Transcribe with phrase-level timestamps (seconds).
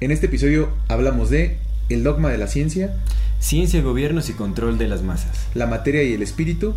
[0.00, 2.94] En este episodio hablamos de el dogma de la ciencia,
[3.40, 5.46] Ciencia, gobiernos y control de las masas.
[5.54, 6.74] la materia y el espíritu.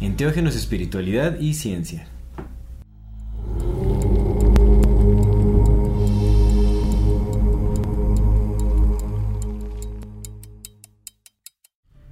[0.00, 2.06] Enteógenos, espiritualidad y ciencia.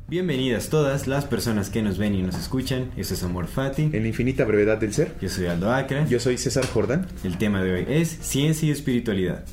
[0.09, 2.91] Bienvenidas todas las personas que nos ven y nos escuchan.
[2.97, 3.91] Eso es Amor Fati.
[3.93, 5.15] En la infinita brevedad del ser.
[5.21, 6.07] Yo soy Aldo Acra.
[6.09, 7.07] Yo soy César Jordán.
[7.23, 9.45] El tema de hoy es ciencia y espiritualidad.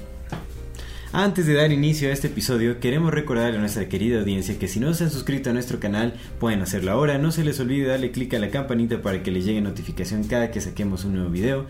[1.18, 4.80] Antes de dar inicio a este episodio, queremos recordar a nuestra querida audiencia que si
[4.80, 7.18] no se han suscrito a nuestro canal, pueden hacerlo ahora.
[7.18, 10.52] No se les olvide darle clic a la campanita para que les llegue notificación cada
[10.52, 11.66] que saquemos un nuevo video.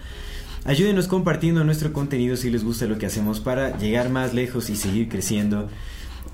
[0.65, 4.75] Ayúdenos compartiendo nuestro contenido si les gusta lo que hacemos para llegar más lejos y
[4.75, 5.69] seguir creciendo.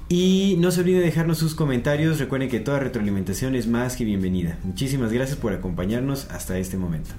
[0.09, 2.17] Y no se olviden de dejarnos sus comentarios.
[2.17, 4.57] Recuerden que toda retroalimentación es más que bienvenida.
[4.63, 7.11] Muchísimas gracias por acompañarnos hasta este momento.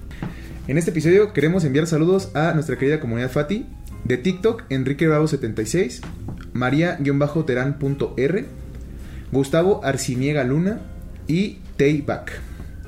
[0.66, 3.66] En este episodio queremos enviar saludos a nuestra querida comunidad Fati.
[4.04, 6.00] De TikTok, Enrique Bravo76,
[6.52, 8.44] María-Terán.r,
[9.32, 10.80] Gustavo Arciniega Luna
[11.26, 12.32] y Tayback.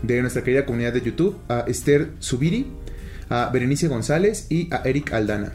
[0.03, 2.67] De nuestra querida comunidad de YouTube, a Esther Zubiri,
[3.31, 5.53] a Berenice González y a Eric Aldana.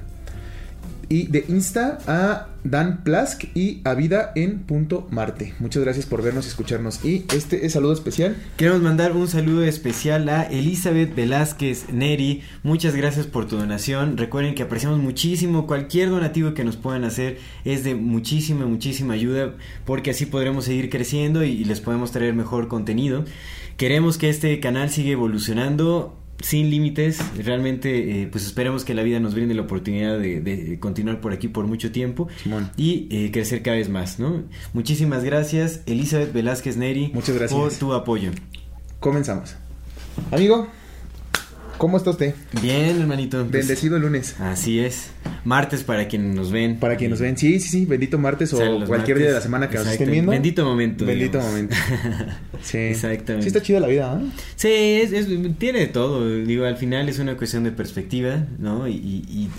[1.12, 5.54] Y de Insta a Dan Plask y a Vida en Punto Marte.
[5.60, 7.04] Muchas gracias por vernos y escucharnos.
[7.04, 8.38] Y este es saludo especial.
[8.56, 12.44] Queremos mandar un saludo especial a Elizabeth Velázquez Neri.
[12.64, 14.16] Muchas gracias por tu donación.
[14.16, 17.40] Recuerden que apreciamos muchísimo cualquier donativo que nos puedan hacer.
[17.66, 22.34] Es de muchísima, muchísima ayuda porque así podremos seguir creciendo y, y les podemos traer
[22.34, 23.26] mejor contenido.
[23.76, 27.20] Queremos que este canal siga evolucionando sin límites.
[27.38, 31.34] Realmente, eh, pues esperemos que la vida nos brinde la oportunidad de, de continuar por
[31.34, 32.28] aquí por mucho tiempo
[32.78, 34.44] y eh, crecer cada vez más, ¿no?
[34.74, 37.60] Muchísimas gracias, Elizabeth Velázquez Neri, Muchas gracias.
[37.60, 38.32] por tu apoyo.
[39.00, 39.56] Comenzamos.
[40.32, 40.68] Amigo,
[41.82, 42.36] ¿cómo está usted?
[42.62, 43.40] Bien, hermanito.
[43.40, 44.40] pues, Bendecido lunes.
[44.40, 45.10] Así es.
[45.46, 46.78] Martes para quienes nos ven.
[46.78, 49.68] Para quienes nos ven, sí, sí, sí, bendito martes o cualquier día de la semana
[49.68, 50.32] que nos estén viendo.
[50.32, 51.06] Bendito momento.
[51.08, 51.52] Bendito digamos.
[51.52, 51.76] momento.
[52.62, 52.78] Sí.
[52.78, 53.42] Exactamente.
[53.42, 54.30] Sí está chida la vida, ¿eh?
[54.56, 56.30] Sí, es, es- tiene todo.
[56.44, 58.88] Digo, al final es una cuestión de perspectiva, ¿no?
[58.88, 59.50] Y, y- y-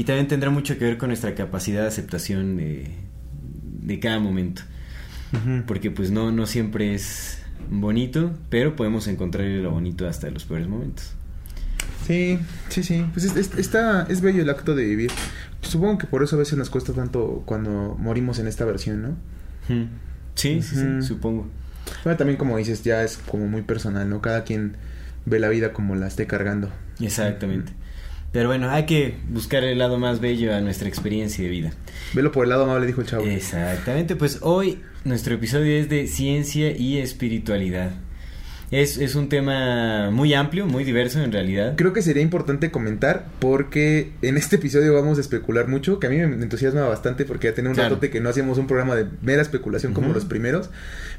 [0.00, 2.86] y también tendrá mucho que ver con nuestra capacidad de aceptación de,
[3.82, 4.62] de cada momento.
[5.66, 7.38] Porque pues no, no siempre es
[7.70, 11.12] bonito, pero podemos encontrar lo bonito hasta los peores momentos.
[12.06, 13.04] Sí, sí, sí.
[13.12, 15.10] Pues es, es- está, es bello el acto de vivir.
[15.62, 19.16] Supongo que por eso a veces nos cuesta tanto cuando morimos en esta versión, ¿no?
[20.34, 21.48] Sí, sí, sí, supongo.
[22.04, 24.20] Bueno, también como dices, ya es como muy personal, ¿no?
[24.20, 24.76] Cada quien
[25.24, 26.70] ve la vida como la esté cargando.
[27.00, 27.72] Exactamente.
[28.32, 31.70] Pero bueno, hay que buscar el lado más bello a nuestra experiencia de vida.
[32.12, 33.24] Velo por el lado amable, dijo el chavo.
[33.24, 37.92] Exactamente, pues hoy nuestro episodio es de ciencia y espiritualidad.
[38.72, 41.74] Es, es un tema muy amplio, muy diverso en realidad.
[41.76, 46.10] Creo que sería importante comentar porque en este episodio vamos a especular mucho, que a
[46.10, 47.90] mí me entusiasma bastante porque ya tenía un Claro.
[47.90, 50.70] ratote que no hacíamos un programa de mera especulación como los primeros.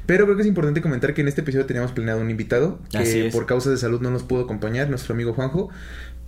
[0.04, 3.30] Pero creo que es importante comentar que en este episodio teníamos planeado un invitado que
[3.32, 5.70] por causas de salud no nos pudo acompañar, nuestro amigo Juanjo.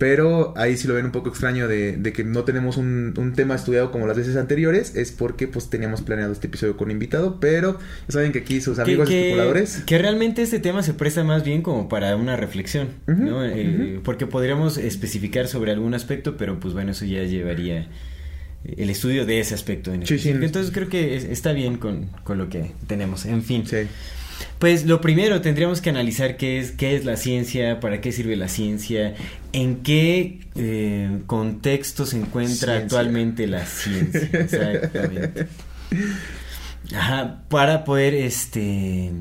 [0.01, 3.33] Pero ahí sí lo ven un poco extraño de, de que no tenemos un, un
[3.33, 4.95] tema estudiado como las veces anteriores.
[4.95, 7.39] Es porque pues teníamos planeado este episodio con invitado.
[7.39, 9.83] Pero ya saben que aquí sus amigos que, especuladores...
[9.85, 13.45] que realmente este tema se presta más bien como para una reflexión, ¿no?
[13.45, 13.99] Eh.
[14.03, 17.87] Porque podríamos especificar sobre algún aspecto, pero pues bueno, eso ya llevaría
[18.63, 19.93] el estudio de ese aspecto.
[19.93, 20.29] En Sí, sí.
[20.29, 23.27] Entonces creo que es- está bien con, con lo que tenemos.
[23.27, 23.67] En fin.
[23.67, 23.85] Sí.
[24.59, 28.35] Pues lo primero tendríamos que analizar qué es, qué es la ciencia, para qué sirve
[28.35, 29.15] la ciencia,
[29.53, 32.77] en qué eh, contexto se encuentra Ciencia.
[32.77, 34.29] actualmente la ciencia.
[34.33, 35.47] Exactamente.
[36.95, 39.11] Ajá, para poder este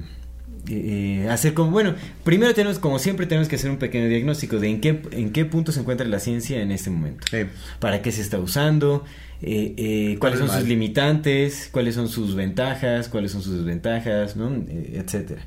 [0.69, 1.95] eh, hacer como bueno,
[2.25, 5.45] primero tenemos como siempre tenemos que hacer un pequeño diagnóstico de en qué en qué
[5.45, 7.27] punto se encuentra la ciencia en este momento.
[7.33, 7.47] Eh,
[7.79, 9.05] ¿Para qué se está usando?
[9.43, 11.69] Eh, eh, ¿Cuáles son sus limitantes?
[11.73, 13.09] ¿Cuáles son sus ventajas?
[13.09, 14.37] ¿Cuáles son sus desventajas?
[14.37, 14.55] ¿no?
[14.69, 15.43] Eh, etcétera.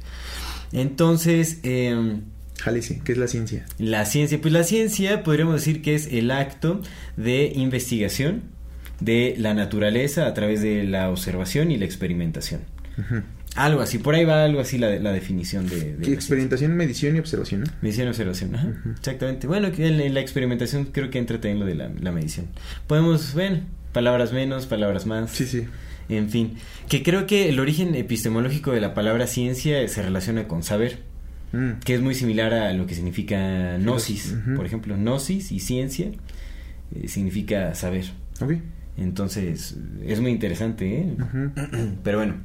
[0.71, 2.19] Entonces, eh,
[3.03, 3.65] ¿qué es la ciencia?
[3.77, 6.81] la ciencia, pues la ciencia podríamos decir que es el acto
[7.17, 8.41] de investigación
[8.99, 12.61] de la naturaleza a través de la observación y la experimentación.
[13.55, 15.95] Algo así, por ahí va algo así la, la definición de...
[16.11, 17.67] experimentación, medición y observación, ¿no?
[17.81, 19.45] Medición y observación, ajá, exactamente.
[19.45, 22.47] Bueno, que en, en la experimentación creo que entra también lo de la, la medición.
[22.87, 23.59] Podemos, bueno,
[23.93, 25.31] palabras menos, palabras más.
[25.31, 25.65] Sí, sí.
[26.09, 26.55] En fin,
[26.89, 30.99] que creo que el origen epistemológico de la palabra ciencia se relaciona con saber,
[31.53, 31.79] Mm.
[31.85, 36.07] que es muy similar a lo que significa gnosis, por ejemplo, gnosis y ciencia
[36.95, 38.05] eh, significa saber.
[38.97, 39.75] Entonces,
[40.05, 41.13] es muy interesante, ¿eh?
[42.03, 42.35] Pero bueno,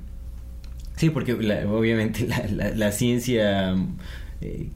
[0.97, 3.75] sí, porque la- obviamente la, la- la ciencia
[4.41, 4.69] eh,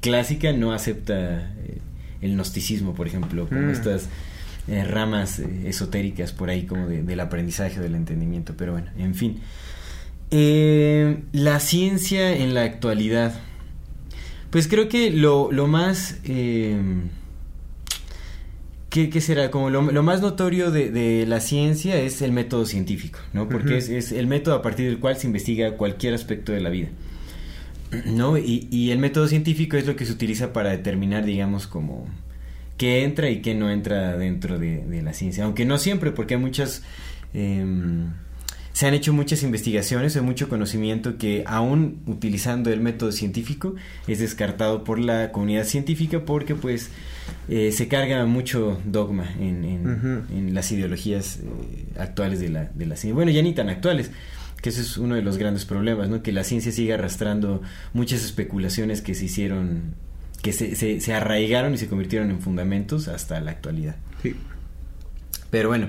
[0.00, 1.78] clásica no acepta eh,
[2.20, 3.70] el gnosticismo, por ejemplo, como Mm.
[3.70, 4.08] estas
[4.68, 9.14] eh, ramas eh, esotéricas por ahí como de- del aprendizaje, del entendimiento, pero bueno, en
[9.14, 9.40] fin.
[10.30, 13.34] Eh, la ciencia en la actualidad.
[14.50, 16.18] Pues creo que lo, lo más...
[18.90, 19.50] ¿Qué, qué será?
[19.50, 23.48] Como lo, lo más notorio de, de la ciencia es el método científico, ¿no?
[23.48, 26.70] Porque es, es el método a partir del cual se investiga cualquier aspecto de la
[26.70, 26.90] vida,
[28.06, 28.38] ¿no?
[28.38, 32.06] Y, y el método científico es lo que se utiliza para determinar, digamos, como
[32.84, 35.44] qué entra y qué no entra dentro de, de la ciencia.
[35.44, 36.82] Aunque no siempre, porque hay muchas...
[37.32, 38.10] em,
[38.74, 43.74] se han hecho muchas investigaciones, hay mucho conocimiento que aún utilizando el método científico
[44.08, 46.90] es descartado por la comunidad científica porque pues
[47.48, 52.86] eh, se carga mucho dogma en, en- en las ideologías eh, actuales de la, de
[52.86, 53.14] la ciencia.
[53.14, 54.10] Bueno, ya ni tan actuales,
[54.60, 56.22] que ese es uno de los grandes problemas, ¿no?
[56.24, 59.94] Que la ciencia sigue arrastrando muchas especulaciones que se hicieron,
[60.44, 63.96] que se, se, se arraigaron y se convirtieron en fundamentos hasta la actualidad.
[64.22, 64.36] Sí.
[65.50, 65.88] Pero bueno,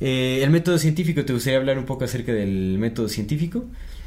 [0.00, 3.64] eh, el método científico, ¿te gustaría hablar un poco acerca del método científico?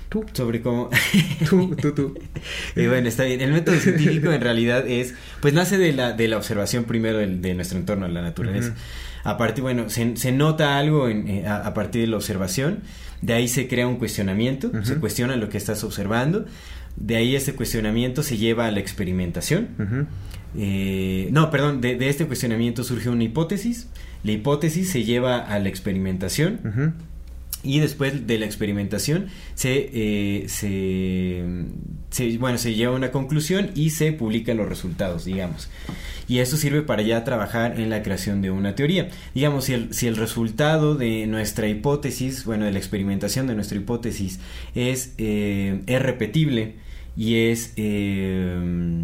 [0.09, 0.23] Tú.
[0.33, 0.89] Sobre cómo...
[1.49, 2.19] Tú, tú, tú.
[2.75, 3.41] Eh, bueno, está bien.
[3.41, 7.41] El método científico en realidad es, pues nace de la, de la observación primero del-
[7.41, 8.69] de, nuestro entorno, la naturaleza.
[8.69, 8.77] Ujú.
[9.23, 12.79] A partir, bueno, se, se nota algo en, eh, a, a partir de la observación,
[13.21, 14.83] de ahí se crea un cuestionamiento, Ujú.
[14.85, 16.45] se cuestiona lo que estás observando,
[16.95, 20.07] de ahí ese cuestionamiento se lleva a la experimentación.
[20.57, 23.87] Eh, no, perdón, de, de este cuestionamiento surge una hipótesis,
[24.23, 26.93] la hipótesis se lleva a la experimentación.
[27.63, 30.45] Y después de la experimentación se, eh,
[32.09, 35.69] se, bueno, se lleva una conclusión y se publican los resultados, digamos.
[36.27, 39.09] Y eso sirve para ya trabajar en la creación de una teoría.
[39.35, 43.77] Digamos, si el, si el resultado de nuestra hipótesis, bueno, de la experimentación de nuestra
[43.77, 44.39] hipótesis
[44.73, 46.75] es, eh, es repetible
[47.17, 49.03] y es eh,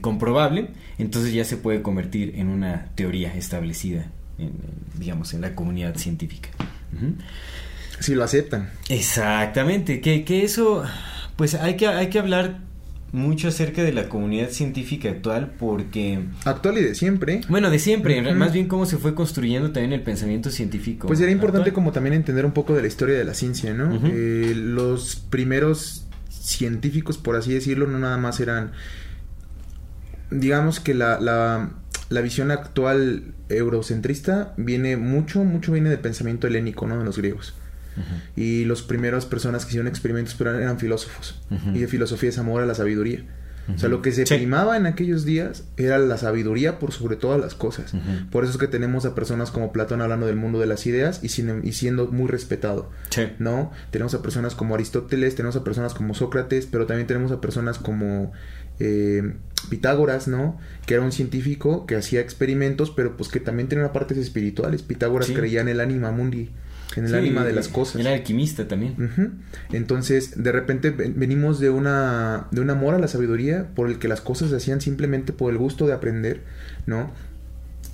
[0.00, 4.06] comprobable, entonces ya se puede convertir en una teoría establecida,
[4.38, 4.52] en-
[4.98, 6.48] digamos, en la comunidad científica.
[8.00, 8.70] Si lo aceptan.
[8.88, 10.84] Exactamente, que, que eso,
[11.36, 12.60] pues hay que, hay que hablar
[13.12, 17.40] mucho acerca de la comunidad científica actual porque, Actual y de siempre.
[17.48, 21.06] bueno, de siempre, más bien cómo se fue construyendo también el pensamiento científico.
[21.06, 21.74] Pues era importante actual.
[21.74, 23.98] como también entender un poco de la historia de la ciencia, ¿no?
[24.04, 28.72] Eh, los primeros científicos, por así decirlo, no nada más eran,
[30.30, 31.70] digamos que la, la,
[32.10, 36.98] la visión actual eurocentrista viene mucho, mucho viene del pensamiento helénico, ¿no?
[36.98, 37.54] De los griegos.
[38.36, 41.40] Y las primeras personas que hicieron experimentos pero eran filósofos.
[41.74, 43.24] Y de filosofía es amor a la sabiduría.
[43.74, 44.34] O sea, lo que se Sí.
[44.36, 47.94] primaba en aquellos días era la sabiduría por sobre todas las cosas.
[48.30, 51.18] Por eso es que tenemos a personas como Platón hablando del mundo de las ideas
[51.24, 52.90] y, sin- y siendo muy respetado.
[53.10, 53.22] Sí.
[53.40, 53.72] ¿no?
[53.90, 57.78] Tenemos a personas como Aristóteles, tenemos a personas como Sócrates, pero también tenemos a personas
[57.78, 58.30] como
[58.78, 59.32] eh,
[59.70, 60.58] Pitágoras, ¿no?
[60.86, 64.82] Que era un científico que hacía experimentos, pero pues que también tenía partes espirituales.
[64.82, 65.34] Pitágoras Sí.
[65.34, 66.50] creía en el ánima mundi,
[66.94, 68.00] en el Sí, ánima de las cosas.
[68.00, 68.94] Era alquimista también.
[69.72, 73.98] Entonces, de repente ven- venimos de una de un amor a la sabiduría por el
[73.98, 76.42] que las cosas se hacían simplemente por el gusto de aprender,
[76.86, 77.10] ¿no?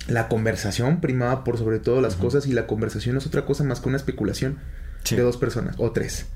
[0.07, 3.63] La conversación primaba por sobre todo las cosas y la conversación no es otra cosa
[3.63, 4.57] más que una especulación
[5.03, 5.15] Sí.
[5.15, 6.27] de dos personas o tres,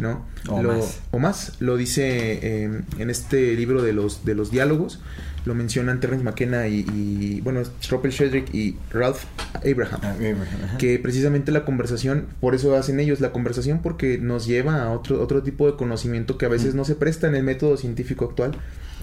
[0.00, 0.26] ¿no?
[0.48, 1.00] O Lo- más.
[1.12, 1.52] O más.
[1.60, 5.00] Lo dice eh, en este libro de los de los diálogos,
[5.44, 9.24] lo mencionan Terence McKenna y, y, bueno, Stroppel Shedrick y Ralph
[9.56, 14.46] Abraham Ah, Abraham, que precisamente la conversación, por eso hacen ellos la conversación, porque nos
[14.46, 16.76] lleva a otro, otro tipo de conocimiento que a veces Mm.
[16.76, 18.52] no se presta en el método científico actual,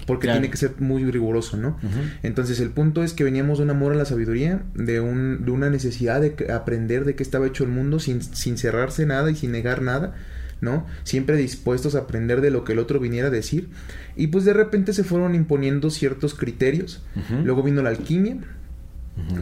[0.06, 0.40] porque Claro.
[0.40, 1.78] tiene que ser muy riguroso, ¿no?
[2.22, 5.50] Entonces el punto es que veníamos de un amor a la sabiduría, de, un, de
[5.50, 9.36] una necesidad de aprender de qué estaba hecho el mundo sin, sin cerrarse nada y
[9.36, 10.14] sin negar nada,
[10.60, 10.86] ¿no?
[11.04, 13.68] Siempre dispuestos a aprender de lo que el otro viniera a decir.
[14.16, 17.02] Y pues de repente se fueron imponiendo ciertos criterios.
[17.44, 18.38] Luego vino la alquimia,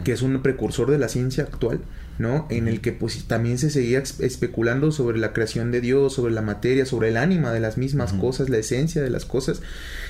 [0.03, 1.81] que es un precursor de la ciencia actual,
[2.19, 2.47] ¿no?
[2.49, 6.41] En el que pues también se seguía especulando sobre la creación de Dios, sobre la
[6.41, 9.61] materia, sobre el ánima de las mismas cosas, la esencia de las cosas.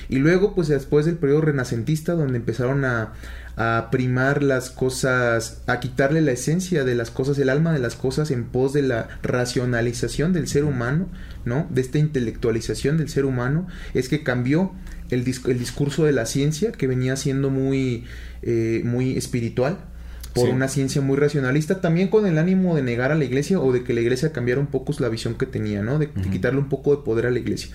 [0.08, 3.12] Y luego pues después del periodo renacentista donde empezaron a,
[3.56, 7.94] a primar las cosas, a quitarle la esencia de las cosas, el alma de las
[7.94, 11.08] cosas en pos de la racionalización del ser humano,
[11.44, 11.68] ¿no?
[11.70, 14.72] De esta intelectualización del ser humano, es que cambió
[15.10, 18.04] el, el discurso de la ciencia que venía siendo muy,
[18.42, 19.78] eh, muy espiritual
[20.34, 23.72] por una ciencia muy racionalista, también con el ánimo de negar a la iglesia o
[23.72, 25.98] de que la iglesia cambiara un poco la visión que tenía, ¿no?
[25.98, 27.70] de quitarle un poco de poder a la iglesia.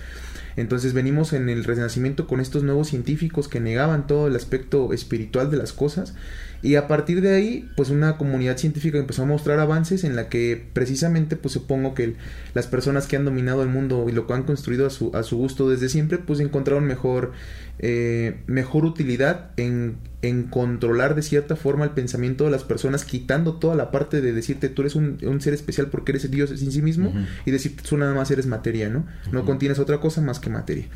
[0.56, 5.50] Entonces venimos en el Renacimiento con estos nuevos científicos que negaban todo el aspecto espiritual
[5.50, 6.14] de las cosas
[6.62, 10.28] y a partir de ahí, pues una comunidad científica empezó a mostrar avances en la
[10.28, 12.14] que precisamente, pues supongo que
[12.54, 15.22] las personas que han dominado el mundo y lo que han construido a su, a
[15.22, 17.32] su gusto desde siempre, pues encontraron mejor,
[17.78, 23.54] eh, mejor utilidad en, en, controlar de cierta forma el pensamiento de las personas, quitando
[23.54, 26.72] toda la parte de decirte tú eres un, un ser especial porque eres Dios en
[26.72, 27.12] sí mismo
[27.44, 29.06] y decirte tú nada más eres materia, ¿no?
[29.32, 30.86] No contienes otra cosa más que materia.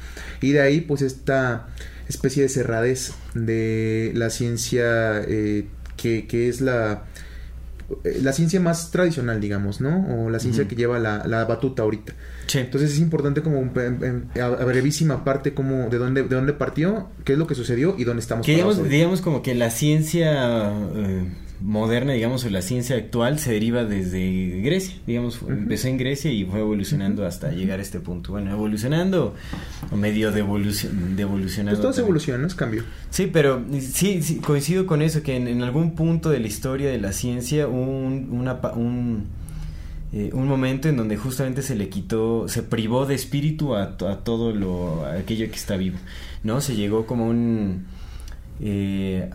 [0.40, 1.68] Y de ahí, pues esta
[2.08, 7.04] especie de cerradez de la ciencia eh, que, que, es la,
[8.04, 10.06] la ciencia más tradicional, digamos, ¿no?
[10.08, 12.14] O la ciencia que lleva la, la, batuta ahorita.
[12.54, 17.38] Entonces es importante como a, brevísima parte como de dónde, de dónde partió, qué es
[17.38, 18.46] lo que sucedió y dónde estamos.
[18.46, 20.72] digamos, digamos como que la ciencia...
[20.94, 21.24] Eh,
[21.60, 26.44] moderna, digamos, o la ciencia actual se deriva desde Grecia, digamos, empezó en Grecia y
[26.44, 28.32] fue evolucionando hasta llegar a este punto.
[28.32, 29.34] Bueno, evolucionando
[29.90, 31.26] o medio de, evolución, de.
[31.26, 32.84] Pues todo es evolución, no es cambio.
[33.10, 36.98] Sí, pero sí, sí coincido con eso, que en, algún punto de la historia de
[36.98, 39.26] la ciencia un, una, un,
[40.12, 44.16] eh, un momento en donde justamente se le quitó, se privó de espíritu a, a
[44.24, 45.98] todo lo, aquello que está vivo,
[46.42, 46.60] ¿no?
[46.60, 47.84] Se llegó como un...
[48.62, 49.30] Eh,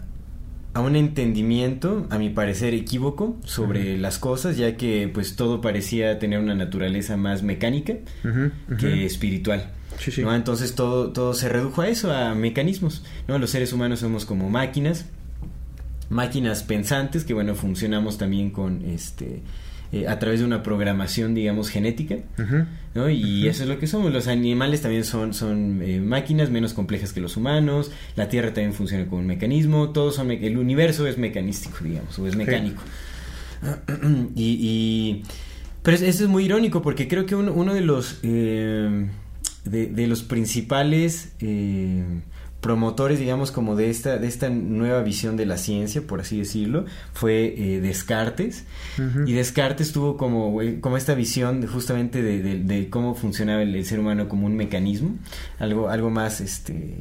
[0.75, 6.19] a un entendimiento, a mi parecer equívoco, sobre las cosas, ya que pues todo parecía
[6.19, 7.93] tener una naturaleza más mecánica
[8.77, 9.71] que espiritual.
[10.17, 10.35] ¿no?
[10.35, 13.05] Entonces todo, todo se redujo a eso, a mecanismos.
[13.25, 13.39] ¿no?
[13.39, 15.05] Los seres humanos somos como máquinas,
[16.09, 19.43] máquinas pensantes, que bueno, funcionamos también con este
[19.95, 22.17] eh, a través de una programación, digamos, genética,
[22.93, 23.09] ¿no?
[23.09, 24.11] Y eso es lo que somos.
[24.11, 28.73] Los animales también son, son eh, máquinas menos complejas que los humanos, la Tierra también
[28.73, 32.81] funciona como un mecanismo, todos son el universo es mecanístico, digamos, o es mecánico.
[34.35, 35.23] y,
[35.81, 39.07] pero eso es muy irónico porque creo que uno, de los eh,
[39.63, 41.31] de, de, los principales
[42.65, 46.85] promotores, digamos, como de esta, de esta nueva visión de la ciencia, por así decirlo,
[47.13, 48.63] fue eh, Descartes.
[49.27, 54.47] Y Descartes tuvo como, como esta visión justamente de, cómo funcionaba el, ser humano como
[54.47, 55.15] un mecanismo,
[55.59, 56.95] algo, algo más, este,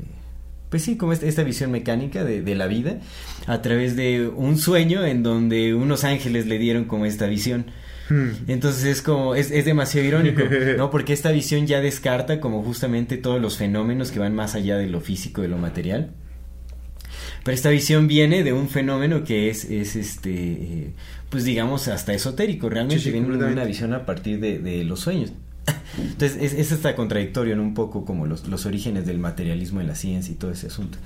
[0.68, 2.98] pues sí, como esta, visión mecánica de, la vida,
[3.46, 7.64] a través de un sueño en donde unos ángeles le dieron como esta visión.
[8.08, 8.30] Hmm.
[8.48, 10.42] Entonces es como, es, es, demasiado irónico,
[10.76, 10.90] ¿no?
[10.90, 14.88] Porque esta visión ya descarta como justamente todos los fenómenos que van más allá de
[14.88, 16.10] lo físico, de lo material.
[17.44, 20.92] Pero esta visión viene de un fenómeno que es, es este,
[21.28, 25.32] pues digamos, hasta esotérico, realmente viene de una visión a partir de, los sueños.
[25.98, 29.88] Entonces es, es hasta contradictorio, en Un poco como los, los orígenes del materialismo en
[29.88, 30.98] la ciencia y todo ese asunto.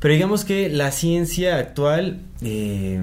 [0.00, 2.20] Pero digamos que la ciencia actual...
[2.42, 3.00] Eh,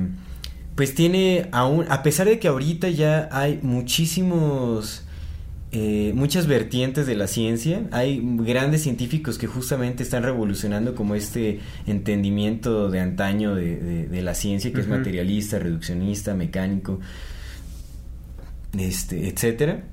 [0.76, 5.04] pues tiene aún, a pesar de que ahorita ya hay muchísimos,
[5.72, 11.62] eh, muchas vertientes de la ciencia, hay grandes científicos que justamente están revolucionando como este
[11.88, 17.00] entendimiento de antaño de, de, la ciencia, que es materialista, reduccionista, mecánico,
[18.78, 19.86] este, etcétera.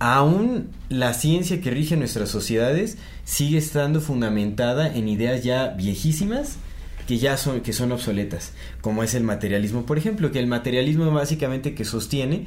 [0.00, 6.58] Aún la ciencia que rige nuestras sociedades sigue estando fundamentada en ideas ya viejísimas
[7.06, 11.10] que ya son, que son obsoletas, como es el materialismo, por ejemplo, que el materialismo
[11.10, 12.46] básicamente que sostiene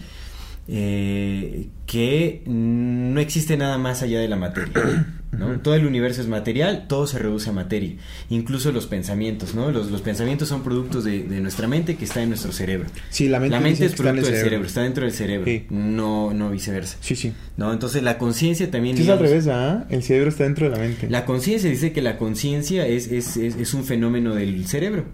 [0.68, 5.17] eh, que no existe nada más allá de la materia.
[5.32, 5.60] ¿No?
[5.60, 7.96] Todo el universo es material, todo se reduce a materia,
[8.30, 9.72] incluso los pensamientos, ¿no?
[9.72, 12.90] Los, los pensamientos son productos de, nuestra mente que está en nuestro cerebro.
[13.10, 14.66] Sí, la mente, la mente es producto del cerebro.
[14.66, 16.98] está dentro del cerebro, no, no viceversa.
[17.02, 17.34] Sí, sí.
[17.58, 17.74] ¿No?
[17.74, 18.98] Entonces la conciencia también...
[18.98, 19.86] es al revés, ¿ah?
[19.90, 21.10] El cerebro está dentro de la mente.
[21.10, 25.06] La conciencia dice que la conciencia es, es, es, un fenómeno del cerebro.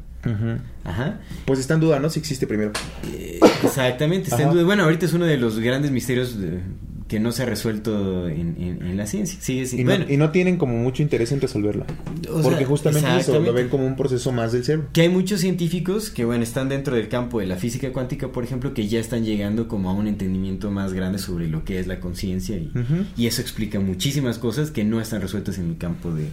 [0.83, 1.19] Ajá.
[1.45, 2.09] Pues está en duda, ¿no?
[2.09, 2.71] Si existe primero.
[3.11, 4.63] Eh, exactamente, está en duda.
[4.63, 6.37] Bueno, ahorita es uno de los grandes misterios
[7.13, 9.37] que no se ha resuelto en, en- en la ciencia.
[9.39, 11.85] Sigue sin- Y, bueno, no, y no tienen como mucho interés en resolverla.
[12.41, 14.87] Porque sea, justamente eso lo ven como un proceso más del cerebro.
[14.93, 18.43] que hay muchos científicos que, bueno, están dentro del campo de la física cuántica, por
[18.43, 21.85] ejemplo, que ya están llegando como a un entendimiento más grande sobre lo que es
[21.85, 26.25] la conciencia y, eso explica muchísimas cosas que no están resueltas en el campo de,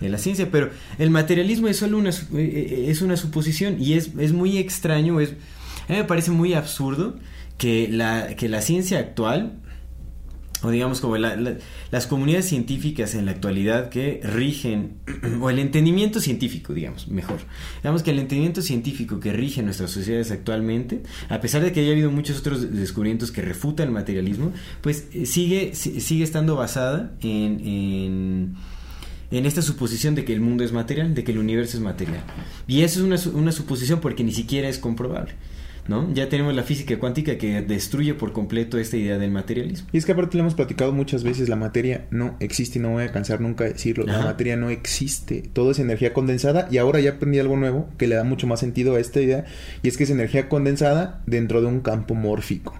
[0.00, 0.50] de la ciencia.
[0.52, 4.56] Pero el materialismo es solo una, eh, eh, es una suposición y es, es muy
[4.58, 5.30] extraño, es,
[5.88, 7.16] a mí me parece muy absurdo
[7.58, 9.54] que la, que la ciencia actual
[10.62, 11.56] o digamos como la- la-
[11.92, 14.94] las comunidades científicas en la actualidad que rigen,
[15.40, 17.38] o el entendimiento científico, digamos, mejor.
[17.82, 21.92] Digamos que el entendimiento científico que rige nuestras sociedades actualmente, a pesar de que haya
[21.92, 27.12] habido muchos otros descubrimientos que refutan el materialismo, pues eh, sigue, si- sigue estando basada
[27.22, 28.54] en, en,
[29.30, 32.22] en esta suposición de que el mundo es material, de que el universo es material.
[32.66, 35.34] Y eso es una, una suposición porque ni siquiera es comprobable.
[35.88, 36.12] ¿No?
[36.12, 39.88] Ya tenemos la física cuántica que destruye por completo esta idea del materialismo.
[39.90, 42.90] Y es que aparte le hemos platicado muchas veces, la materia no existe y no
[42.90, 44.04] voy a cansar nunca de decirlo.
[44.04, 45.42] La materia no existe.
[45.52, 48.60] Todo es energía condensada y ahora ya aprendí algo nuevo que le da mucho más
[48.60, 49.46] sentido a esta idea
[49.82, 52.74] y es que es energía condensada dentro de un campo mórfico.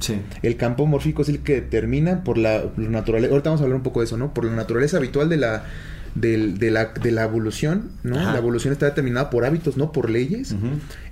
[0.00, 0.16] Sí.
[0.42, 3.32] El campo mórfico es el que determina por la, la naturaleza.
[3.32, 4.34] Ahorita vamos a hablar un poco de eso, ¿no?
[4.34, 5.64] Por la naturaleza habitual de la,
[6.14, 8.18] del- de la, de la evolución, ¿no?
[8.18, 8.32] Ajá.
[8.32, 10.54] La evolución está determinada por hábitos, no por leyes.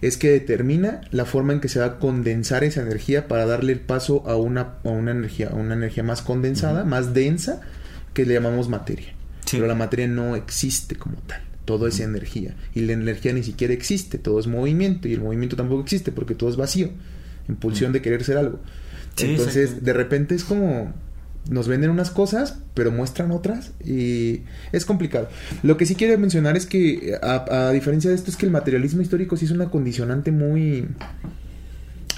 [0.01, 3.73] Es que determina la forma en que se va a condensar esa energía para darle
[3.73, 7.61] el paso a una, a una energía, a una energía más condensada, más densa,
[8.15, 9.15] que le llamamos materia.
[9.45, 9.57] Sí.
[9.57, 11.43] Pero la materia no existe como tal.
[11.65, 12.55] Todo es energía.
[12.75, 14.19] Y la energía ni siquiera existe.
[14.19, 15.09] Todo es movimiento.
[15.09, 16.91] Y el movimiento tampoco existe porque todo es vacío.
[17.49, 18.61] Impulsión de querer ser algo.
[19.17, 20.93] Sí, Entonces, de repente es como
[21.51, 25.29] nos venden unas cosas, pero muestran otras y es complicado.
[25.63, 28.53] Lo que sí quiero mencionar es que, a, a diferencia de esto, es que el
[28.53, 30.87] materialismo histórico sí es una condicionante muy...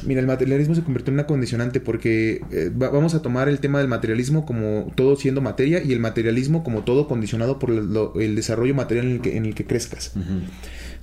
[0.04, 3.59] Mira, el materialismo se convirtió en una condicionante porque eh, va- vamos a tomar el
[3.61, 8.35] tema del materialismo como todo siendo materia y el materialismo como todo condicionado por el
[8.37, 10.12] desarrollo material en el que, en el que crezcas.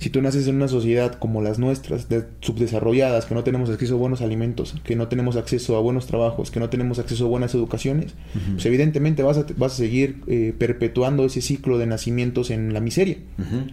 [0.02, 3.94] Si tú naces en una sociedad como las nuestras, de- subdesarrolladas, que no tenemos acceso
[3.94, 7.28] a buenos alimentos, que no tenemos acceso a buenos trabajos, que no tenemos acceso a
[7.28, 8.14] buenas educaciones,
[8.54, 12.80] pues evidentemente vas a, vas a seguir eh, perpetuando ese ciclo de nacimientos en la
[12.80, 13.18] miseria.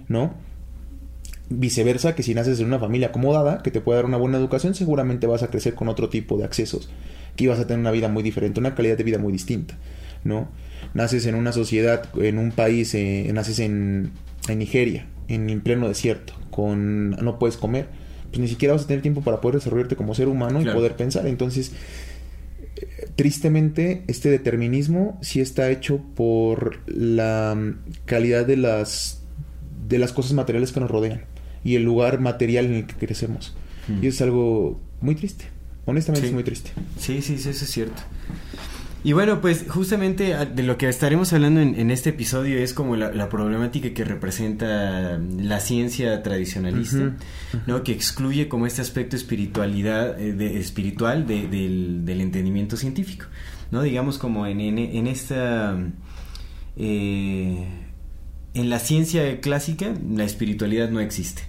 [0.08, 0.36] ¿no?
[1.52, 4.76] Viceversa, que si naces en una familia acomodada, que te puede dar una buena educación,
[4.76, 6.92] seguramente vas a crecer con otro tipo de accesos,
[7.36, 9.76] que ibas a tener una vida muy diferente, una calidad de vida muy distinta,
[10.24, 10.48] ¿no?
[10.94, 14.12] Naces en una sociedad, en un país, eh, naces en,
[14.48, 17.88] en Nigeria, en el pleno desierto, con no puedes comer,
[18.30, 20.72] pues ni siquiera vas a tener tiempo para poder desarrollarte como ser humano Claro.
[20.72, 21.26] y poder pensar.
[21.28, 21.72] Entonces,
[22.76, 29.16] eh, tristemente, este determinismo sí está hecho por la mm, calidad de las
[29.88, 31.22] de las cosas materiales que nos rodean
[31.64, 33.56] y el lugar material en el que crecemos.
[33.88, 34.04] Mm.
[34.04, 35.46] Y es algo muy triste.
[35.86, 36.28] Honestamente Sí.
[36.28, 36.72] es muy triste.
[37.00, 38.02] Sí, sí, sí, eso es cierto.
[39.04, 42.74] Y bueno, pues justamente a- de lo que estaremos hablando en, en este episodio es
[42.74, 47.14] como la, la problemática que representa la ciencia tradicionalista,
[47.66, 47.84] ¿no?
[47.84, 53.26] Que excluye como este aspecto espiritualidad, eh, de, espiritual de- del, del entendimiento científico,
[53.72, 53.82] ¿no?
[53.84, 55.78] Digamos como en, en, en esta...
[56.78, 57.66] eh,
[58.54, 61.44] en la ciencia clásica la espiritualidad no existe,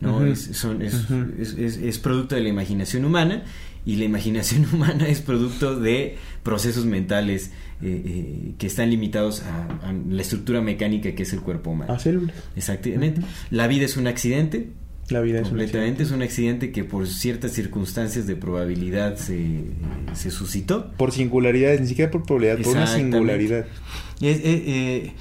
[0.00, 0.16] ¿no?
[0.16, 0.24] Ujú.
[0.26, 1.26] es, son- es- Ujú.
[1.38, 3.44] es- es- es producto de la imaginación humana
[3.86, 9.88] y la imaginación humana es producto de procesos mentales eh, eh, que están limitados a,
[9.88, 11.92] a la estructura mecánica que es el cuerpo humano.
[11.92, 12.34] A células.
[12.56, 13.22] Exactamente.
[13.50, 14.68] La vida es un accidente.
[15.08, 19.60] La vida es un completamente es un accidente que por ciertas circunstancias de probabilidad se,
[20.14, 20.90] se suscitó.
[20.96, 23.66] Por singularidades, ni siquiera por probabilidad, por una singularidad.
[24.20, 25.12] Es- eh,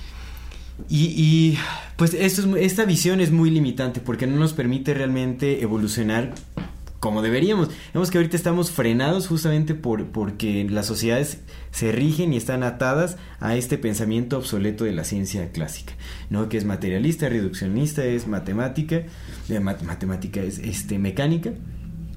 [0.89, 1.57] y, y,
[1.95, 6.33] pues esto es esta visión es muy limitante porque no nos permite realmente evolucionar
[7.05, 7.69] como deberíamos.
[7.93, 11.37] Vemos que ahorita estamos frenados justamente por porque las sociedades
[11.71, 15.93] se rigen y están atadas a este pensamiento obsoleto de la ciencia clásica,
[16.31, 16.49] ¿no?
[16.49, 19.03] Que es materialista, reduccionista, es matemática,
[19.49, 21.51] eh, mat- matemática es este mecánica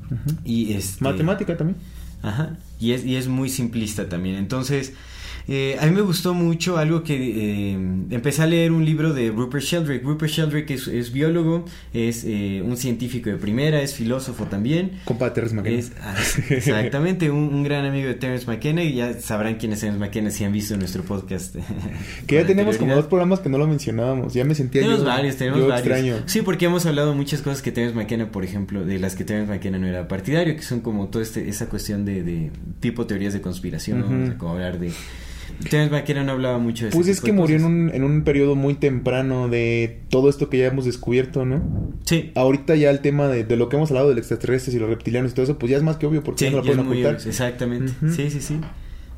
[0.07, 0.39] Ujú.
[0.43, 1.77] y este Matemática también.
[2.23, 2.57] Ajá.
[2.81, 4.37] Y es, y es muy simplista también.
[4.37, 4.95] Entonces,
[5.51, 7.73] eh, a mí me gustó mucho algo que eh,
[8.11, 10.03] empecé a leer un libro de Rupert Sheldrake.
[10.05, 15.01] Rupert Sheldrake es, es biólogo, es eh, un científico de primera, es filósofo también.
[15.07, 15.79] Compa de Terrence McKenna.
[15.79, 16.15] Es, ah,
[16.51, 18.83] exactamente, un, un gran amigo de Terence McKenna.
[18.83, 21.57] Y ya sabrán quién es Terence McKenna si han visto nuestro podcast.
[22.27, 24.35] Que ya tenemos como dos programas que no lo mencionábamos.
[24.35, 25.87] Ya me sentía Tenemos yo, varios, tenemos yo varios.
[25.87, 26.17] extraño.
[26.27, 29.51] Sí, porque hemos hablado muchas cosas que Terence McKenna, por ejemplo, de las que Terence
[29.51, 33.33] McKenna no era partidario, que son como toda este, esa cuestión de, de tipo teorías
[33.33, 34.07] de conspiración, ¿no?
[34.07, 34.23] Ujú.
[34.23, 34.93] O sea, como hablar de...
[35.69, 38.23] Terence McKenna no hablaba mucho de ese Pues es que murió en un, en un
[38.23, 41.93] periodo muy temprano de todo esto que ya hemos descubierto, ¿no?
[42.05, 42.31] Sí.
[42.35, 45.33] Ahorita ya el tema de, de lo que hemos hablado del extraterrestres y los reptilianos
[45.33, 46.81] y todo eso, pues ya es más que obvio porque Sí, ya no lo pueden
[46.81, 47.15] ocultar.
[47.15, 47.93] exactamente.
[48.15, 48.61] Sí, sí, sí.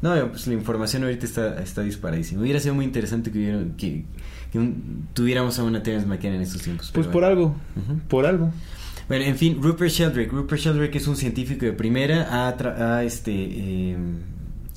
[0.03, 2.41] No, pues la información ahorita está, está disparadísima.
[2.41, 4.05] Hubiera sido muy interesante que, hubiera, que,
[4.51, 6.91] que un- tuviéramos a una Terence McKenna en estos tiempos.
[6.95, 7.27] Pues por bueno.
[7.27, 7.57] algo,
[8.09, 8.51] por algo.
[9.09, 10.31] Bueno, en fin, Rupert Sheldrake.
[10.31, 13.97] Rupert Sheldrake es un científico de primera, ha, tra- ha, este, eh,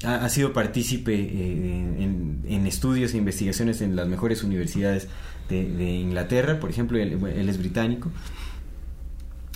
[0.06, 5.08] ha, ha sido partícipe eh, en, en estudios e investigaciones en las mejores universidades
[5.50, 8.12] de, de Inglaterra, por ejemplo, él, él es británico.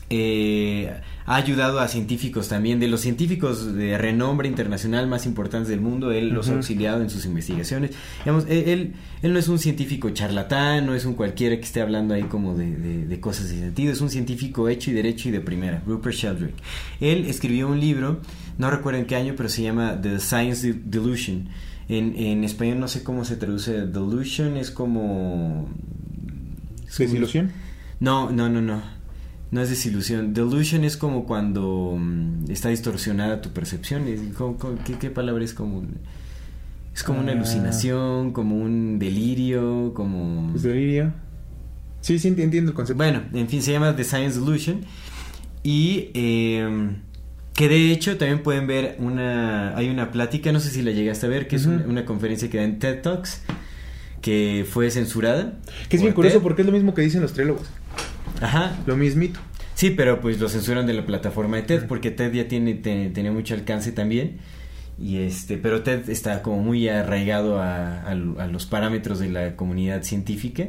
[0.10, 0.90] Eh,
[1.26, 6.14] ha ayudado a científicos también, de los científicos de renombre internacional más importantes del mundo,
[6.14, 6.60] él los ha Ujú.
[6.60, 7.92] auxiliado en sus investigaciones.
[8.20, 11.82] Digamos, él, él, él no es un científico charlatán, no es un cualquiera que esté
[11.82, 15.28] hablando ahí como de, de- de cosas sin sentido, es un científico hecho y derecho
[15.28, 16.54] y de primera, Rupert Sheldrake.
[17.02, 18.22] Él escribió un libro,
[18.58, 21.50] no recuerdo en qué año, pero se llama The Science De- Delusion.
[21.90, 25.70] En, en español no sé cómo se traduce delusion, es como...
[26.88, 27.52] es como- ¿Desilusión?
[28.00, 28.82] no, no, no, no.
[29.50, 30.34] No es desilusión.
[30.34, 34.06] Delusion es como cuando mm, está distorsionada tu percepción.
[34.08, 35.84] Es- ¿cómo- cómo- qué, qué palabra es como?
[36.94, 37.36] Es como una Ah.
[37.36, 40.50] alucinación, como un delirio, como...
[40.52, 41.14] Pues delirio.
[42.02, 42.98] Sí, sí, enti- entiendo el concepto.
[42.98, 44.82] Bueno, en fin, se llama The Science Delusion.
[45.64, 46.90] Y eh,
[47.58, 49.76] que de hecho también pueden ver una...
[49.76, 52.50] Hay una plática, no sé si la llegaste a ver, que es una, una conferencia
[52.50, 53.42] que da en TED Talks,
[54.22, 55.58] que fue censurada.
[55.90, 56.44] que es bien curioso TED.
[56.44, 57.68] porque es lo mismo que dicen los triólogos.
[58.42, 59.40] Ajá, Lo mismito.
[59.74, 63.10] Sí, pero pues lo censuran de la plataforma de TED porque TED ya tiene, te-
[63.10, 64.38] tenía mucho alcance también.
[65.00, 69.56] Y este, pero TED está como muy arraigado a, a- a los parámetros de la
[69.56, 70.68] comunidad científica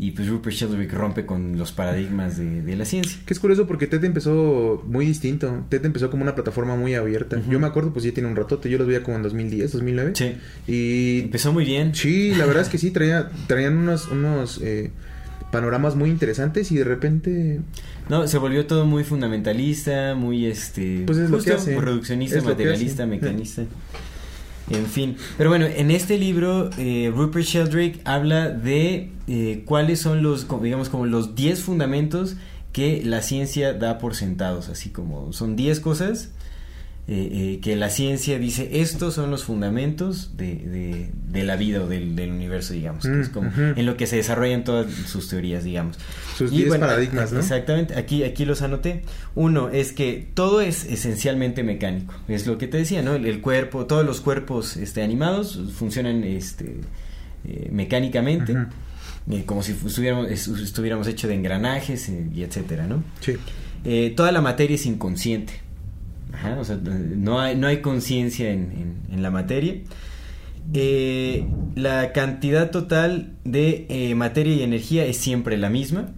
[0.00, 3.18] y pues Rupert Sheldrake rompe con los paradigmas de, de la ciencia.
[3.26, 5.64] Que es curioso porque TED empezó muy distinto.
[5.68, 7.40] TED empezó como una plataforma muy abierta.
[7.48, 8.70] Yo me acuerdo, pues ya tiene un ratote.
[8.70, 10.12] Yo los veía como en 2010, 2009.
[10.14, 10.36] Sí.
[10.66, 11.94] Y Empezó muy bien.
[11.94, 14.90] sí, la verdad es que sí, traía, traían unos, unos eh,
[15.52, 17.60] panoramas muy interesantes y de repente...
[18.08, 21.78] No, se volvió todo muy fundamentalista, muy este Pues es lo que hace.
[21.78, 23.64] reduccionista, materialista, mecanista.
[24.70, 30.22] En fin, pero bueno, en este libro eh, Rupert Sheldrake habla de eh, cuáles son
[30.22, 32.36] los, digamos, como los 10 fundamentos
[32.72, 36.30] que la ciencia da por sentados, así como son 10 cosas
[37.12, 41.82] eh, eh, que la ciencia dice, estos son los fundamentos de, de- de la vida
[41.82, 43.60] o del, del universo, digamos, que Mm, es como ujú.
[43.76, 45.98] en lo que se desarrollan todas sus teorías, digamos.
[46.36, 47.40] Sus Y 10 bueno, paradigmas, ¿no?
[47.40, 49.02] Exactamente, aquí, aquí los anoté.
[49.34, 53.14] Uno es que todo es esencialmente mecánico, es lo que te decía, ¿no?
[53.16, 56.76] El, el cuerpo, todos los cuerpos este, animados funcionan este,
[57.44, 58.54] eh, mecánicamente,
[59.46, 63.02] como si estuviéramos, es- estuviéramos hechos de engranajes y etcétera, ¿no?
[63.20, 63.32] Sí.
[63.84, 65.54] Eh, toda la materia es inconsciente.
[66.32, 69.74] Ajá, o sea, no hay, no hay conciencia en, en- en la materia.
[70.72, 76.08] Eh, la cantidad total de eh, materia y energía es siempre la misma.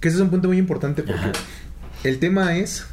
[0.00, 1.32] Que ese es un punto muy importante porque Ajá.
[2.04, 2.86] el tema es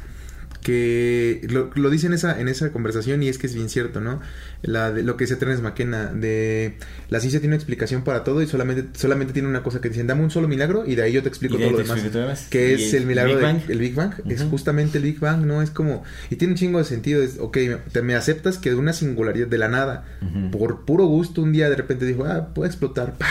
[0.62, 4.00] que lo, lo dice en esa, en esa conversación y es que es bien cierto,
[4.00, 4.20] ¿no?
[4.62, 6.76] La de, lo que dice Terence McKenna, de
[7.10, 10.06] la ciencia tiene una explicación para todo y solamente, solamente tiene una cosa que dicen,
[10.06, 12.46] dame un solo milagro y de ahí yo te explico todo lo demás.
[12.48, 15.62] Que es el milagro del Big Bang, es justamente el Big Bang, ¿no?
[15.62, 18.70] Es como, y tiene un chingo de sentido, es, ok, me, te, me aceptas que
[18.70, 20.04] de una singularidad de la nada,
[20.52, 23.26] por puro gusto, un día de repente dijo, ah, puede explotar, ¡pah!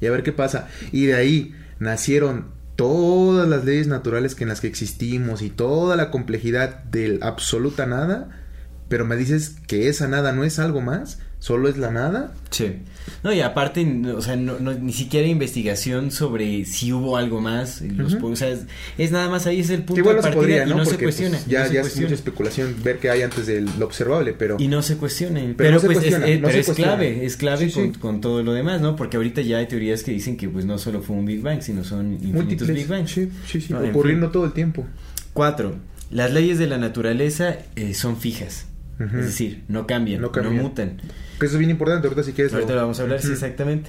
[0.00, 0.68] y a ver qué pasa.
[0.92, 2.46] Y de ahí nacieron
[2.80, 8.30] todas las leyes naturales en las que existimos y toda la complejidad del absoluta nada,
[8.88, 12.32] pero me dices que esa nada no es algo más, solo es la nada.
[12.50, 12.74] Sí.
[13.24, 17.40] No, y aparte, no, o sea, no, no- ni siquiera investigación sobre si hubo algo
[17.40, 17.80] más.
[17.82, 18.60] Los, O sea, es,
[18.98, 20.76] es nada más ahí, es el punto igual de no partida podría, y ¿no?
[20.76, 21.38] no se pues, cuestiona.
[21.48, 24.56] ya no se ya es mucha especulación ver qué hay antes de lo observable, pero...
[24.60, 25.54] Y no se cuestionen.
[25.56, 27.70] Pero Pero, no pues es- cuestiona, es, no pero se es clave, es clave Sí,
[27.70, 27.98] sí.
[27.98, 28.94] Con, todo lo demás, ¿no?
[28.94, 31.62] Porque ahorita ya hay teorías que dicen que pues no solo fue un Big Bang,
[31.62, 33.10] sino son infinitos múltiples, Big Bangs.
[33.10, 34.86] sí, sí, sí, No, en ocurriendo todo el tiempo.
[35.32, 35.76] Cuatro,
[36.10, 38.66] las leyes de la naturaleza eh, son fijas.
[39.00, 41.00] Es decir, no cambian, No mutan.
[41.38, 42.52] Que eso es bien importante, ahorita si quieres...
[42.52, 43.88] Ahorita lo vamos a hablar, sí, exactamente.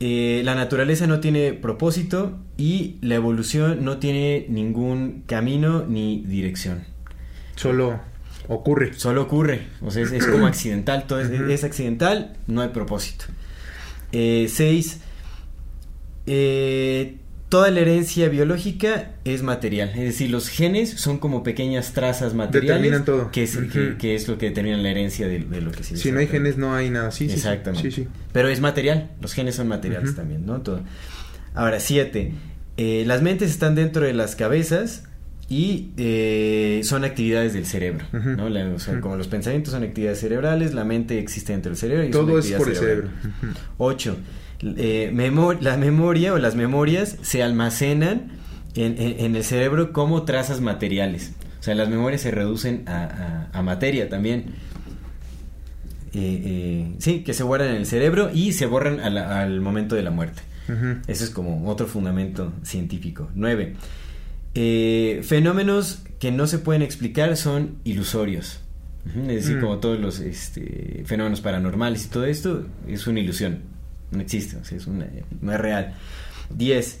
[0.00, 6.84] Eh, la naturaleza no tiene propósito y la evolución no tiene ningún camino ni dirección.
[7.56, 8.00] Solo
[8.48, 8.92] ocurre.
[8.94, 13.26] Solo ocurre, o sea, es, es como accidental, todo es accidental, no hay propósito.
[14.12, 15.00] Eh, seis,
[16.26, 17.16] eh,
[17.54, 22.82] toda la herencia biológica es material, es decir, los genes son como pequeñas trazas materiales
[22.82, 23.30] Determinan todo.
[23.30, 26.18] Que, es, que lo que determina la herencia de, de lo que se Si no
[26.18, 27.12] hay genes no hay nada.
[27.12, 27.26] Sí.
[27.30, 27.92] Exactamente.
[27.92, 28.08] Sí, sí.
[28.32, 30.62] Pero es material, los genes son materiales también, ¿no?
[30.62, 30.80] Todo.
[31.54, 32.32] Ahora, siete.
[32.76, 35.04] eh, las mentes están dentro de las cabezas
[35.48, 38.30] y eh, son actividades del cerebro, Ujú.
[38.30, 38.48] ¿no?
[38.48, 39.02] La- o sea, Ujú.
[39.02, 42.50] como los pensamientos son actividades cerebrales, la mente existe dentro del cerebro y Todo es
[42.50, 43.08] por el cerebro.
[43.78, 44.16] Ocho.
[44.76, 48.32] Eh, memo- la memoria o las memorias se almacenan
[48.74, 51.32] en, en- en el cerebro como trazas materiales.
[51.60, 54.46] O sea, las memorias se reducen a, a- a materia también.
[56.16, 59.96] eh, eh, sí, que se guardan en el cerebro y se borran al, al momento
[59.96, 60.42] de la muerte.
[60.68, 60.98] Ujú.
[61.08, 63.28] Ese es como otro fundamento científico.
[63.34, 63.74] 9.
[65.22, 68.60] fenómenos que no se pueden explicar son ilusorios.
[69.06, 69.60] Es decir, Mm.
[69.60, 73.58] como todos los este, fenómenos paranormales y todo esto es una ilusión.
[74.10, 75.06] No existe, o sea, es una-
[75.40, 75.94] no es real.
[76.54, 77.00] 10.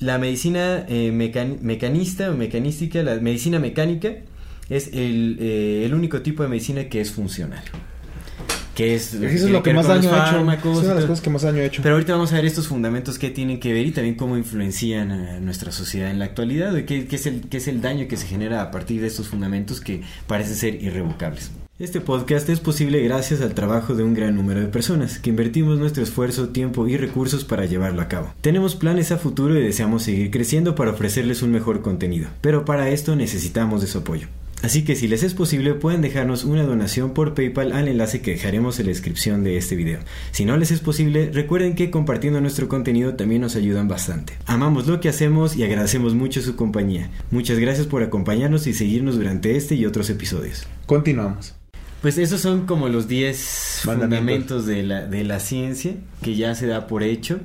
[0.00, 4.12] La medicina eh, mecan- mecanista o mecanística, la medicina mecánica
[4.68, 7.62] es el, eh, el único tipo de medicina que es funcional.
[8.74, 10.36] Que es, Eso es lo que más daño ha hecho.
[10.70, 11.82] Es una de las cosas que más daño ha hecho.
[11.82, 15.10] Pero ahorita vamos a ver estos fundamentos que tienen que ver y también cómo influencian
[15.10, 18.06] a nuestra sociedad en la actualidad y qué, qué es el, qué es el daño
[18.06, 21.50] que se genera a partir de estos fundamentos que parecen ser irrevocables.
[21.78, 25.78] Este podcast es posible gracias al trabajo de un gran número de personas que invertimos
[25.78, 28.34] nuestro esfuerzo, tiempo y recursos para llevarlo a cabo.
[28.40, 32.90] Tenemos planes a futuro y deseamos seguir creciendo para ofrecerles un mejor contenido, pero para
[32.90, 34.26] esto necesitamos de su apoyo.
[34.60, 38.32] Así que si les es posible pueden dejarnos una donación por PayPal al enlace que
[38.32, 40.00] dejaremos en la descripción de este video.
[40.32, 44.32] Si no les es posible, recuerden que compartiendo nuestro contenido también nos ayudan bastante.
[44.46, 47.08] Amamos lo que hacemos y agradecemos mucho su compañía.
[47.30, 50.66] Muchas gracias por acompañarnos y seguirnos durante este y otros episodios.
[50.86, 51.57] Continuamos.
[52.02, 53.86] Pues esos son como los 10 Mandamientos.
[53.86, 57.40] fundamentos de la, de la ciencia que ya se da por hecho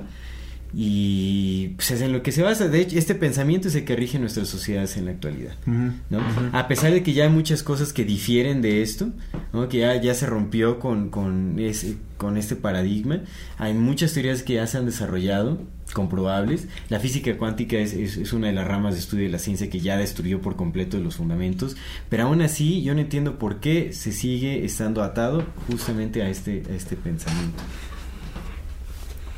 [0.76, 2.68] y pues es en lo que se basa.
[2.68, 5.54] De hecho, este pensamiento es el que rige nuestras sociedades en la actualidad.
[5.66, 6.20] ¿no?
[6.52, 9.10] A pesar de que ya hay muchas cosas que difieren de esto,
[9.52, 9.68] ¿no?
[9.68, 13.20] que ya, ya se rompió con, con, ese, con este paradigma,
[13.56, 15.60] hay muchas teorías que ya se han desarrollado,
[15.94, 16.68] comprobables.
[16.90, 19.80] La física cuántica es, es, una de las ramas de estudio de la ciencia que
[19.80, 21.76] ya destruyó por completo los fundamentos,
[22.10, 26.62] pero aún así yo no entiendo por qué se sigue estando atado justamente a este,
[26.70, 27.62] a este pensamiento.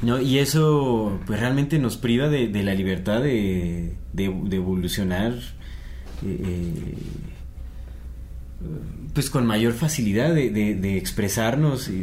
[0.03, 0.21] ¿no?
[0.21, 5.33] Y eso pues realmente nos priva de, de la libertad de, de, evolucionar
[6.25, 6.95] eh, eh,
[9.13, 12.03] pues con mayor facilidad de, expresarnos y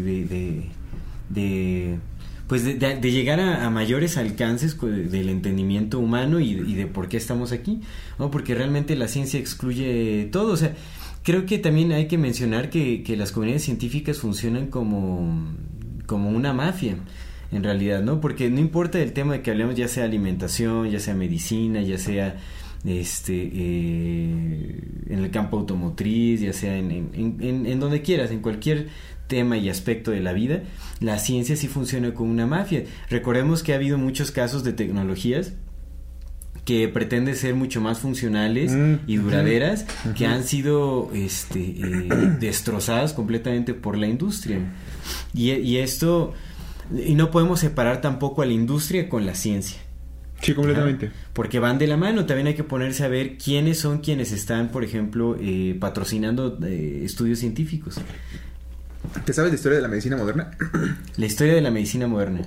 [1.30, 2.00] de,
[2.48, 7.52] pues de, llegar a, mayores alcances co- del entendimiento humano y, de por qué estamos
[7.52, 7.80] aquí,
[8.20, 8.30] ¿no?
[8.32, 10.76] Porque realmente la ciencia excluye todo, o sea,
[11.24, 15.48] creo que también hay que mencionar que, que las comunidades científicas funcionan como,
[16.06, 16.98] como una mafia
[17.52, 18.20] en realidad, ¿no?
[18.20, 21.98] Porque no importa el tema de que hablemos, ya sea alimentación, ya sea medicina, ya
[21.98, 22.36] sea
[22.84, 24.80] este eh,
[25.10, 28.88] en el campo automotriz, ya sea en- en- en- en donde quieras, en cualquier
[29.36, 30.62] tema y aspecto de la vida,
[31.00, 32.84] la ciencia sí funciona como una mafia.
[33.10, 35.54] Recordemos que ha habido muchos casos de tecnologías
[36.66, 40.34] que pretenden ser mucho más funcionales Mm, y duraderas que ujú.
[40.34, 44.60] han sido este, eh, destrozadas completamente por la industria
[45.34, 46.34] y, y esto
[47.06, 49.80] y no podemos separar tampoco a la industria con la ciencia
[50.42, 51.06] Sí, completamente.
[51.08, 54.32] Ajá, porque van de la mano también hay que ponerse a ver quiénes son quienes
[54.32, 57.96] están por ejemplo eh, patrocinando eh, estudios científicos
[59.26, 60.52] ¿Te sabes la historia de la medicina moderna?
[61.18, 62.42] la historia de la medicina moderna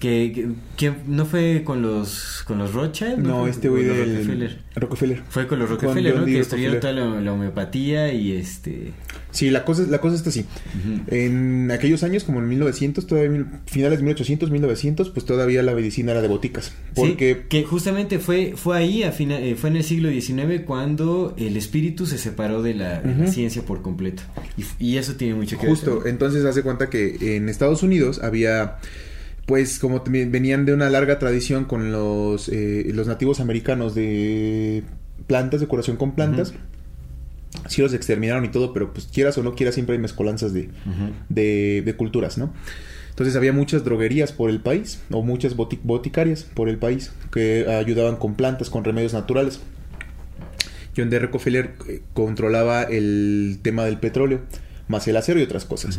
[0.00, 3.98] que, que- que no fue con los con los Rothschild No, este con güey del
[4.14, 4.58] Rockefeller.
[4.74, 5.22] Rockefeller.
[5.28, 6.26] fue con los Con Rockefeller John ¿no?
[6.26, 8.92] Que destruyeron toda la, la homeopatía y este
[9.32, 10.44] Sí, la cosa, la cosa está así.
[11.06, 16.10] En aquellos años, como en 1900, todavía finales de 1800, 1900, pues todavía la medicina
[16.10, 16.72] era de boticas.
[16.96, 20.62] Porque Sí, que justamente fue, fue ahí, a fina- eh, fue en el siglo XIX
[20.66, 24.24] cuando el espíritu se separó de la, ciencia por completo.
[24.80, 26.08] Y, eso tiene mucho que Justo, ver.
[26.08, 28.78] entonces hace cuenta que en Estados Unidos había,
[29.50, 34.84] pues como venían de una larga tradición con los, eh, los nativos americanos de
[35.26, 36.54] plantas, de curación con plantas.
[37.68, 40.70] Sí los exterminaron y todo, pero pues quieras o no quieras, siempre hay mezcolanzas de,
[41.28, 42.54] de, de culturas, ¿no?
[43.10, 47.66] Entonces había muchas droguerías por el país, o muchas boti- boticarias por el país, que
[47.68, 49.58] ayudaban con plantas, con remedios naturales.
[50.96, 51.18] John D.
[51.18, 54.42] Rockefeller eh, controlaba el tema del petróleo,
[54.86, 55.98] más el acero y otras cosas.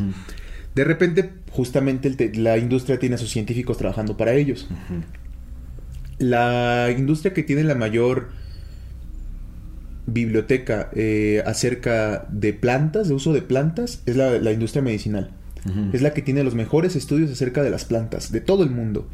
[0.76, 4.70] De repente, justamente el la industria tiene a sus científicos trabajando para ellos.
[6.18, 8.30] La industria que tiene la mayor
[10.06, 15.32] biblioteca eh, acerca de plantas, de uso de plantas, es la, la industria medicinal.
[15.94, 19.08] Es la que tiene los mejores estudios acerca de las plantas, de todo el mundo.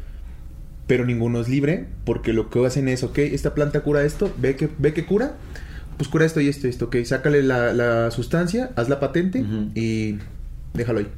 [0.86, 4.56] Pero ninguno es libre, porque lo que hacen es, ok, esta planta cura esto, ve
[4.56, 5.34] que, ve que cura,
[5.98, 9.44] pues cura esto y esto y esto, ok, sácale la, la sustancia, haz la patente
[9.74, 10.16] y
[10.72, 11.08] déjalo ahí.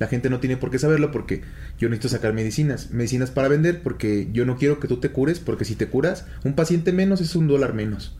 [0.00, 1.42] La gente no tiene por qué saberlo porque
[1.78, 5.38] yo necesito sacar medicinas, medicinas para vender, porque yo no quiero que tú te cures,
[5.38, 8.16] porque si te curas, un paciente menos es un dólar menos.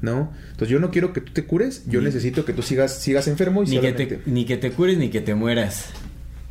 [0.00, 0.32] ¿No?
[0.50, 3.28] Entonces yo no quiero que tú te cures, yo Ni- necesito que tú sigas, sigas
[3.28, 5.90] enfermo y Ni que, te, ni que te cures ni que te mueras.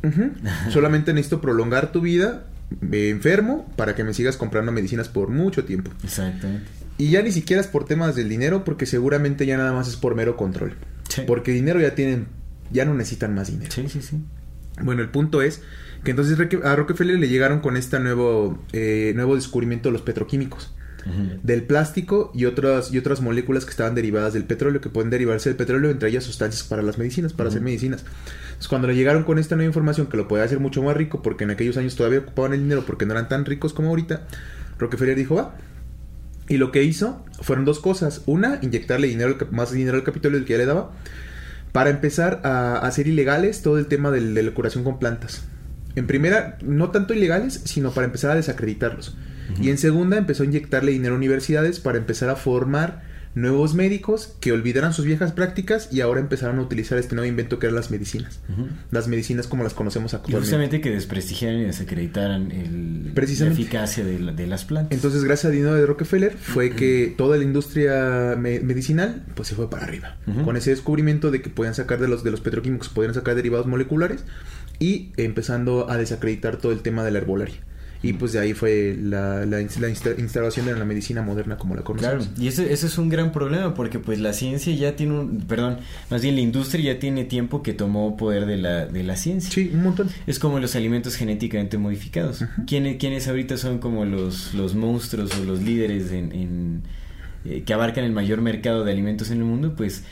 [0.70, 2.46] Solamente necesito prolongar tu vida
[2.92, 5.90] eh, enfermo para que me sigas comprando medicinas por mucho tiempo.
[6.02, 6.66] Exactamente.
[6.98, 9.96] Y ya ni siquiera es por temas del dinero, porque seguramente ya nada más es
[9.96, 10.74] por mero control.
[11.08, 11.22] Sí.
[11.26, 12.26] Porque dinero ya tienen,
[12.72, 13.72] ya no necesitan más dinero.
[13.72, 14.16] Sí, sí, sí.
[14.82, 15.62] Bueno, el punto es
[16.04, 20.72] que entonces a Rockefeller le llegaron con este nuevo, eh, nuevo descubrimiento de los petroquímicos.
[21.42, 25.50] Del plástico y otras, y otras moléculas que estaban derivadas del petróleo, que pueden derivarse
[25.50, 28.06] del petróleo, entre ellas sustancias para las medicinas, para hacer medicinas.
[28.46, 31.20] Entonces, cuando le llegaron con esta nueva información que lo podía hacer mucho más rico,
[31.20, 34.22] porque en aquellos años todavía ocupaban el dinero porque no eran tan ricos como ahorita,
[34.78, 35.54] Rockefeller dijo, va.
[36.48, 38.22] Y lo que hizo fueron dos cosas.
[38.24, 40.92] Una, inyectarle dinero, más dinero al Capitolio del que ya le daba,
[41.74, 45.42] para empezar a hacer ilegales todo el tema de la curación con plantas.
[45.96, 49.16] En primera, no tanto ilegales, sino para empezar a desacreditarlos.
[49.60, 53.02] Y en segunda, empezó a inyectarle dinero a universidades para empezar a formar
[53.34, 57.58] nuevos médicos que olvidaran sus viejas prácticas y ahora empezaron a utilizar este nuevo invento
[57.58, 58.38] que eran las medicinas.
[58.92, 60.44] Las medicinas como las conocemos Y actualmente.
[60.46, 63.60] justamente que desprestigiaran y desacreditaran el, Precisamente.
[63.60, 64.92] la eficacia de, la- de las plantas.
[64.96, 69.54] Entonces, gracias al dinero de Rockefeller, fue que toda la industria me- medicinal pues se
[69.54, 70.16] fue para arriba.
[70.44, 73.66] Con ese descubrimiento de que podían sacar de los, de los petroquímicos, podían sacar derivados
[73.66, 74.24] moleculares
[74.78, 77.56] y empezando a desacreditar todo el tema de la herbolaria.
[78.06, 81.56] Y pues de ahí fue la, la inst- la insta- instalación de la medicina moderna
[81.56, 82.28] como la Claro, conocemos.
[82.38, 85.78] y ese, ese es un gran problema porque pues la ciencia ya tiene un, perdón,
[86.10, 89.50] más bien la industria ya tiene tiempo que tomó poder de la, de la ciencia.
[89.50, 90.08] Sí, un montón.
[90.26, 92.42] Es como los alimentos genéticamente modificados.
[92.42, 92.66] Ujú.
[92.66, 96.82] ¿Quiénes, quiénes ahorita son como los, los monstruos o los líderes en, en,
[97.46, 99.74] eh, que abarcan el mayor mercado de alimentos en el mundo?
[99.76, 100.02] Pues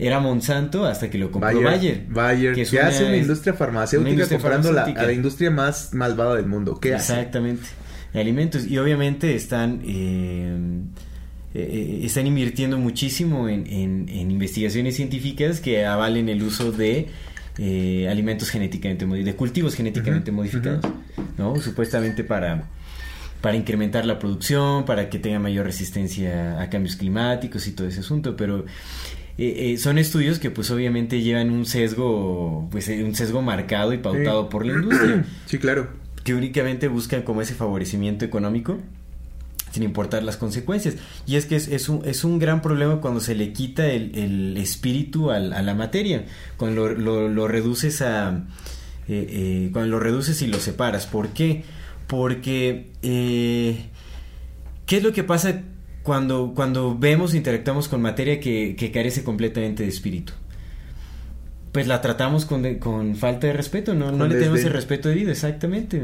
[0.00, 2.06] era Monsanto hasta que lo compró Bayer.
[2.08, 5.12] Bayer, que que, es una- hace una industria farmacéutica una industria comprando la- a la
[5.12, 6.78] industria más malvada del mundo.
[6.80, 7.12] ¿Qué hace?
[7.12, 7.62] Exactamente.
[8.12, 8.66] De alimentos.
[8.66, 10.56] Y obviamente están, eh,
[11.54, 17.08] eh, están invirtiendo muchísimo en, en- en investigaciones científicas que avalen el uso de
[17.58, 20.80] eh, alimentos genéticamente modificados, de cultivos genéticamente modificados,
[21.36, 21.56] ¿no?
[21.60, 22.64] Supuestamente para
[23.42, 28.00] para incrementar la producción, para que tenga mayor resistencia a cambios climáticos y todo ese
[28.00, 28.66] asunto, pero
[29.42, 33.92] eh, eh, son estudios que pues obviamente llevan un sesgo, pues eh, un sesgo marcado
[33.92, 34.48] y pautado Sí.
[34.50, 35.88] por la industria Sí, claro.
[36.24, 38.78] que únicamente buscan como ese favorecimiento económico
[39.72, 40.96] sin importar las consecuencias.
[41.26, 44.16] Y es que es, es un, es un gran problema cuando se le quita el,
[44.18, 46.24] el espíritu al- a la materia,
[46.56, 48.46] cuando lo, lo- lo reduces a...
[49.08, 51.06] eh, eh, cuando lo reduces y lo separas.
[51.06, 51.62] ¿Por qué?
[52.08, 52.90] Porque...
[53.02, 53.86] eh,
[54.86, 55.62] ¿Qué es lo que pasa
[56.10, 60.32] cuando, cuando vemos interactuamos con materia que, que carece completamente de espíritu?
[61.70, 65.08] Pues la tratamos con, de- con falta de respeto, no, no le tenemos el respeto
[65.08, 66.02] debido, exactamente.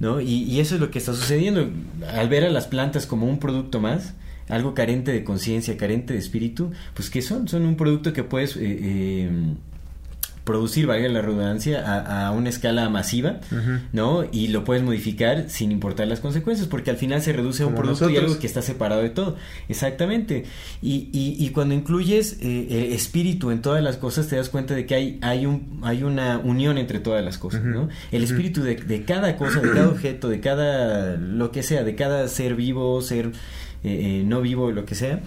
[0.00, 0.18] ¿no?
[0.22, 1.68] Y, y eso es lo que está sucediendo.
[2.10, 4.14] Al ver a las plantas como un producto más,
[4.48, 7.48] algo carente de conciencia, carente de espíritu, pues ¿qué son?
[7.48, 9.30] Son un producto que puedes eh, eh,
[10.44, 13.40] producir, valga la redundancia, a, a una escala masiva.
[13.92, 14.24] ¿no?
[14.30, 17.72] Y lo puedes modificar sin importar las consecuencias, porque al final se reduce a un
[17.72, 18.30] Como producto y nosotros.
[18.32, 19.36] algo que está separado de todo.
[19.68, 20.44] Exactamente.
[20.82, 24.74] Y, y, y cuando incluyes eh, el espíritu en todas las cosas, te das cuenta
[24.74, 27.64] de que hay, hay, un, hay una unión entre todas las cosas.
[27.64, 27.88] ¿no?
[28.12, 31.94] El espíritu de, de cada cosa, de cada objeto, de cada lo que sea, de
[31.94, 35.20] cada ser vivo, ser eh, eh, no vivo, lo que sea,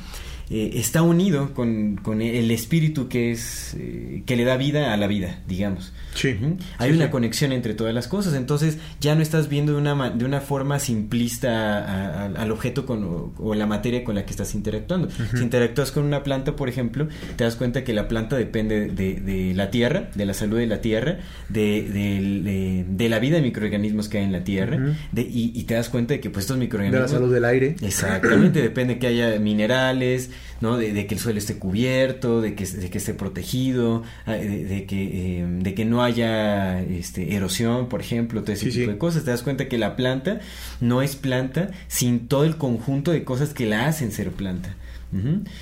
[0.50, 4.98] eh, está unido con, con el espíritu que es eh, que le da vida a
[4.98, 5.94] la vida, digamos.
[6.18, 6.36] Sí.
[6.78, 7.12] Hay una sí.
[7.12, 10.80] conexión entre todas las cosas, entonces ya no estás viendo de una, de una forma
[10.80, 15.10] simplista a- a- al objeto con, o, o la materia con la que estás interactuando.
[15.36, 19.16] Si interactúas con una planta, por ejemplo, te das cuenta que la planta depende de,
[19.16, 23.42] de la tierra, de la salud de la tierra, de, de- de la vida de
[23.44, 26.46] microorganismos que hay en la tierra, de- y, y te das cuenta de que pues
[26.46, 27.12] estos De microorganismos...
[27.12, 27.76] la salud del aire.
[27.82, 30.78] Exactamente, depende que haya minerales, ¿no?
[30.78, 34.66] De, de que el suelo esté cubierto, de que, de que esté protegido, ah, de,
[34.66, 38.86] de que, eh, de que no haya este, erosión, por ejemplo, todo ese Sí, tipo
[38.86, 38.92] sí.
[38.92, 39.24] de cosas.
[39.24, 40.40] Te das cuenta que la planta
[40.82, 44.76] no es planta sin todo el conjunto de cosas que la hacen ser planta.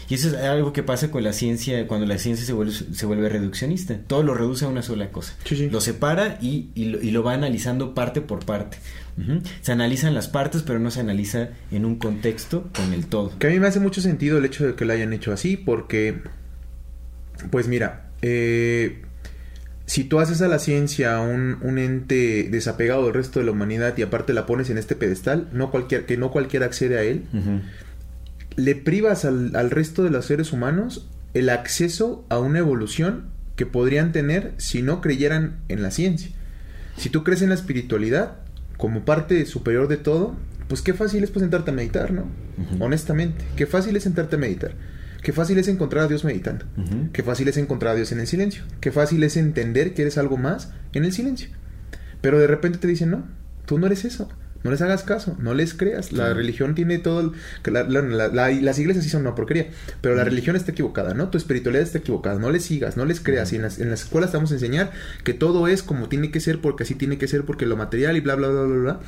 [0.10, 3.06] Y eso es algo que pasa con la ciencia, cuando la ciencia se vuelve, se
[3.06, 3.98] vuelve reduccionista.
[4.08, 5.36] Todo lo reduce a una sola cosa.
[5.46, 5.70] Sí, sí.
[5.70, 8.78] Lo separa y, y lo, y lo va analizando parte por parte.
[9.62, 13.32] Se analizan las partes, pero no se analiza en un contexto con el todo.
[13.40, 15.56] Que a mí me hace mucho sentido el hecho de que lo hayan hecho así,
[15.56, 16.22] porque,
[17.50, 19.04] pues mira, eh,
[19.86, 23.98] si tú haces a la ciencia un, un ente desapegado del resto de la humanidad
[23.98, 27.24] y aparte la pones en este pedestal, no cualquier, que no cualquiera accede a él.
[28.56, 33.66] Le privas al, al resto de los seres humanos el acceso a una evolución que
[33.66, 36.32] podrían tener si no creyeran en la ciencia.
[36.98, 38.38] Si tú crees en la espiritualidad
[38.78, 40.36] como parte superior de todo,
[40.68, 42.26] pues qué fácil es pues sentarte a meditar, ¿no?
[42.80, 44.74] Honestamente, qué fácil es sentarte a meditar.
[45.22, 46.66] Qué fácil es encontrar a Dios meditando.
[46.78, 47.10] Ujú.
[47.12, 48.64] Qué fácil es encontrar a Dios en el silencio.
[48.80, 51.50] Qué fácil es entender que eres algo más en el silencio.
[52.22, 53.26] Pero de repente te dicen, no,
[53.66, 54.30] tú no eres eso.
[54.66, 56.12] No les hagas caso, no les creas.
[56.12, 57.20] La religión tiene todo.
[57.22, 57.32] el-
[57.64, 59.68] que la- la- la- la- las iglesias sí son una porquería,
[60.02, 61.30] pero la religión está equivocada, ¿no?
[61.30, 62.40] Tu espiritualidad está equivocada.
[62.40, 63.54] No les sigas, no les creas.
[63.54, 64.92] Y en las, en las escuelas te vamos a enseñar
[65.24, 68.18] que todo es como tiene que ser, porque así tiene que ser, porque lo material
[68.18, 69.00] y bla, bla, bla, bla, bla.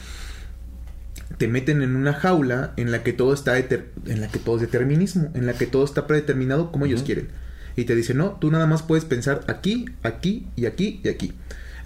[1.39, 4.61] Te meten en una jaula en la que todo está en la que todo es
[4.61, 7.29] determinismo, en la que todo está predeterminado como ellos quieren.
[7.75, 11.33] Y te dicen, no, tú nada más puedes pensar aquí, aquí y aquí y aquí.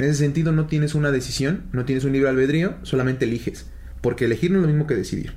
[0.01, 3.67] En ese sentido no tienes una decisión, no tienes un libre albedrío, solamente eliges.
[4.01, 5.33] Porque elegir no es lo mismo que decidir.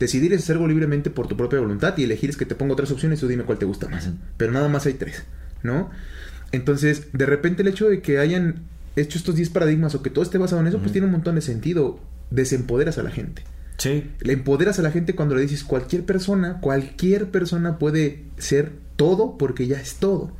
[0.00, 2.74] Decidir es hacer algo libremente por tu propia voluntad y elegir es que te pongo
[2.74, 4.10] tres opciones y tú dime cuál te gusta más.
[4.36, 5.22] Pero nada más hay tres,
[5.62, 5.90] ¿no?
[6.50, 8.64] Entonces, de repente el hecho de que hayan
[8.96, 11.36] hecho estos 10 paradigmas o que todo esté basado en eso, pues tiene un montón
[11.36, 12.00] de sentido.
[12.32, 13.44] Desempoderas a la gente.
[13.76, 14.10] Sí.
[14.18, 19.38] Le empoderas a la gente cuando le dices cualquier persona, cualquier persona puede ser todo
[19.38, 20.32] porque ya es todo.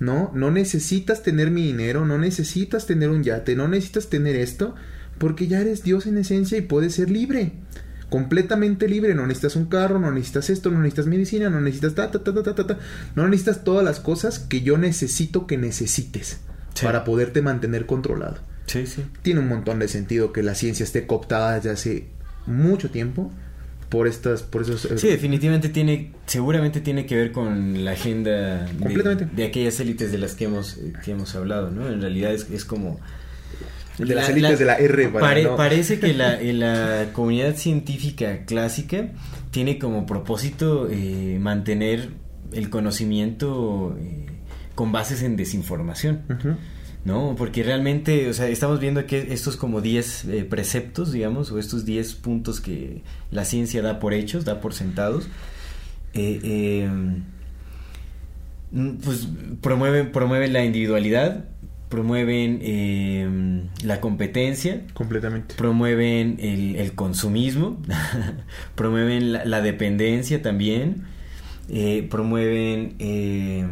[0.00, 0.32] ¿No?
[0.34, 4.74] No necesitas tener mi dinero, no necesitas tener un yate, no necesitas tener esto,
[5.18, 7.52] porque ya eres Dios en esencia y puedes ser libre.
[8.08, 12.10] Completamente libre, no necesitas un carro, no necesitas esto, no necesitas medicina, no necesitas ta
[12.10, 12.78] ta ta ta ta ta, ta.
[13.14, 16.40] no necesitas todas las cosas que yo necesito que necesites
[16.74, 16.86] Sí.
[16.86, 19.04] para poderte mantener controlado Sí, sí.
[19.22, 22.06] tiene un montón de sentido que la ciencia esté cooptada desde hace
[22.46, 23.30] mucho tiempo
[23.90, 28.64] por estas por esos eh, Sí, definitivamente tiene, seguramente tiene que ver con la agenda
[28.64, 29.28] de- Completamente.
[29.34, 31.86] de, aquellas élites de las que hemos, que hemos hablado, ¿no?
[31.88, 32.98] En realidad es, es como...
[33.98, 38.44] de las élites de la R para pare- no- Parece que la, la comunidad científica
[38.46, 39.08] clásica
[39.50, 42.08] tiene como propósito eh, mantener
[42.52, 44.26] el conocimiento eh,
[44.74, 46.22] con bases en desinformación.
[47.04, 47.34] ¿No?
[47.36, 51.84] Porque realmente, o sea, estamos viendo que estos como 10 eh, preceptos, digamos, o estos
[51.84, 55.28] 10 puntos que la ciencia da por hechos, da por sentados,
[56.14, 56.90] eh, eh,
[58.72, 59.28] mm, pues
[59.60, 61.44] promueven, promueven la individualidad,
[61.90, 67.82] promueven eh, la competencia, completamente promueven el, el consumismo,
[68.76, 71.02] promueven la, la dependencia también,
[71.68, 73.66] eh, promueven, eh,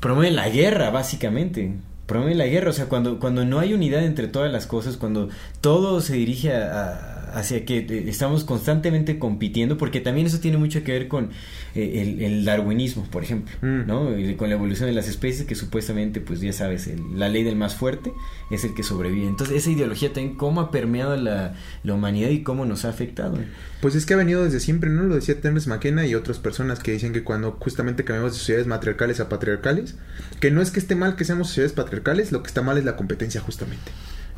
[0.00, 1.72] promueven la guerra, básicamente.
[2.06, 5.28] Promueven la guerra, o sea, cuando, cuando no hay unidad entre todas las cosas, cuando
[5.60, 10.56] todo se dirige a- a- hacia que eh, estamos constantemente compitiendo, porque también eso tiene
[10.58, 11.30] mucho que ver con
[11.74, 13.86] eh, el, el darwinismo, por ejemplo, Mm.
[13.86, 14.18] ¿no?
[14.18, 17.42] Y con la evolución de las especies, que supuestamente, pues ya sabes, el- la ley
[17.44, 18.12] del más fuerte
[18.50, 19.26] es el que sobrevive.
[19.26, 21.54] Entonces, esa ideología también, cómo ha permeado la,
[21.84, 23.38] la humanidad y cómo nos ha afectado.
[23.80, 26.80] pues es que ha venido desde siempre no lo decía Terence McKenna y otras personas
[26.80, 29.94] que dicen que cuando justamente cambiamos de sociedades matriarcales a patriarcales
[30.40, 32.84] que no es que esté mal que seamos sociedades patriarcales lo que está mal es
[32.84, 33.92] la competencia justamente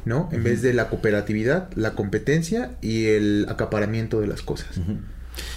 [0.05, 4.81] no en vez de la cooperatividad la competencia y el acaparamiento de las cosas.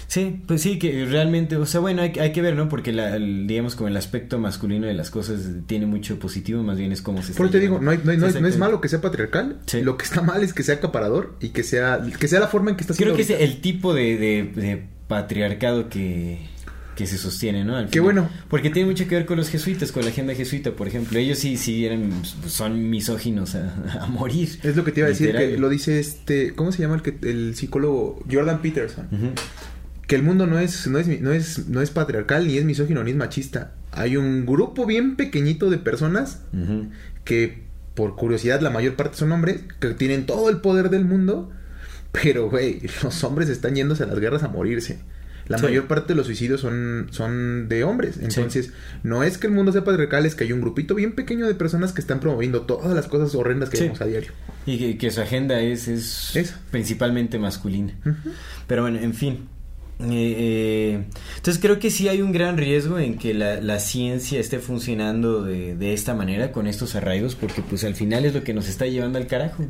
[0.07, 2.69] Sí, pues sí, que realmente, o sea, bueno, hay, hay que ver, ¿no?
[2.69, 6.77] Porque, la, el- digamos, como el aspecto masculino de las cosas tiene mucho positivo, más
[6.77, 8.45] bien es como se Por te digo, no, hay- no hay- no es, no es
[8.45, 8.57] Exactamente.
[8.59, 9.59] malo que sea patriarcal.
[9.65, 9.81] Sí.
[9.81, 12.69] Lo que está mal es que sea acaparador y que sea, que sea la forma
[12.69, 16.47] en que está Creo que es el tipo de, de- de patriarcado que,
[16.95, 17.75] que se sostiene, ¿no?
[17.75, 18.03] Al Qué final.
[18.03, 18.29] bueno.
[18.49, 21.17] Porque tiene mucho que ver con los jesuitas, con la agenda jesuita, por ejemplo.
[21.17, 22.11] Ellos sí, sí eran,
[22.47, 24.49] son misóginos a, a morir.
[24.63, 27.01] Es lo que te iba a decir, que lo dice este, ¿cómo se llama el
[27.01, 29.07] que el psicólogo Jordan Peterson?
[30.07, 33.03] Que el mundo no es, no es, no es, no es patriarcal, ni es misógino,
[33.03, 33.73] ni es machista.
[33.91, 36.41] Hay un grupo bien pequeñito de personas
[37.23, 37.63] que,
[37.95, 41.51] por curiosidad, la mayor parte son hombres, que tienen todo el poder del mundo,
[42.11, 44.99] pero, güey, los hombres están yéndose a las guerras a morirse.
[45.47, 45.65] La Sí.
[45.65, 48.17] mayor parte de los suicidios son, son de hombres.
[48.21, 48.71] Entonces,
[49.03, 51.53] no es que el mundo sea patriarcal, es que hay un grupito bien pequeño de
[51.55, 53.83] personas que están promoviendo todas las cosas horrendas que Sí.
[53.83, 54.31] vemos a diario.
[54.65, 57.93] Y que, que su agenda es, es principalmente masculina.
[58.67, 59.49] Pero bueno, en fin.
[60.11, 61.03] Eh, eh,
[61.37, 65.43] entonces creo que sí hay un gran riesgo en que la, la ciencia esté funcionando
[65.43, 68.67] de, de esta manera, con estos arraigos, porque pues al final es lo que nos
[68.67, 69.65] está llevando al carajo.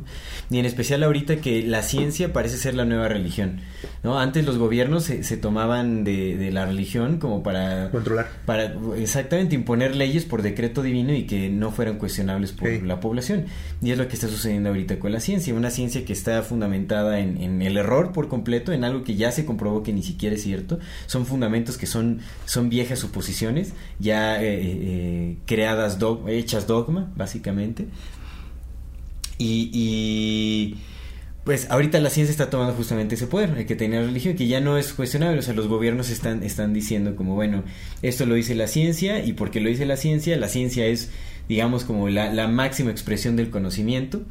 [0.50, 3.60] Y en especial ahorita que la ciencia parece ser la nueva religión.
[4.02, 4.18] ¿no?
[4.18, 8.28] Antes los gobiernos se, se tomaban de, de la religión como para Controlar.
[8.46, 12.80] para exactamente imponer leyes por decreto divino y que no fueran cuestionables por Sí.
[12.80, 13.44] la población.
[13.82, 17.20] Y es lo que está sucediendo ahorita con la ciencia, una ciencia que está fundamentada
[17.20, 20.23] en, en el error por completo, en algo que ya se comprobó que ni siquiera
[20.32, 20.78] es cierto.
[21.06, 27.86] Son fundamentos que son, son viejas suposiciones, ya eh, eh, creadas, dog- hechas dogma, básicamente.
[29.38, 30.76] Y, y,
[31.44, 34.46] pues ahorita la ciencia está tomando justamente ese poder, el que tenía la religión, que
[34.46, 37.64] ya no es cuestionable, o sea, los gobiernos están, están diciendo como, bueno,
[38.00, 41.10] esto lo dice la ciencia, y porque lo dice la ciencia, la ciencia es,
[41.48, 44.22] digamos, como la, la máxima expresión del conocimiento,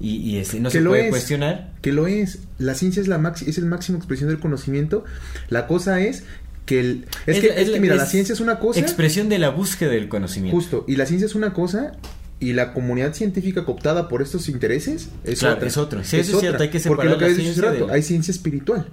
[0.00, 1.10] y, y este, no Que se lo puede es.
[1.10, 1.72] cuestionar.
[1.82, 2.38] Que lo es.
[2.58, 5.04] La ciencia es la maxi es el máximo expresión del conocimiento.
[5.48, 6.24] La cosa es
[6.66, 9.48] que el es, que, es mira, la es ciencia es una cosa Expresión de la
[9.48, 10.54] búsqueda del conocimiento.
[10.56, 11.92] justo y la ciencia es una cosa
[12.40, 15.66] y la comunidad científica cooptada por estos intereses es Claro, otra.
[15.68, 16.04] es otro.
[16.04, 17.92] Sí, eso es cierto, hay que Porque separar lo que la habías dicho hace rato,
[17.92, 18.86] hay ciencia espiritual.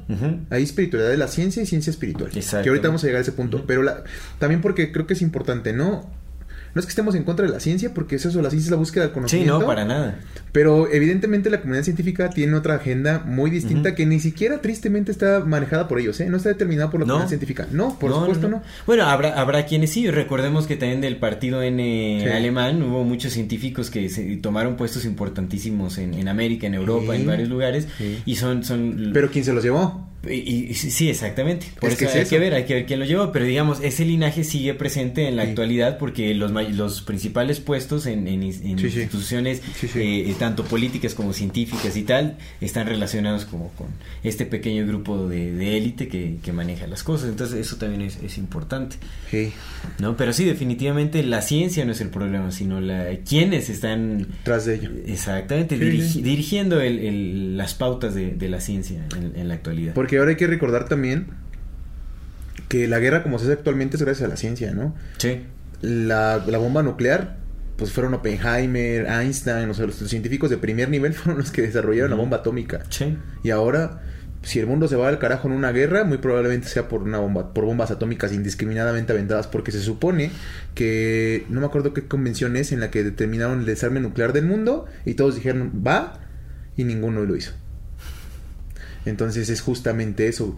[0.50, 2.30] Hay espiritualidad de la ciencia y ciencia espiritual.
[2.34, 2.64] Exactamente.
[2.64, 3.66] Que ahorita vamos a llegar a ese punto.
[3.68, 4.04] Pero la,
[4.40, 6.10] también porque creo que es importante, ¿no?
[6.76, 8.72] No es que estemos en contra de la ciencia, porque es eso, la ciencia es
[8.72, 9.60] la búsqueda del Sí, conocimiento.
[9.60, 10.20] no, para nada.
[10.52, 15.40] Pero evidentemente la comunidad científica tiene otra agenda muy distinta que ni siquiera tristemente está
[15.40, 16.30] manejada por ellos, ¿eh?
[16.30, 17.14] No está determinada por la No.
[17.14, 17.68] comunidad científica.
[17.72, 18.62] No, por No, supuesto no.
[18.86, 20.12] Bueno, habrá, habrá quienes sí.
[20.12, 22.30] Recordemos que también del partido N Sí.
[22.30, 27.22] alemán hubo muchos científicos que se tomaron puestos importantísimos en, en América, en Europa, Sí.
[27.22, 27.88] en varios lugares.
[27.98, 28.22] Sí.
[28.26, 28.64] Y son...
[28.66, 30.10] son Pero ¿quién se los llevó?
[30.30, 31.68] Y, y- sí, exactamente.
[31.80, 32.30] Por Es eso que es hay eso.
[32.30, 33.32] que ver, hay que ver quién lo llevó.
[33.32, 35.50] Pero digamos, ese linaje sigue presente en la Sí.
[35.50, 39.02] actualidad porque los, los principales puestos en, en is- en Sí, sí.
[39.02, 43.88] instituciones, Sí, eh, tanto políticas como científicas y tal, están relacionados como con
[44.24, 47.30] este pequeño grupo de élite que, que maneja las cosas.
[47.30, 48.98] Entonces, eso también es, es importante.
[50.00, 50.16] ¿no?
[50.18, 54.76] Pero sí, definitivamente la ciencia no es el problema, sino la quienes están Tras de
[54.76, 54.90] ello.
[55.06, 59.94] exactamente dirigi- dirigiendo el- el- las pautas de, de la ciencia en, en la actualidad.
[59.94, 61.28] Porque ahora hay que recordar también
[62.68, 64.96] que la guerra como se hace actualmente es gracias a la ciencia, ¿no?
[65.18, 65.44] Sí.
[65.82, 67.38] La, la bomba nuclear,
[67.78, 72.12] pues fueron Oppenheimer, Einstein, o sea, los científicos de primer nivel fueron los que desarrollaron
[72.12, 72.84] la bomba atómica.
[72.90, 73.18] Sí.
[73.44, 74.02] Y ahora,
[74.42, 77.20] si el mundo se va al carajo en una guerra, muy probablemente sea por una
[77.20, 80.32] bomba, por bombas atómicas indiscriminadamente aventadas, porque se supone
[80.74, 84.46] que no me acuerdo qué convención es en la que determinaron el desarme nuclear del
[84.46, 86.20] mundo y todos dijeron va
[86.78, 87.54] y ninguno lo hizo.
[89.06, 90.58] Entonces es justamente eso.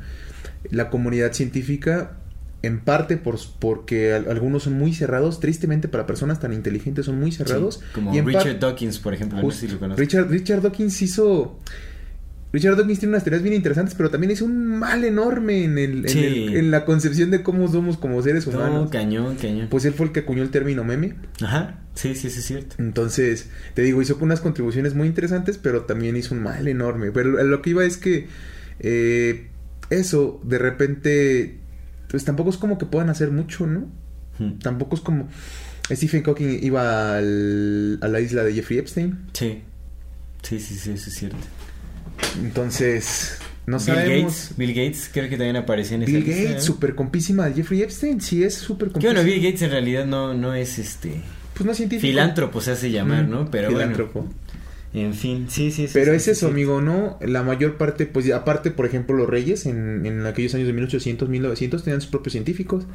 [0.71, 2.17] La comunidad científica,
[2.63, 7.19] en parte por, porque al- algunos son muy cerrados, tristemente para personas tan inteligentes son
[7.19, 7.75] muy cerrados.
[7.75, 9.41] Sí, Como y Richard Dawkins, por ejemplo.
[9.41, 9.87] no sé si Justo.
[9.87, 9.95] lo.
[9.95, 11.59] Richard, Richard Dawkins hizo.
[12.53, 15.97] Richard Dawkins tiene unas teorías bien interesantes, pero también hizo un mal enorme en, el,
[16.05, 16.19] en, Sí.
[16.25, 18.89] el- en la concepción de cómo somos como seres No, humanos.
[18.89, 19.67] cañón, cañón.
[19.69, 21.15] Pues él fue el que acuñó el término meme.
[21.41, 21.81] Ajá.
[21.93, 22.75] Sí, sí, sí, es cierto.
[22.79, 27.11] Entonces, te digo, hizo unas contribuciones muy interesantes, pero también hizo un mal enorme.
[27.11, 28.27] Pero lo que iba es que
[28.79, 29.47] eh,
[29.89, 31.57] eso, de repente,
[32.09, 33.89] pues tampoco es como que puedan hacer mucho, ¿no?
[34.39, 34.59] Hmm.
[34.59, 35.27] Tampoco es como...
[35.91, 39.19] Stephen Hawking iba al- a la isla de Jeffrey Epstein.
[39.33, 39.61] Sí.
[40.43, 41.37] Sí, sí, sí, eso es cierto.
[42.41, 44.33] Entonces, no Bill sabemos.
[44.33, 46.61] Gates, Bill Gates creo que también aparece en esa Bill lista, Gates, ¿no?
[46.61, 48.21] super compísima de Jeffrey Epstein.
[48.21, 49.21] Sí, es súper Que compísima.
[49.21, 51.21] bueno, Bill Gates en realidad no, no es este
[51.53, 52.07] Pues no es científico.
[52.09, 53.51] filántropo se hace llamar, Mm, ¿no?
[53.51, 54.21] Pero filántropo.
[54.21, 54.35] bueno.
[54.93, 55.93] En fin, sí, sí, sí.
[55.93, 56.51] Pero sí, es sí, eso, sí.
[56.51, 57.17] amigo, ¿no?
[57.21, 61.29] La mayor parte, pues aparte, por ejemplo, los reyes en, en aquellos años de 1800,
[61.29, 62.85] 1900 tenían sus propios científicos.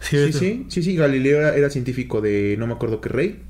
[0.00, 0.94] Sí, sí, sí, sí.
[0.94, 3.40] Galileo era, era científico de no me acuerdo qué rey.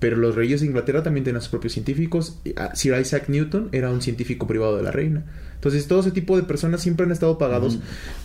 [0.00, 2.38] Pero los reyes de Inglaterra también tenían sus propios científicos.
[2.56, 5.24] Ah, Sir Isaac Newton era un científico privado de la reina.
[5.54, 7.78] Entonces, todo ese tipo de personas siempre han estado pagados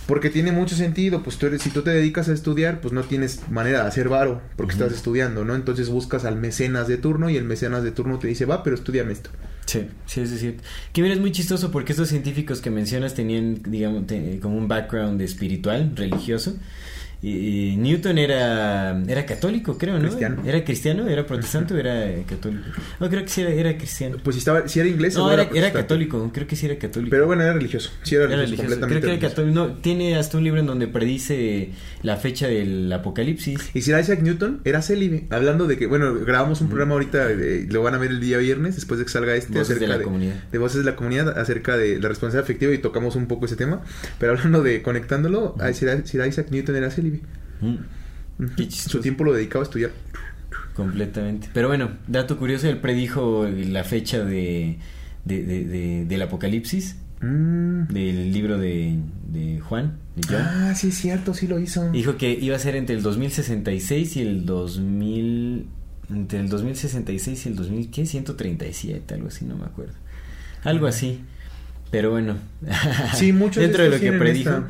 [0.08, 1.24] porque tiene mucho sentido.
[1.24, 4.10] Pues tú eres, si tú te dedicas a estudiar, pues no tienes manera de hacer
[4.10, 5.56] varo porque estás estudiando, ¿no?
[5.56, 8.76] Entonces buscas al mecenas de turno y el mecenas de turno te dice, va, pero
[8.76, 9.30] estudiame esto.
[9.68, 10.64] Sí, sí, es cierto.
[10.92, 14.68] Que mira, es muy chistoso porque estos científicos que mencionas tenían, digamos, te- como un
[14.68, 16.58] background espiritual, religioso.
[17.22, 20.06] Y, y Newton era, era católico, creo, ¿no?
[20.08, 20.42] Cristiano.
[20.46, 21.08] ¿Era cristiano?
[21.10, 22.64] ¿Era protestante o era católico?
[23.00, 24.18] No, creo que sí era, era cristiano.
[24.24, 26.78] Pues si estaba, si era inglés, No, o era, era católico, creo que sí era
[26.78, 27.10] católico.
[27.12, 27.92] Pero bueno, era religioso.
[28.04, 28.88] Sí, era, Era religioso, religioso.
[28.88, 29.54] Creo que era católico.
[29.54, 31.72] No, tiene hasta un libro en donde predice
[32.04, 33.70] la fecha del apocalipsis.
[33.74, 35.28] Y Sir Isaac Newton era célibe.
[35.30, 38.38] Hablando de que, bueno, grabamos un programa ahorita, de- lo van a ver el día
[38.38, 40.36] viernes, después de que salga este, Voces acerca de la comunidad.
[40.52, 43.58] de Voces de la Comunidad, acerca de la responsabilidad afectiva y tocamos un poco ese
[43.58, 43.82] tema.
[44.20, 47.09] Pero hablando de conectándolo, Sir, Sir Isaac Newton era célibe.
[47.62, 48.54] Mm, Ujú.
[48.56, 48.98] Qué chistoso.
[48.98, 49.92] Su tiempo lo dedicaba a estudiar.
[50.76, 51.50] completamente.
[51.54, 54.78] Pero bueno, dato curioso, él predijo la fecha de,
[55.26, 56.96] de- de- de- del apocalipsis.
[57.22, 57.88] Mm.
[57.92, 58.96] del libro de,
[59.28, 60.38] de Juan, John.
[60.42, 61.92] Ah, sí, es cierto, sí lo hizo.
[61.92, 65.68] Dijo que iba a ser entre el 2066 y el 2000.
[66.12, 67.92] Entre el 2066 y el 2000.
[67.92, 68.06] ¿Qué?
[68.06, 69.96] 137, algo así, no me acuerdo.
[70.64, 71.20] Algo así.
[71.92, 72.38] Pero bueno.
[73.16, 74.50] Sí, muchos Dentro de lo que predijo.
[74.52, 74.70] esta-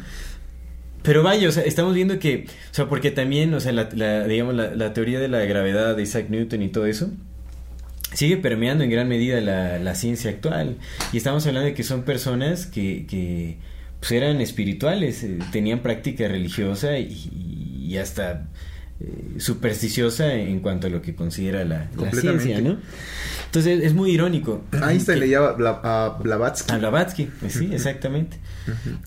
[1.02, 2.46] Pero vaya, o sea, estamos viendo que.
[2.72, 3.86] O sea, porque también, o sea, la,
[4.26, 7.10] digamos, la, la teoría de la gravedad de Isaac Newton y todo eso.
[8.14, 10.78] Sigue permeando en gran medida la, la ciencia actual.
[11.14, 13.58] Y estamos hablando de que son personas que, que
[14.00, 17.30] pues eran espirituales, eh, tenían práctica religiosa y,
[17.82, 18.49] y hasta
[19.02, 22.78] eh, supersticiosa en cuanto a lo que considera la, la ciencia, ¿no?
[23.46, 24.62] Entonces es muy irónico.
[24.74, 26.72] Einstein que- leía Bla- a Blavatsky.
[26.74, 28.38] a Blavatsky, pues sí, exactamente.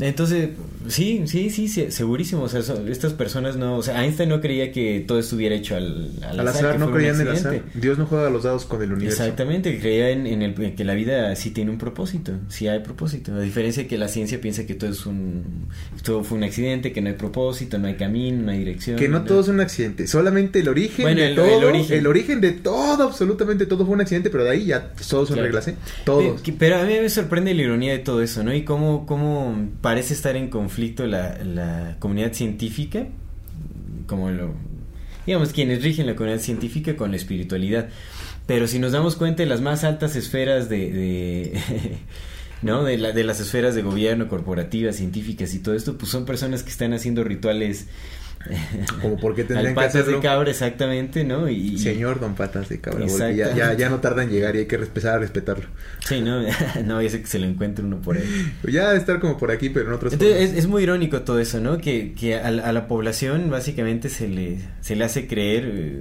[0.00, 0.48] Entonces,
[0.88, 2.42] sí, sí, sí, sí, segurísimo.
[2.42, 3.76] O sea, son- estas personas no.
[3.76, 7.20] O sea, Einstein no creía que todo estuviera hecho al, al Al azar, no creían
[7.20, 7.62] en el azar.
[7.74, 9.22] Dios no juega a los dados con el universo.
[9.22, 12.80] Exactamente, creía en, en el, en que la vida sí tiene un propósito, sí hay
[12.80, 13.34] propósito.
[13.34, 15.68] A diferencia de que la ciencia piensa que todo es un,
[16.02, 18.96] todo fue un accidente, que no hay propósito, no hay camino, no hay dirección.
[18.96, 19.24] Que no ¿no?
[19.26, 20.06] todo es un accidente accidente.
[20.06, 22.06] Solamente el origen Bueno, de el- todo, el origen.
[22.06, 25.42] origen de todo, absolutamente todo fue un accidente, pero de ahí ya todos son Claro.
[25.42, 25.76] reglas, ¿eh?
[26.04, 26.40] Todos.
[26.48, 28.54] Eh, Pero a mí me sorprende la ironía de todo eso, ¿no?
[28.54, 33.06] Y cómo, cómo parece estar en conflicto la, la comunidad científica,
[34.06, 34.54] como lo...
[35.26, 37.88] Digamos, quienes rigen la comunidad científica con la espiritualidad.
[38.46, 40.90] Pero si nos damos cuenta de las más altas esferas de...
[40.92, 41.60] de
[42.62, 42.84] ¿no?
[42.84, 46.62] De, la, de las esferas de gobierno, corporativas, científicas y todo esto, pues son personas
[46.62, 47.86] que están haciendo rituales
[49.00, 50.20] Como porque tendrían al que patas de hacerlo.
[50.20, 51.48] cabra, exactamente, ¿no?
[51.48, 54.60] Y, Señor Don Patas de Cabra, porque ya, ya, ya no tarda en llegar y
[54.60, 55.64] hay que empezar a respetarlo.
[56.00, 56.42] Sí, ¿no?
[56.84, 58.52] no, ya sé que se lo encuentre uno por ahí.
[58.68, 61.38] Ya debe estar como por aquí, pero en otros Entonces, es, es muy irónico todo
[61.38, 61.78] eso, ¿no?
[61.78, 66.00] Que, que a, la- a la población básicamente se le, se le hace creer eh,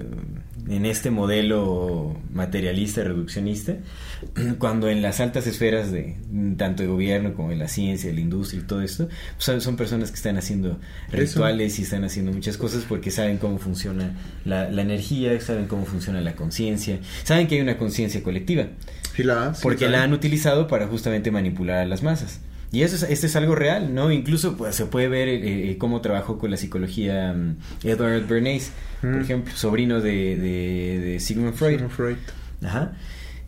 [0.71, 3.75] en este modelo materialista, reduccionista,
[4.57, 6.15] cuando en las altas esferas de
[6.57, 9.59] tanto de gobierno como de la ciencia, de la industria y todo esto, pues son,
[9.59, 10.79] son personas que están haciendo
[11.11, 14.15] rituales y están haciendo muchas cosas porque saben cómo funciona
[14.45, 18.67] la, la energía, saben cómo funciona la conciencia, saben que hay una conciencia colectiva.
[19.13, 22.39] Sí, la, sí, Porque la han utilizado para justamente manipular a las masas.
[22.71, 24.11] Y eso es, esto es algo real, ¿no?
[24.11, 27.55] Incluso pues, se puede ver eh, eh, cómo trabajó con la psicología mm,
[27.87, 29.21] Edward Bernays, por Mm.
[29.21, 31.71] ejemplo, sobrino de, de, de Sigmund Freud.
[31.73, 32.17] Sigmund Freud.
[32.63, 32.93] Ajá.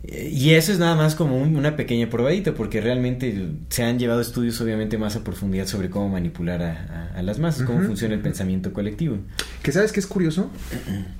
[0.02, 3.98] Eh, Y eso es nada más como un- una pequeña probadita, porque realmente se han
[3.98, 7.80] llevado estudios obviamente más a profundidad sobre cómo manipular a, a- a las masas, cómo
[7.80, 9.16] funciona el pensamiento colectivo.
[9.62, 10.50] Que sabes que es curioso.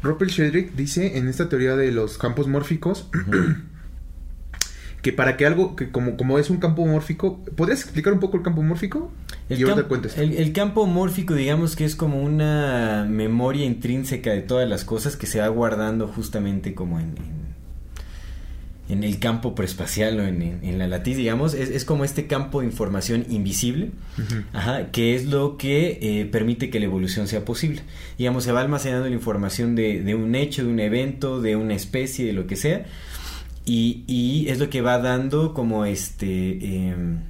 [0.03, 3.09] Rupert Sheldrake dice en esta teoría de los campos mórficos
[5.05, 8.39] que para que algo que como, como es un campo mórfico, ¿podrías explicar un poco
[8.39, 9.13] el campo mórfico?
[9.49, 9.89] El, y camp-
[10.19, 15.17] el- el campo mórfico, digamos que es como una memoria intrínseca de todas las cosas
[15.17, 17.11] que se va guardando justamente como en,
[18.89, 21.55] en, en el campo prespacial o en, en- la latiz, digamos.
[21.55, 23.91] Es, es como este campo de información invisible,
[24.53, 27.83] ajá, que es lo que eh, permite que la evolución sea posible.
[28.19, 31.75] Digamos, se va almacenando la información de, de un hecho, de un evento, de una
[31.75, 32.87] especie, de lo que sea.
[33.67, 36.89] Y, y es lo que va dando como este...
[36.89, 37.23] em,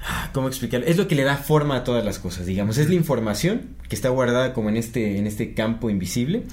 [0.00, 0.86] ah, ¿Cómo explicarlo?
[0.86, 2.78] Es lo que le da forma a todas las cosas, digamos.
[2.78, 6.44] Es la información que está guardada como en este, en este campo invisible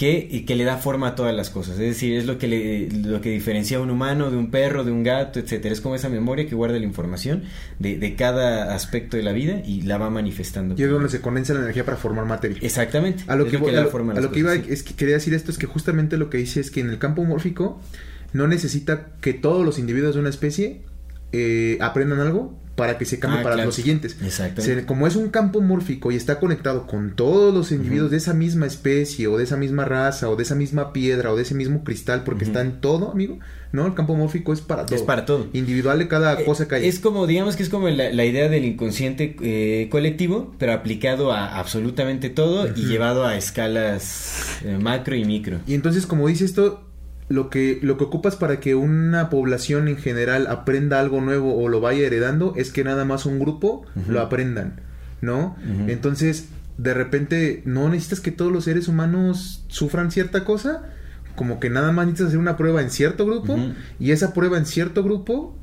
[0.00, 1.74] que, y que le da forma a todas las cosas.
[1.74, 4.82] Es decir, es lo que, le, lo que diferencia a un humano de un perro,
[4.82, 5.74] de un gato, etcétera.
[5.74, 7.42] Es como esa memoria que guarda la información
[7.78, 10.74] de, de cada aspecto de la vida y la va manifestando.
[10.78, 12.56] Y es donde se condensa la energía para formar materia.
[12.62, 13.24] Exactamente.
[13.26, 15.16] A lo Es que, voy- le a lo- a lo que iba es que quería
[15.16, 17.78] decir esto es que justamente lo que dice es que en el campo mórfico
[18.32, 20.80] no necesita que todos los individuos de una especie
[21.32, 23.68] eh, aprendan algo para que se cambie Ah, para claro.
[23.68, 24.16] los siguientes.
[24.24, 24.80] Exactamente.
[24.80, 28.32] Se- como es un campo mórfico y está conectado con todos los individuos de esa
[28.32, 31.54] misma especie o de esa misma raza o de esa misma piedra o de ese
[31.54, 33.38] mismo cristal porque está en todo, amigo,
[33.72, 33.86] ¿no?
[33.86, 34.96] El campo mórfico es para todo.
[34.96, 35.48] Es para todo.
[35.52, 36.86] Individual de cada Eh, cosa que hay.
[36.88, 41.32] Es como, digamos que es como la, la idea del inconsciente eh, colectivo, pero aplicado
[41.32, 45.60] a absolutamente todo y llevado a escalas eh, macro y micro.
[45.66, 46.82] Y entonces, como dice esto,
[47.30, 51.68] lo que, lo que ocupas para que una población en general aprenda algo nuevo o
[51.68, 54.80] lo vaya heredando es que nada más un grupo lo aprendan,
[55.20, 55.56] ¿no?
[55.86, 60.82] Entonces, de repente, no necesitas que todos los seres humanos sufran cierta cosa,
[61.36, 63.56] como que nada más necesitas hacer una prueba en cierto grupo
[64.00, 65.56] y esa prueba en cierto grupo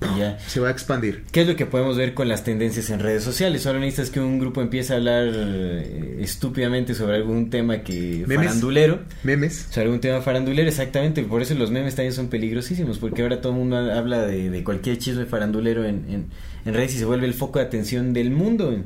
[0.00, 0.38] Y ya.
[0.40, 1.24] se va a expandir.
[1.32, 3.62] ¿Qué es lo que podemos ver con las tendencias en redes sociales?
[3.62, 8.46] Solo necesitas que un grupo empiece a hablar eh, estúpidamente sobre algún tema que Memes.
[8.48, 9.00] farandulero.
[9.22, 9.66] Memes.
[9.70, 11.22] sobre algún tema farandulero, exactamente.
[11.22, 14.64] Por eso los memes también son peligrosísimos, porque ahora todo el mundo habla de, de
[14.64, 16.26] cualquier chisme farandulero en, en,
[16.66, 18.76] en redes y se vuelve el foco de atención del mundo.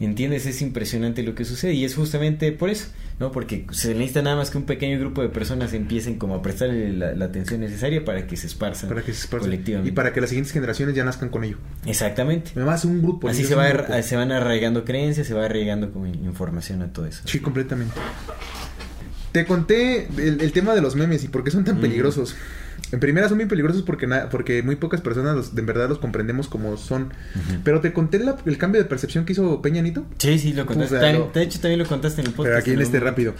[0.00, 0.44] ¿Entiendes?
[0.44, 2.88] Es impresionante lo que sucede y es justamente por eso,
[3.18, 3.32] ¿no?
[3.32, 6.92] Porque se necesita nada más que un pequeño grupo de personas empiecen como a prestarle
[6.92, 9.46] la, la atención necesaria para que se esparzan Para que se esparza.
[9.46, 9.88] colectivamente.
[9.90, 11.56] Y para que las siguientes generaciones ya nazcan con ello.
[11.86, 12.50] Exactamente.
[12.56, 13.28] Además, un grupo.
[13.28, 13.92] Así se, va, grupo.
[14.02, 17.22] se van arraigando creencias, se va arraigando como información a todo eso.
[17.24, 17.94] Sí, completamente.
[19.32, 21.80] Te conté el, el tema de los memes y por qué son tan Mm.
[21.80, 22.34] peligrosos.
[22.92, 26.48] En primera son bien peligrosos porque, porque muy pocas personas los- de verdad los comprendemos
[26.48, 27.12] como son.
[27.64, 30.06] Pero te conté la- el cambio de percepción que hizo Peña Nieto.
[30.18, 30.94] Sí, sí, lo contaste.
[30.96, 32.48] También- lo- de hecho, también lo contaste en el podcast.
[32.54, 33.34] Pero aquí en este rápido.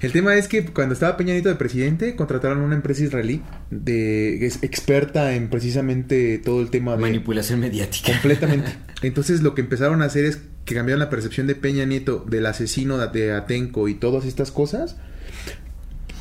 [0.00, 3.40] El tema es que cuando estaba Peña Nieto de presidente, contrataron a una empresa israelí
[3.70, 8.10] de que es experta en precisamente todo el tema de Manipulación mediática.
[8.10, 8.72] completamente.
[9.02, 12.46] Entonces lo que empezaron a hacer es que cambiaron la percepción de Peña Nieto del
[12.46, 14.96] asesino de Atenco y todas estas cosas,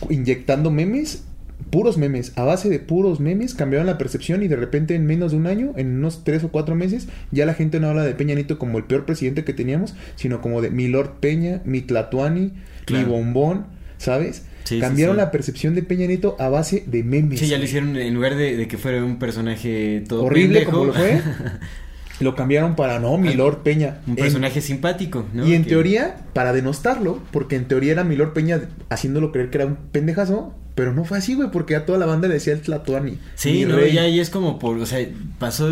[0.09, 1.23] inyectando memes,
[1.69, 5.31] puros memes, a base de puros memes, cambiaron la percepción y de repente en menos
[5.31, 8.13] de un año, en unos tres o cuatro meses, ya la gente no habla de
[8.13, 11.81] Peña Nieto como el peor presidente que teníamos, sino como de mi Lord Peña, mi
[11.81, 12.53] Tlatuani,
[12.85, 13.07] Claro.
[13.07, 13.65] mi Bombón,
[13.97, 14.43] ¿sabes?
[14.63, 15.21] Sí, sí, Cambiaron sí.
[15.21, 17.39] la percepción de Peña Nieto a base de memes.
[17.39, 20.71] Sí, ya lo hicieron en lugar de, de que fuera un personaje todo Horrible pendejo.
[20.71, 21.21] como lo fue.
[22.23, 24.01] lo cambiaron para no, Milord Peña.
[24.07, 25.47] Un En- personaje simpático, ¿no?
[25.47, 29.57] y en Que- teoría, para denostarlo, porque en teoría era Milord Peña haciéndolo creer que
[29.57, 32.53] era un pendejazo, pero no fue así, güey, porque a toda la banda le decía
[32.53, 33.17] el Tlatoani.
[33.35, 33.93] Sí, no, rey.
[33.93, 35.05] ya, ya es como por, o sea,
[35.39, 35.71] pasó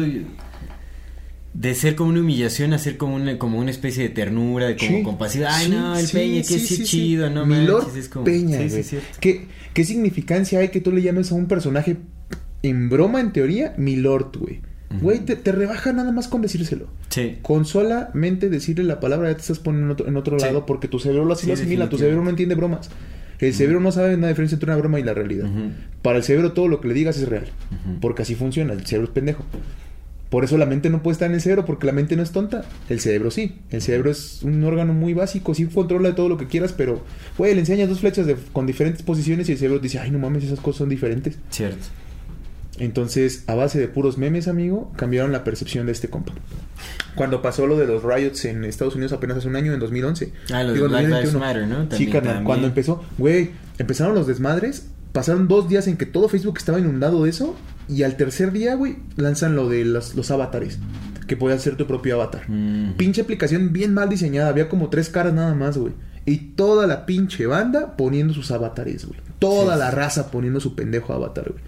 [1.53, 4.77] de ser como una humillación a ser como una, como una especie de ternura, de
[4.77, 5.47] como Sí, compasiva.
[5.55, 8.25] Ay, sí, no, el sí, Peña, que sí, chido, no Milord es como...
[8.25, 9.07] Peña, sí, sí, güey.
[9.19, 11.97] ¿Qué, ¿Qué significancia hay que tú le llames a un personaje
[12.61, 14.61] en broma, en teoría, Milord, güey?
[15.01, 16.87] Güey, te, te rebaja nada más con decírselo.
[17.09, 17.37] Sí.
[17.43, 20.45] Con solamente decirle la palabra ya te estás poniendo en otro, en otro Sí.
[20.45, 22.89] lado porque tu cerebro lo así Sí, lo asimila, tu cerebro no entiende bromas.
[23.39, 25.47] El cerebro no sabe la diferencia entre una broma y la realidad.
[26.01, 27.45] Para el cerebro todo lo que le digas es real,
[28.01, 29.43] porque así funciona, el cerebro es pendejo.
[30.29, 32.31] Por eso la mente no puede estar en el cerebro, porque la mente no es
[32.31, 32.63] tonta.
[32.87, 33.55] El cerebro sí.
[33.71, 37.03] El cerebro es un órgano muy básico, sí controla todo lo que quieras, pero,
[37.37, 40.19] güey, le enseñas dos flechas de- con diferentes posiciones y el cerebro dice, ay, no
[40.19, 41.37] mames, esas cosas son diferentes.
[41.49, 41.77] Cierto.
[42.79, 46.33] Entonces, a base de puros memes, amigo, cambiaron la percepción de este compa.
[47.15, 50.31] Cuando pasó lo de los riots en Estados Unidos apenas hace un año, en 2011.
[50.53, 51.39] Ah, lo de Digo, Black Lives 2021.
[51.45, 51.83] Matter, ¿no?
[51.83, 52.27] sí, También- carnal.
[52.33, 52.45] también.
[52.45, 54.87] Cuando empezó, güey, empezaron los desmadres.
[55.11, 57.55] Pasaron dos días en que todo Facebook estaba inundado de eso.
[57.89, 60.77] Y al tercer día, güey, lanzan lo de los, los avatares.
[61.27, 62.49] Que podías ser tu propio avatar.
[62.49, 62.93] Mm.
[62.93, 64.49] Pinche aplicación bien mal diseñada.
[64.49, 65.93] Había como tres caras nada más, güey.
[66.25, 69.19] Y toda la pinche banda poniendo sus avatares, güey.
[69.39, 69.95] Toda Sí, la sí.
[69.95, 71.63] raza poniendo su pendejo avatar, güey.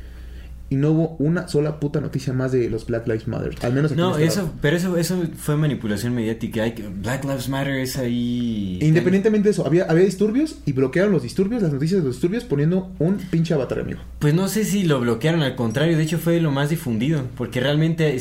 [0.72, 3.53] Y no hubo una sola puta noticia más de los Black Lives Matter.
[3.61, 4.53] Al menos aquí No, en este eso, lado.
[4.61, 6.63] pero eso, eso fue manipulación mediática.
[6.63, 8.80] Hay que- Black Lives Matter es ahí.
[8.82, 12.45] Independientemente de eso, había, había disturbios y bloquearon los disturbios, las noticias de los disturbios,
[12.45, 13.99] poniendo un pinche avatar, amigo.
[14.19, 17.59] Pues no sé si lo bloquearon, al contrario, de hecho fue lo más difundido, porque
[17.59, 18.15] realmente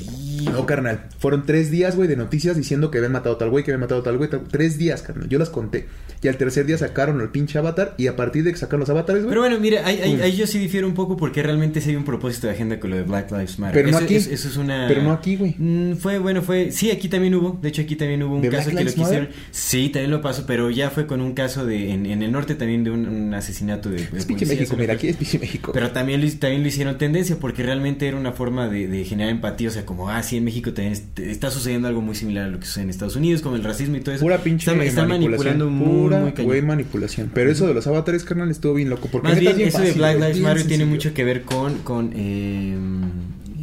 [0.00, 0.46] sí.
[0.50, 1.06] No, carnal.
[1.18, 3.80] Fueron tres días, güey, de noticias diciendo que habían matado a tal güey, que habían
[3.80, 4.28] matado a tal güey.
[4.30, 5.28] tal- Tres días, carnal.
[5.28, 5.86] Yo las conté.
[6.22, 7.94] Y al tercer día sacaron el pinche avatar.
[7.98, 9.30] Y a partir de que sacaron los avatares, güey.
[9.30, 11.96] Pero bueno, mira, ahí, ahí- ahí yo sí difiero un poco porque realmente sí hay
[11.96, 13.74] un propósito de agenda con lo de Black Lives Matter.
[13.74, 14.14] Pero no eso, aquí.
[14.16, 14.86] es- eso es una...
[14.88, 15.54] Pero no aquí, güey.
[15.58, 16.70] Mm, fue, bueno, fue...
[16.70, 17.58] Sí, aquí también hubo.
[17.60, 19.28] De hecho, aquí también hubo un ¿De caso Black que lo Matter?
[19.28, 19.28] quisieron...
[19.50, 21.90] Sí, también lo pasó, pero ya fue con un caso de...
[21.92, 24.06] En, en el norte también de un, un asesinato de...
[24.06, 25.72] de es pinche México, mira, aquí es pinche México.
[25.72, 29.30] Pero también lo, también lo hicieron tendencia porque realmente era una forma de, de generar
[29.32, 29.68] empatía.
[29.68, 32.58] O sea, como, ah, sí, en México también está sucediendo algo muy similar a lo
[32.60, 34.22] que sucede en Estados Unidos, como el racismo y todo eso.
[34.24, 35.08] Pura pinche manipulación.
[35.08, 36.46] manipulando pura, muy cañón.
[36.46, 37.30] güey, manipulación.
[37.32, 39.08] Pero eso de los avatares, carnal, estuvo bien loco.
[39.10, 42.76] Porque Más bien, eso de Black Lives Matter tiene mucho que ver con, con eh,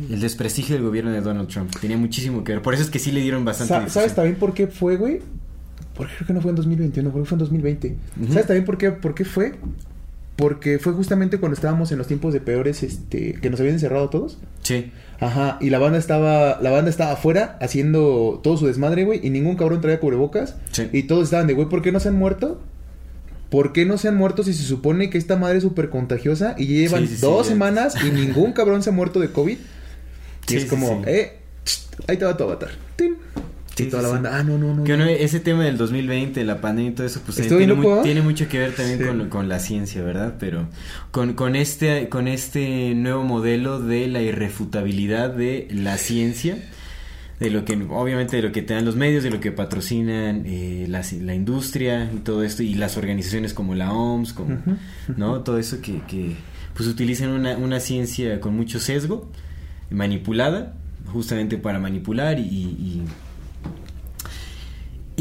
[0.10, 1.72] el desprestigio del gobierno de Donald Trump.
[1.80, 2.62] Tenía muchísimo que ver.
[2.62, 4.02] Por eso es que sí le dieron bastante Sa- difusión.
[4.04, 5.20] ¿Sabes también por qué fue, güey?
[5.96, 7.96] Porque creo que no fue en 2021, creo que fue en 2020.
[8.22, 8.28] Ujú.
[8.34, 9.56] ¿Sabes también por qué, por qué fue?
[10.38, 14.10] Porque fue justamente cuando estábamos en los tiempos de peores, este, que nos habían encerrado
[14.10, 14.38] todos.
[14.64, 14.92] Sí.
[15.20, 19.30] Ajá, y la banda estaba, la banda estaba afuera haciendo todo su desmadre, güey, y
[19.30, 20.56] ningún cabrón traía cubrebocas.
[20.72, 20.88] Sí.
[20.94, 22.62] Y todos estaban de, güey, ¿por qué no se han muerto?
[23.50, 26.56] ¿Por qué no se han muerto si se supone que esta madre es súper contagiosa
[26.58, 29.58] y llevan Sí, sí, sí, dos semanas y ningún cabrón se ha muerto de COVID?
[30.48, 31.38] Y es como, eh,
[32.08, 32.70] ahí te va tu avatar.
[32.96, 33.18] Tin.
[33.80, 34.84] Sí, y toda sí, la banda, ah, no, no, no.
[34.84, 35.06] Que no.
[35.06, 38.60] ese tema del 2020, la pandemia y todo eso, pues eh, tiene, tiene mucho que
[38.60, 39.06] ver también Sí.
[39.06, 40.36] con, con la ciencia, ¿verdad?
[40.40, 40.68] Pero
[41.12, 46.58] con, con, este, con este nuevo modelo de la irrefutabilidad de la ciencia,
[47.40, 50.44] de lo que, obviamente, de lo que te dan los medios, de lo que patrocinan
[50.46, 54.76] eh, la, la industria y todo esto, y las organizaciones como la OMS, como, Ujú,
[55.16, 55.40] ¿no?
[55.42, 56.36] Todo eso que, que
[56.74, 59.30] pues utilizan una, una ciencia con mucho sesgo,
[59.90, 60.74] manipulada,
[61.08, 63.02] justamente para manipular y- y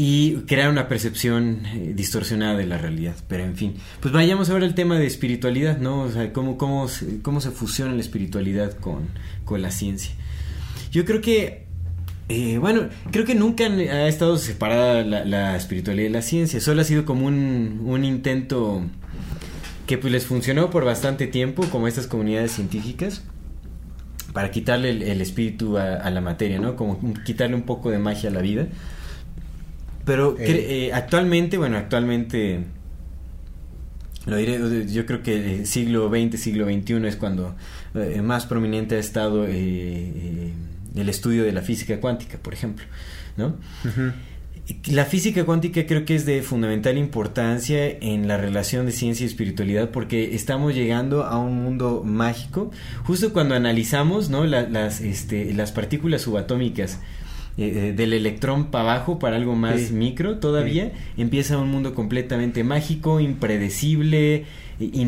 [0.01, 3.15] y crear una percepción eh, distorsionada de la realidad.
[3.27, 6.03] Pero en fin, pues vayamos ahora al tema de espiritualidad, ¿no?
[6.03, 6.87] O sea, cómo, cómo,
[7.21, 9.09] cómo se fusiona la espiritualidad con,
[9.43, 10.13] con la ciencia.
[10.89, 11.65] Yo creo que,
[12.29, 16.79] eh, bueno, creo que nunca ha estado separada la, la espiritualidad de la ciencia, solo
[16.79, 18.81] ha sido como un, un intento
[19.85, 23.25] que pues les funcionó por bastante tiempo, como estas comunidades científicas
[24.31, 26.77] para quitarle el, el espíritu a, a la materia, ¿no?
[26.77, 28.69] Como quitarle un poco de magia a la vida.
[30.05, 30.87] Pero Eh.
[30.87, 32.61] eh, actualmente, bueno, actualmente,
[34.25, 34.59] lo diré,
[34.91, 37.55] yo creo que el siglo XX, siglo XXI es cuando
[37.95, 40.53] eh, más prominente ha estado eh, eh,
[40.95, 42.85] el estudio de la física cuántica, por ejemplo,
[43.37, 43.55] ¿no?
[44.85, 49.27] La física cuántica creo que es de fundamental importancia en la relación de ciencia y
[49.27, 52.69] espiritualidad porque estamos llegando a un mundo mágico
[53.03, 54.45] justo cuando analizamos ¿no?
[54.45, 56.99] La- las, este, las partículas subatómicas
[57.59, 59.93] eh, eh, del electrón para abajo para algo más Sí.
[59.93, 64.45] micro todavía empieza un mundo completamente mágico, impredecible,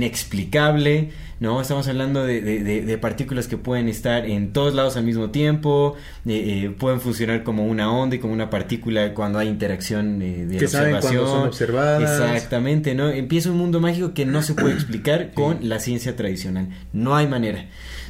[0.06, 1.62] inexplicable, ¿no?
[1.62, 5.30] Estamos hablando de, de- de- de partículas que pueden estar en todos lados al mismo
[5.30, 5.95] tiempo,
[6.26, 10.58] eh, eh, pueden funcionar como una onda y como una partícula cuando hay interacción de
[10.58, 11.26] Que observación.
[11.28, 12.02] son observadas.
[12.32, 13.10] Exactamente, ¿no?
[13.10, 16.68] Empieza un mundo mágico que no se puede explicar con la ciencia tradicional.
[16.93, 17.66] No hay manera,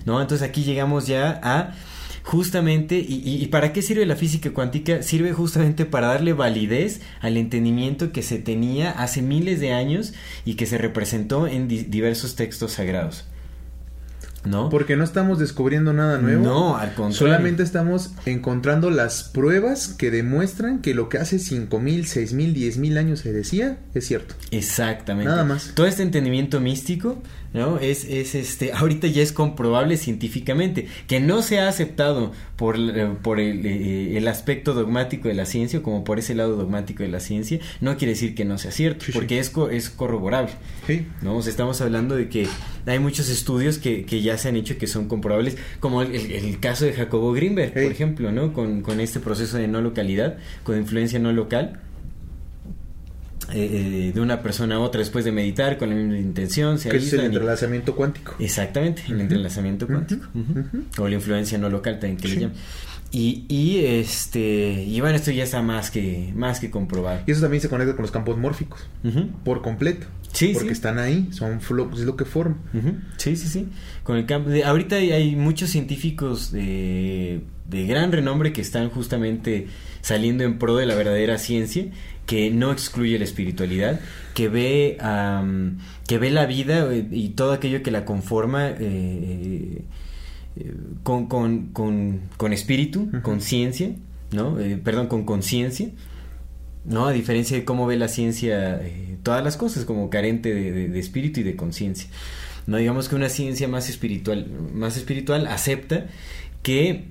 [0.05, 0.19] ¿no?
[0.21, 1.73] Entonces aquí llegamos ya a
[2.23, 5.01] justamente, y, para qué sirve la física cuántica?
[5.01, 10.13] Sirve justamente para darle validez al entendimiento que se tenía hace miles de años
[10.45, 13.25] y que se representó en diversos textos sagrados.
[14.43, 14.69] ¿no?
[14.69, 16.43] Porque no estamos descubriendo nada nuevo.
[16.43, 17.17] No, al contrario.
[17.17, 22.53] Solamente estamos encontrando las pruebas que demuestran que lo que hace cinco mil, seis mil,
[22.53, 24.35] diez mil años se decía es cierto.
[24.49, 25.29] Exactamente.
[25.29, 25.73] Nada más.
[25.75, 27.21] Todo este entendimiento místico,
[27.53, 27.79] ¿no?
[27.79, 33.09] Es, es este, ahorita ya es comprobable científicamente, que no se ha aceptado por, eh,
[33.21, 37.09] por el, eh, el, aspecto dogmático de la ciencia, como por ese lado dogmático de
[37.09, 40.51] la ciencia, no quiere decir que no sea cierto, porque Es, es corroborable.
[40.87, 41.05] Sí.
[41.21, 41.39] ¿no?
[41.39, 42.47] estamos hablando de que
[42.85, 46.59] hay muchos estudios que, que ya se han hecho que son comprobables, como el, el,
[46.59, 48.53] caso de Jacobo Greenberg, por ejemplo, ¿no?
[48.53, 51.79] Con, con este proceso de no localidad, con influencia no local
[53.53, 56.79] eh, eh, de una persona a otra después de meditar con la misma intención.
[56.79, 58.35] Se es el entrelazamiento cuántico.
[58.39, 60.27] Exactamente, el entrelazamiento cuántico.
[60.97, 62.55] O la influencia no local también que le llaman.
[63.13, 67.21] Y, y, este y bueno esto ya está más que más que comprobado.
[67.27, 68.87] Y eso también se conecta con los campos mórficos.
[69.43, 70.07] Por completo.
[70.31, 72.57] Sí porque están ahí son es lo que forman
[73.17, 73.67] sí sí sí.
[74.03, 79.67] Con el campo de, ahorita hay, muchos científicos de, de gran renombre que están justamente
[80.01, 81.85] saliendo en pro de la verdadera ciencia
[82.25, 83.99] que no excluye la espiritualidad,
[84.33, 84.97] que ve,
[86.07, 89.83] que ve la vida eh, y todo aquello que la conforma eh,
[90.55, 91.67] eh, con, con,
[92.37, 93.91] con, espíritu, con ciencia,
[94.31, 94.57] ¿no?
[94.83, 95.89] perdón, con conciencia.
[96.83, 97.05] ¿no?
[97.05, 98.81] A diferencia de cómo ve la ciencia
[99.21, 102.09] todas las cosas, como carente de, espíritu y de conciencia.
[102.65, 106.07] No digamos que una ciencia más espiritual, más espiritual acepta
[106.63, 107.05] que,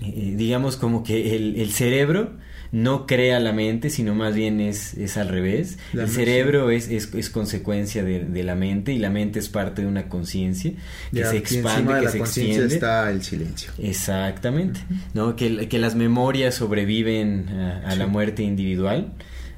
[0.00, 2.32] digamos, como que el, el cerebro
[2.72, 5.78] no crea la mente, sino más bien es, es al revés.
[5.92, 10.08] el cerebro es, es, consecuencia de, la mente y la mente es parte de una
[10.08, 10.72] conciencia
[11.12, 12.74] que se expande, que la se extiende.
[12.74, 13.72] está el silencio.
[13.78, 14.80] Exactamente,
[15.14, 15.36] ¿no?
[15.36, 19.12] Que, que, las memorias sobreviven a, la muerte individual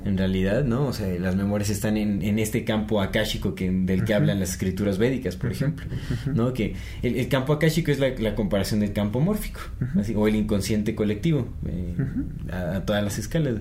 [0.05, 0.86] en realidad, ¿no?
[0.86, 4.51] O sea, las memorias están en, en este campo akáshico que, del que hablan las
[4.51, 5.86] escrituras védicas, por ejemplo,
[6.34, 6.53] ¿no?
[6.53, 9.61] Que el, campo akáshico es la, comparación del campo mórfico,
[10.16, 11.94] o el inconsciente colectivo, eh,
[12.53, 13.57] a, todas las escalas.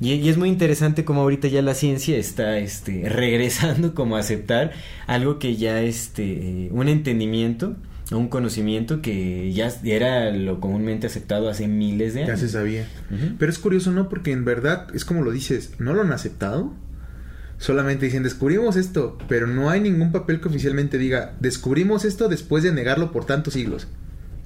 [0.00, 4.72] Y, es muy interesante como ahorita ya la ciencia está este, regresando como a aceptar
[5.06, 7.76] algo que ya, este, un entendimiento
[8.16, 12.40] un conocimiento que ya era lo comúnmente aceptado hace miles de años.
[12.40, 12.88] Ya se sabía.
[13.38, 14.08] Pero es curioso, ¿no?
[14.08, 16.72] Porque en verdad, es como lo dices, no lo han aceptado.
[17.58, 22.62] Solamente dicen, descubrimos esto, pero no hay ningún papel que oficialmente diga, descubrimos esto después
[22.62, 23.88] de negarlo por tantos siglos.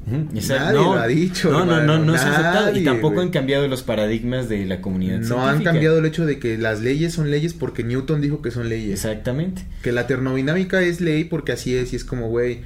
[0.07, 1.53] Nadie no, lo ha dicho.
[1.53, 2.77] No, no, no, no se ha aceptado.
[2.77, 5.21] Y tampoco han cambiado los paradigmas de la comunidad.
[5.21, 8.51] No han cambiado el hecho de que las leyes son leyes porque Newton dijo que
[8.51, 8.95] son leyes.
[8.95, 9.65] Exactamente.
[9.83, 12.63] Que la termodinámica es ley porque así es y es como, güey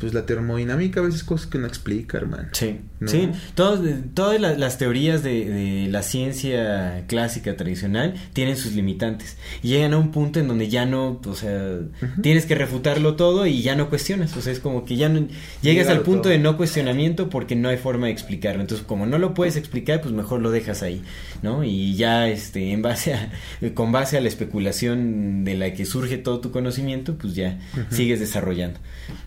[0.00, 2.48] pues la termodinámica a veces cosas que no explica, hermano.
[2.52, 3.30] Sí, sí.
[3.54, 9.36] todas las, teorías de, la ciencia clásica tradicional tienen sus limitantes.
[9.62, 11.78] Y llegan a un punto en donde ya no, o sea,
[12.22, 14.36] tienes que refutarlo todo y ya no cuestionas.
[14.36, 15.26] O sea, es como que ya no,
[15.62, 18.60] llegas al punto de no cuestionamiento porque no hay forma de explicarlo.
[18.60, 21.02] Entonces, como no lo puedes explicar, pues mejor lo dejas ahí,
[21.42, 21.64] ¿no?
[21.64, 23.30] Y ya, este, en base a,
[23.74, 27.58] con base a la especulación de la que surge todo tu conocimiento, pues ya
[27.90, 28.80] sigues desarrollando.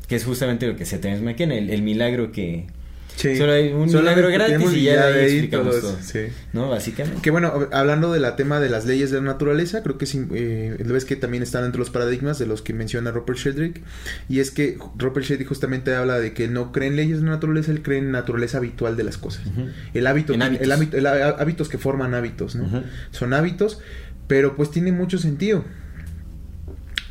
[0.08, 2.66] Que es justamente lo que se James McKenna, el, el milagro que,
[3.16, 5.98] Solo hay un milagro gratis y ya, ahí explicamos todo.
[6.52, 6.70] ¿No?
[6.70, 7.22] Básicamente.
[7.22, 10.78] Que bueno, hablando de la tema de las leyes de la naturaleza, creo que eh,
[10.86, 13.82] ves que también están entre los paradigmas de los que menciona Robert Sheldrick.
[14.30, 17.32] Y es que Robert Sheldrick justamente habla de que no cree en leyes de la
[17.32, 19.44] naturaleza, él cree en naturaleza habitual de las cosas.
[19.94, 20.94] El hábito, hábitos.
[20.94, 22.84] El, hábitos que forman hábitos, ¿no?
[23.12, 23.80] Son hábitos,
[24.28, 25.64] pero pues tiene mucho sentido.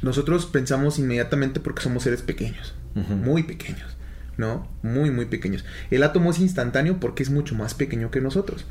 [0.02, 3.96] Nosotros pensamos inmediatamente porque somos seres pequeños muy pequeños,
[4.36, 4.68] ¿no?
[4.82, 5.64] Muy, muy pequeños.
[5.90, 8.66] El átomo es instantáneo porque es mucho más pequeño que nosotros.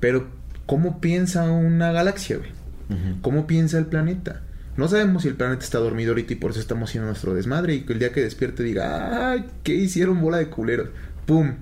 [0.00, 0.28] Pero,
[0.66, 2.50] ¿cómo piensa una galaxia, güey?
[3.22, 4.42] ¿Cómo piensa el planeta?
[4.76, 7.74] No sabemos si el planeta está dormido ahorita y por eso estamos haciendo nuestro desmadre
[7.74, 9.46] y que el día que despierte diga, ¡ay!
[9.62, 10.88] ¿Qué hicieron bola de culeros?
[11.26, 11.54] ¡Pum!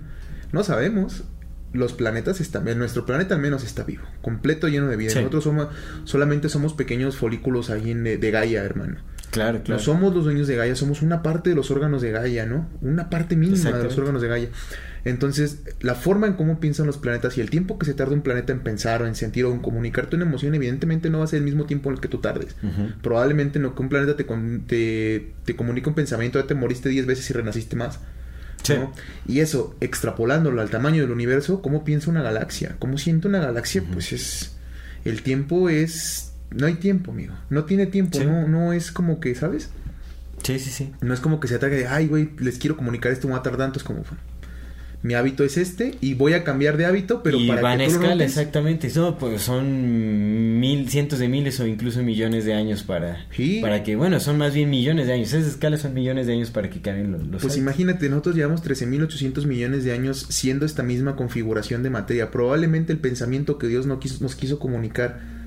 [0.52, 1.24] No sabemos.
[1.72, 5.14] Los planetas están, nuestro planeta al menos está vivo, completo, lleno de vida.
[5.14, 5.68] Nosotros somos,
[6.02, 8.96] solamente somos pequeños folículos ahí en, de Gaia, hermano.
[9.30, 9.78] Claro, claro.
[9.78, 12.68] No somos los dueños de Gaia, somos una parte de los órganos de Gaia, ¿no?
[12.80, 14.48] Una parte mínima de los órganos de Gaia.
[15.04, 18.22] Entonces, la forma en cómo piensan los planetas y el tiempo que se tarda un
[18.22, 21.28] planeta en pensar o en sentir o en comunicarte una emoción, evidentemente no va a
[21.28, 22.54] ser el mismo tiempo en el que tú tardes.
[23.02, 24.24] Probablemente no que un planeta te,
[24.66, 28.00] te, te comunique un pensamiento, ya te moriste 10 veces y renaciste más.
[29.26, 32.76] Y eso, extrapolándolo al tamaño del universo, ¿cómo piensa una galaxia?
[32.78, 33.82] ¿Cómo siente una galaxia?
[33.92, 34.56] Pues es.
[35.04, 37.34] El tiempo es no hay tiempo, amigo.
[37.48, 39.70] No tiene tiempo, no, no es como que, ¿sabes?
[40.42, 40.90] Sí, sí, sí.
[41.00, 43.40] No es como que se ataque de, ay, güey, les quiero comunicar esto, me va
[43.40, 43.78] a tardar tanto.
[43.78, 44.02] Es como,
[45.02, 47.84] mi hábito es este y voy a cambiar de hábito, pero y para van que
[47.84, 48.90] a tú escala, exactamente.
[48.96, 53.60] No, pues son mil, cientos de miles o incluso millones de años para, Sí.
[53.62, 55.32] para que, bueno, son más bien millones de años.
[55.32, 57.56] Esas escalas son millones de años para que cambien los, los Pues hábitos.
[57.58, 62.30] imagínate, nosotros llevamos 13.800 millones de años siendo esta misma configuración de materia.
[62.30, 65.39] Probablemente el pensamiento que Dios no quiso- nos quiso comunicar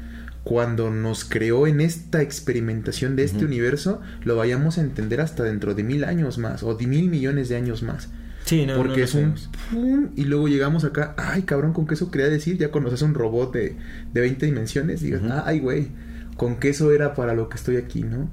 [0.43, 5.73] cuando nos creó en esta experimentación de este universo, lo vayamos a entender hasta dentro
[5.73, 8.09] de mil años más o de mil millones de años más.
[8.43, 9.35] Sí, no, no Porque lo es un
[9.71, 13.13] pum, y luego llegamos acá, ay cabrón, con qué eso quería decir, ya conoces un
[13.13, 13.77] robot de,
[14.13, 15.31] de 20 dimensiones, digas, Ujú.
[15.45, 15.87] ay güey,
[16.35, 18.29] con qué eso era para lo que estoy aquí, ¿no?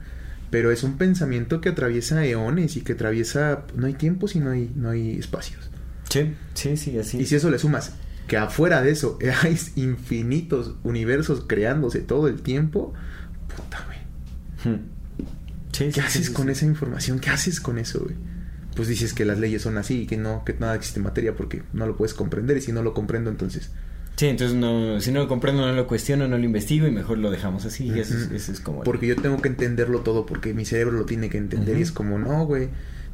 [0.51, 4.51] Pero es un pensamiento que atraviesa eones y que atraviesa, no hay tiempos y no
[4.51, 5.71] hay, no hay espacios.
[6.09, 7.19] Sí, sí, sí, así.
[7.19, 7.93] Y si eso le sumas
[8.31, 12.95] que afuera de eso hay infinitos universos creándose todo el tiempo,
[13.49, 13.99] puta güey.
[14.77, 14.83] Hmm.
[15.73, 17.19] Sí, ¿Qué sí, haces sí, con esa información?
[17.19, 18.15] ¿Qué haces con eso, güey?
[18.77, 21.35] Pues dices que las leyes son así y que no, que nada existe en materia
[21.35, 23.73] porque no lo puedes comprender y si no lo comprendo entonces...
[24.15, 27.19] Sí, entonces no, si no lo comprendo, no lo cuestiono, no lo investigo y mejor
[27.19, 27.87] lo dejamos así.
[27.87, 28.35] Y eso, es, Ujú.
[28.37, 28.85] eso es como...
[28.85, 31.91] Porque yo tengo que entenderlo todo porque mi cerebro lo tiene que entender y es
[31.91, 32.69] como, no, güey.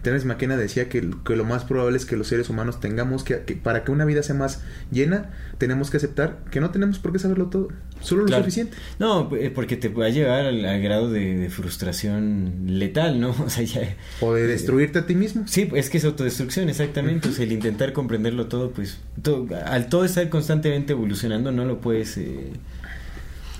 [0.06, 3.40] Terence McKenna decía que, que lo más probable es que los seres humanos tengamos que,
[3.40, 7.10] que para que una vida sea más llena, tenemos que aceptar que no tenemos por
[7.12, 8.76] qué saberlo todo, solo lo suficiente.
[9.00, 13.30] No, eh, porque te va a llevar al, al grado de, de frustración letal, ¿no?
[13.44, 13.96] O sea, ya...
[14.20, 15.42] O de destruirte a ti mismo.
[15.48, 17.28] Sí, es que es autodestrucción, exactamente.
[17.28, 21.80] O sea, el intentar comprenderlo todo, pues, todo- al todo estar constantemente evolucionando, no lo
[21.80, 22.16] puedes...
[22.18, 22.52] Eh,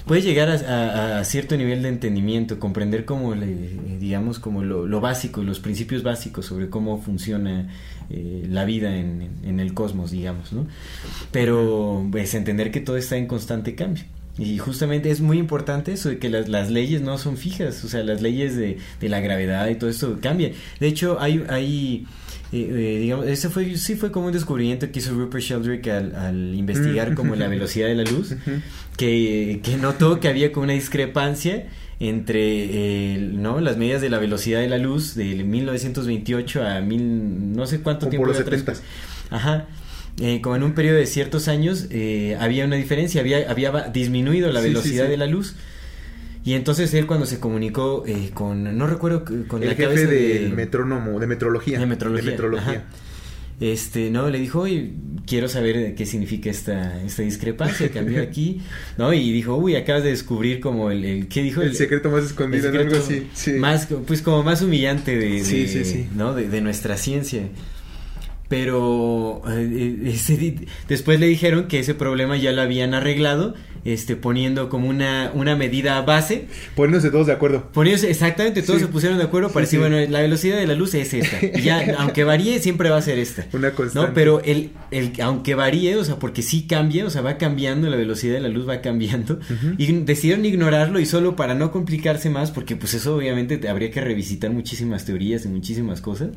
[0.07, 5.61] puedes llegar a, cierto nivel de entendimiento, comprender como, eh, digamos, como lo, básico, los
[5.61, 7.69] principios básicos sobre cómo funciona
[8.09, 10.67] eh, la vida en, el cosmos, digamos, ¿no?
[11.33, 14.05] Pero, pues, entender que todo está en constante cambio.
[14.39, 18.05] Y justamente es muy importante eso de que las, leyes no son fijas, o sea,
[18.05, 20.53] las leyes de, la gravedad y todo esto cambian.
[20.79, 22.07] De hecho, hay
[22.65, 26.55] eh, digamos, ese fue, sí fue como un descubrimiento que hizo Rupert Sheldrake al, al
[26.55, 28.35] investigar como la velocidad de la luz,
[28.97, 31.67] que, que notó que había como una discrepancia
[31.99, 32.41] entre
[33.15, 33.61] eh, ¿no?
[33.61, 38.09] las medidas de la velocidad de la luz de 1928 a mil, no sé cuánto
[38.09, 38.83] tiempo por los era atrás.
[38.83, 38.83] 70s.
[39.31, 39.67] Ajá.
[40.21, 44.51] Eh, como en un periodo de ciertos años eh, había una diferencia, había, había disminuido
[44.51, 45.11] la Sí, sí, velocidad sí.
[45.11, 45.55] de la luz.
[46.47, 50.07] Y entonces él cuando se comunicó eh, con, no recuerdo, con El la jefe cabeza
[50.07, 51.79] del de, metrónomo, de metrología.
[51.79, 52.25] de metrología.
[52.25, 52.71] De metrología.
[52.73, 52.85] ajá.
[53.59, 54.93] Este, no, le dijo, oye,
[55.27, 58.61] quiero saber qué significa esta, esta discrepancia, cambió aquí,
[58.99, 59.13] ¿no?
[59.15, 61.63] Y dijo, uy, acabas de descubrir como el, el ¿qué dijo?
[61.63, 63.27] El secreto más escondido, secreto algo así.
[63.33, 63.53] Sí.
[63.55, 66.07] Más, pues como más humillante de, de- Sí, sí, sí.
[66.15, 66.35] ¿no?
[66.35, 67.49] de, de nuestra ciencia.
[68.49, 73.55] Pero eh, ese di- después le dijeron que ese problema ya lo habían arreglado,
[73.87, 76.47] este, poniendo como una, una medida base.
[76.75, 77.69] Poniéndose todos de acuerdo.
[77.73, 78.87] Poniéndose, exactamente, todos Sí.
[78.87, 79.95] se pusieron de acuerdo para Sí, decir, sí.
[79.95, 81.39] bueno, la velocidad de la luz es esta.
[81.45, 83.47] Y ya, aunque varíe, siempre va a ser esta.
[83.53, 84.09] Una constante.
[84.09, 87.89] No, pero el, el, aunque varíe, o sea, porque sí cambia, o sea, va cambiando,
[87.89, 89.39] la velocidad de la luz va cambiando.
[89.79, 93.91] Y decidieron ignorarlo y solo para no complicarse más, porque pues eso obviamente te- habría
[93.91, 96.31] que revisitar muchísimas teorías y muchísimas cosas,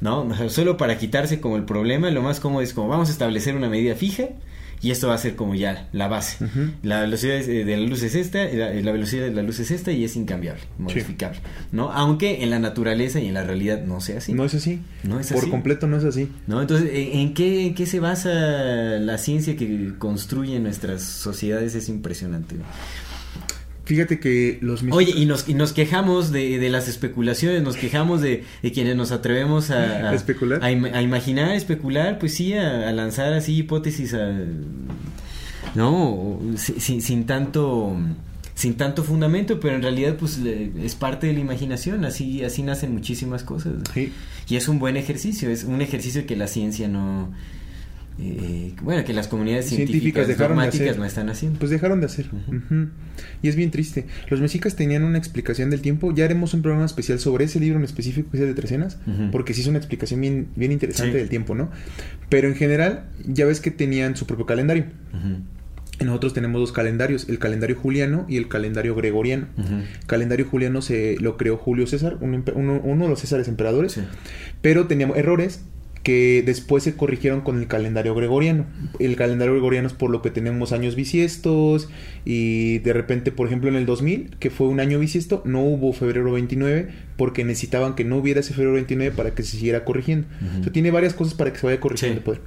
[0.00, 0.22] ¿no?
[0.22, 3.12] O sea, solo para quitarse como el problema, lo más cómodo es como vamos a
[3.12, 4.28] establecer una medida fija
[4.82, 6.44] y esto va a ser como ya la base.
[6.82, 9.70] La velocidad eh, de la luz es esta, la, la velocidad de la luz es
[9.70, 11.38] esta y es incambiable, modificable,
[11.72, 11.90] ¿no?
[11.92, 14.32] Aunque en la naturaleza y en la realidad no sea así.
[14.32, 14.80] No es así.
[15.02, 15.50] No es Por así.
[15.50, 16.28] completo no es así.
[16.46, 16.60] ¿No?
[16.60, 21.74] Entonces, ¿en qué, en qué se basa la ciencia que construye nuestras sociedades?
[21.74, 22.56] Es impresionante.
[23.86, 27.76] Fíjate que los Oye, místicos- y nos, y nos quejamos de, de las especulaciones, nos
[27.76, 30.60] quejamos de, de quienes nos atrevemos a, ¿A especular?
[30.62, 34.38] A, a imaginar, a especular, pues sí, a, a lanzar así hipótesis, a-
[35.74, 36.38] ¿no?
[36.56, 37.96] Si- si- sin tanto
[38.54, 42.62] sin tanto fundamento, pero en realidad pues le- es parte de la imaginación, así así
[42.62, 43.74] nacen muchísimas cosas.
[43.92, 44.12] Sí.
[44.48, 47.32] Y es un buen ejercicio, es un ejercicio que la ciencia no...
[48.18, 50.98] eh, bueno, que las comunidades Científicas dejaron de hacer.
[50.98, 51.58] no están haciendo.
[51.58, 52.30] Pues dejaron de hacer.
[53.42, 54.06] Y es bien triste.
[54.30, 56.14] Los mexicas tenían una explicación del tiempo.
[56.14, 58.98] Ya haremos un programa especial sobre ese libro en específico, que es de tres escenas,
[59.06, 59.30] Ujú.
[59.30, 61.18] porque sí es una explicación bien, bien interesante Sí.
[61.18, 61.70] del tiempo, ¿no?
[62.28, 64.86] Pero en general, ya ves que tenían su propio calendario.
[66.04, 69.46] Nosotros tenemos dos calendarios, el calendario juliano y el calendario gregoriano.
[69.56, 73.92] El calendario juliano se lo creó Julio César, un uno, uno de los Césares emperadores,
[73.92, 74.02] Sí.
[74.60, 75.64] pero teníamos errores
[76.06, 78.64] que después se corrigieron con el calendario gregoriano.
[79.00, 81.88] El calendario gregoriano es por lo que tenemos años bisiestos
[82.24, 85.92] y de repente, por ejemplo, en el 2000, que fue un año bisiesto, no hubo
[85.92, 90.28] febrero 29 porque necesitaban que no hubiera ese febrero 29 para que se siguiera corrigiendo.
[90.48, 90.60] Ujú.
[90.60, 92.18] O sea, tiene varias cosas para que se vaya corrigiendo Sí.
[92.18, 92.40] el poder.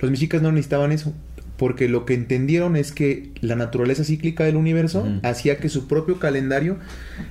[0.00, 1.14] Los mexicas no necesitaban eso.
[1.56, 6.18] Porque lo que entendieron es que la naturaleza cíclica del universo hacía que su propio
[6.18, 6.78] calendario,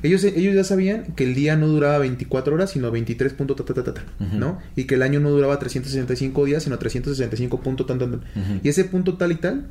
[0.01, 3.93] ellos, ellos ya sabían que el día no duraba 24 horas, sino 23 punto ta.
[4.19, 4.59] ¿no?
[4.75, 8.21] Y que el año no duraba 365 días, sino 365 punto tan, tan.
[8.63, 9.67] Y ese punto tal y tal,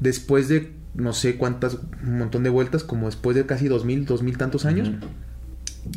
[0.00, 4.36] después de no sé cuántas, un montón de vueltas, como después de casi 2000, 2000
[4.36, 4.90] tantos años,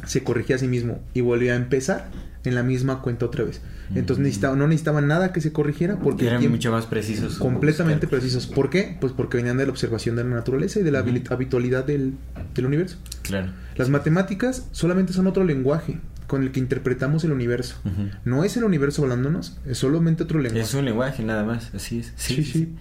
[0.06, 2.10] se corrigía a sí mismo y volvía a empezar
[2.44, 3.62] en la misma cuenta otra vez.
[3.96, 7.38] Entonces necesitaba, no necesitaba nada que se corrigiera porque eran mucho más precisos.
[7.38, 8.48] completamente precisos.
[8.48, 8.98] ¿Por qué?
[9.02, 12.14] Pues porque venían de la observación de la naturaleza y de la habitualidad del,
[12.56, 12.98] del universo.
[13.24, 13.52] Claro.
[13.76, 17.76] Las matemáticas solamente son otro lenguaje con el que interpretamos el universo.
[18.24, 20.64] No es el universo hablándonos, es solamente otro lenguaje.
[20.66, 22.14] Es un lenguaje nada más, así es.
[22.16, 22.52] Sí, Sí, sí.
[22.52, 22.60] sí.
[22.60, 22.76] sí.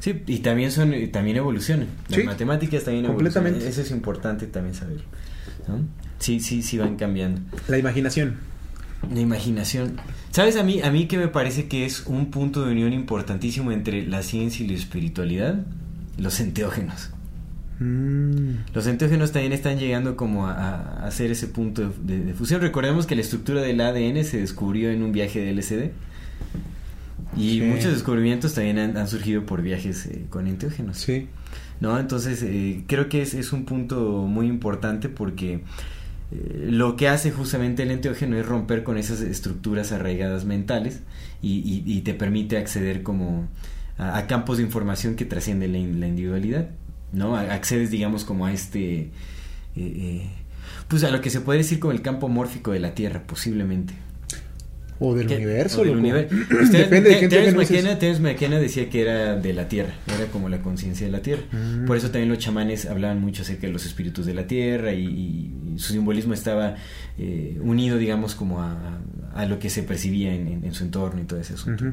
[0.00, 1.86] Sí, y también son y también evolucionan.
[2.10, 2.26] Las Sí.
[2.26, 3.60] matemáticas también Completamente.
[3.60, 3.72] evolucionan.
[3.72, 5.04] Eso es importante también saberlo.
[5.66, 5.78] ¿no?
[6.18, 7.40] Sí, sí, sí van cambiando.
[7.68, 8.34] La imaginación.
[9.12, 9.96] La imaginación.
[10.30, 13.72] ¿Sabes a mí a mí que me parece que es un punto de unión importantísimo
[13.72, 15.64] entre la ciencia y la espiritualidad?
[16.18, 17.10] Los enteógenos.
[17.80, 22.60] Mm, Los enteógenos también están llegando como a, a hacer ese punto de, de fusión.
[22.60, 25.90] Recordemos que la estructura del ADN se descubrió en un viaje de LSD.
[27.36, 27.60] Y Sí.
[27.62, 30.98] muchos descubrimientos también han, han surgido por viajes eh, con enteógenos.
[30.98, 31.28] sí.
[31.80, 31.98] ¿no?
[31.98, 35.62] Entonces, eh, creo que es, es un punto muy importante porque
[36.56, 41.02] lo que hace justamente el enteógeno es romper con esas estructuras arraigadas mentales
[41.42, 43.48] y, te permite acceder como
[43.98, 46.70] a, campos de información que trascienden la, in- la individualidad,
[47.12, 47.36] ¿no?
[47.36, 49.00] Accedes, digamos, como a este...
[49.00, 49.10] eh,
[49.76, 50.26] eh,
[50.88, 53.94] pues a lo que se puede decir como el campo mórfico de la Tierra, posiblemente.
[55.00, 55.36] O del ¿Qué?
[55.36, 56.34] universo, O del universo.
[56.70, 57.54] Depende de dices.
[57.54, 61.20] McKenna, Terence McKenna decía que era de la Tierra, era como la conciencia de la
[61.20, 61.42] Tierra.
[61.50, 61.84] Mm.
[61.86, 65.04] Por eso también los chamanes hablaban mucho acerca de los espíritus de la Tierra y,
[65.74, 66.76] y su simbolismo estaba
[67.18, 69.00] eh, unido, digamos, como a,
[69.34, 71.84] a lo que se percibía en, en- en su entorno y todo ese asunto.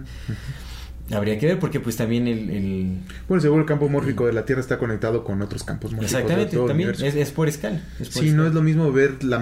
[1.11, 2.49] Habría que ver porque pues también el...
[2.49, 2.97] el-
[3.27, 6.55] Bueno, seguro el campo mórfico de la Tierra está conectado con otros campos mórficos Exactamente,
[6.67, 7.81] también es, es por escala.
[7.99, 9.41] es por Sí, no es lo mismo ver la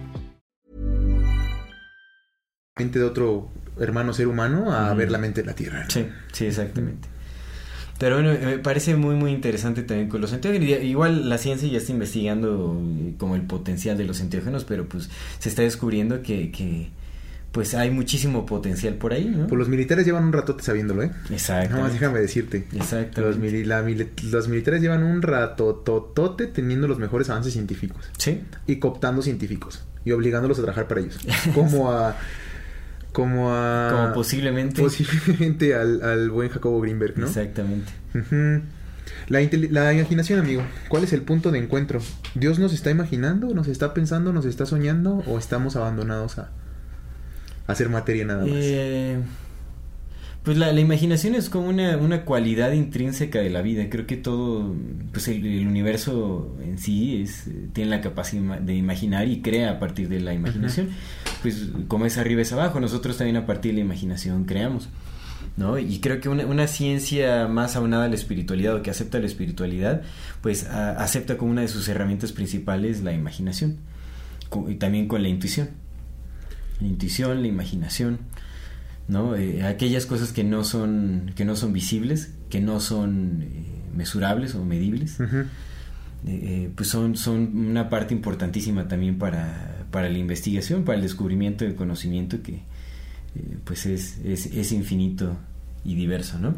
[2.77, 3.49] mente de otro
[3.79, 5.85] hermano ser humano a ver la mente de la Tierra.
[5.89, 7.07] Sí, sí, exactamente.
[7.99, 10.81] Pero bueno, me parece muy, muy interesante también con los enteógenos.
[10.83, 15.09] Igual la ciencia ya está investigando eh, como el potencial de los enteógenos, pero pues
[15.37, 16.89] se está descubriendo que, que
[17.51, 19.45] pues hay muchísimo potencial por ahí, ¿no?
[19.47, 21.11] Pues los militares llevan un ratote sabiéndolo, ¿eh?
[21.29, 21.75] Exacto.
[21.77, 22.65] No, déjame decirte.
[22.73, 23.21] Exacto.
[23.33, 23.65] Mili-
[24.31, 28.41] los militares llevan un ratototote teniendo los mejores avances científicos Sí.
[28.65, 31.19] y cooptando científicos y obligándolos a trabajar para ellos.
[31.53, 32.15] Como a.
[33.11, 33.89] Como a.
[33.91, 34.81] Como posiblemente.
[34.81, 37.27] Posiblemente al, al buen Jacobo Greenberg, ¿no?
[37.27, 37.91] Exactamente.
[39.27, 39.39] La,
[39.69, 40.63] la imaginación, amigo.
[40.87, 41.99] ¿Cuál es el punto de encuentro?
[42.35, 46.49] ¿Dios nos está imaginando, nos está pensando, nos está soñando o estamos abandonados a,
[47.67, 48.51] a hacer materia nada más?
[48.53, 49.19] Eh,
[50.43, 53.89] pues la, la imaginación es como una, una cualidad intrínseca de la vida.
[53.89, 54.73] Creo que todo,
[55.11, 59.79] pues el, el universo en sí es, tiene la capacidad de imaginar y crea a
[59.79, 60.89] partir de la imaginación.
[61.41, 64.89] Pues como es arriba es abajo, nosotros también a partir de la imaginación creamos.
[65.57, 65.77] ¿no?
[65.77, 69.25] Y creo que una, una ciencia más aunada a la espiritualidad o que acepta la
[69.27, 70.01] espiritualidad,
[70.41, 73.77] pues a- acepta como una de sus herramientas principales la imaginación.
[74.69, 75.69] Y también con la intuición.
[76.79, 78.19] La intuición, la imaginación.
[79.11, 79.35] ¿No?
[79.35, 83.47] Eh, aquellas cosas que no son que no son visibles, que no son eh,
[83.95, 85.45] mesurables o medibles, eh,
[86.25, 91.65] eh, pues son, son una parte importantísima también para, para la investigación, para el descubrimiento
[91.65, 92.61] del conocimiento que
[93.65, 95.37] pues es, es, es infinito
[95.83, 96.55] y diverso, ¿no?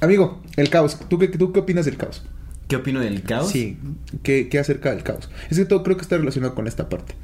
[0.00, 0.98] Amigo, el caos.
[1.08, 2.24] ¿Tú qué, ¿Tú qué opinas del caos?
[2.66, 3.50] ¿Qué opino del caos?
[3.50, 3.78] Sí,
[4.24, 5.30] ¿qué, qué acerca del caos?
[5.50, 7.14] Es que todo creo que está relacionado con esta parte.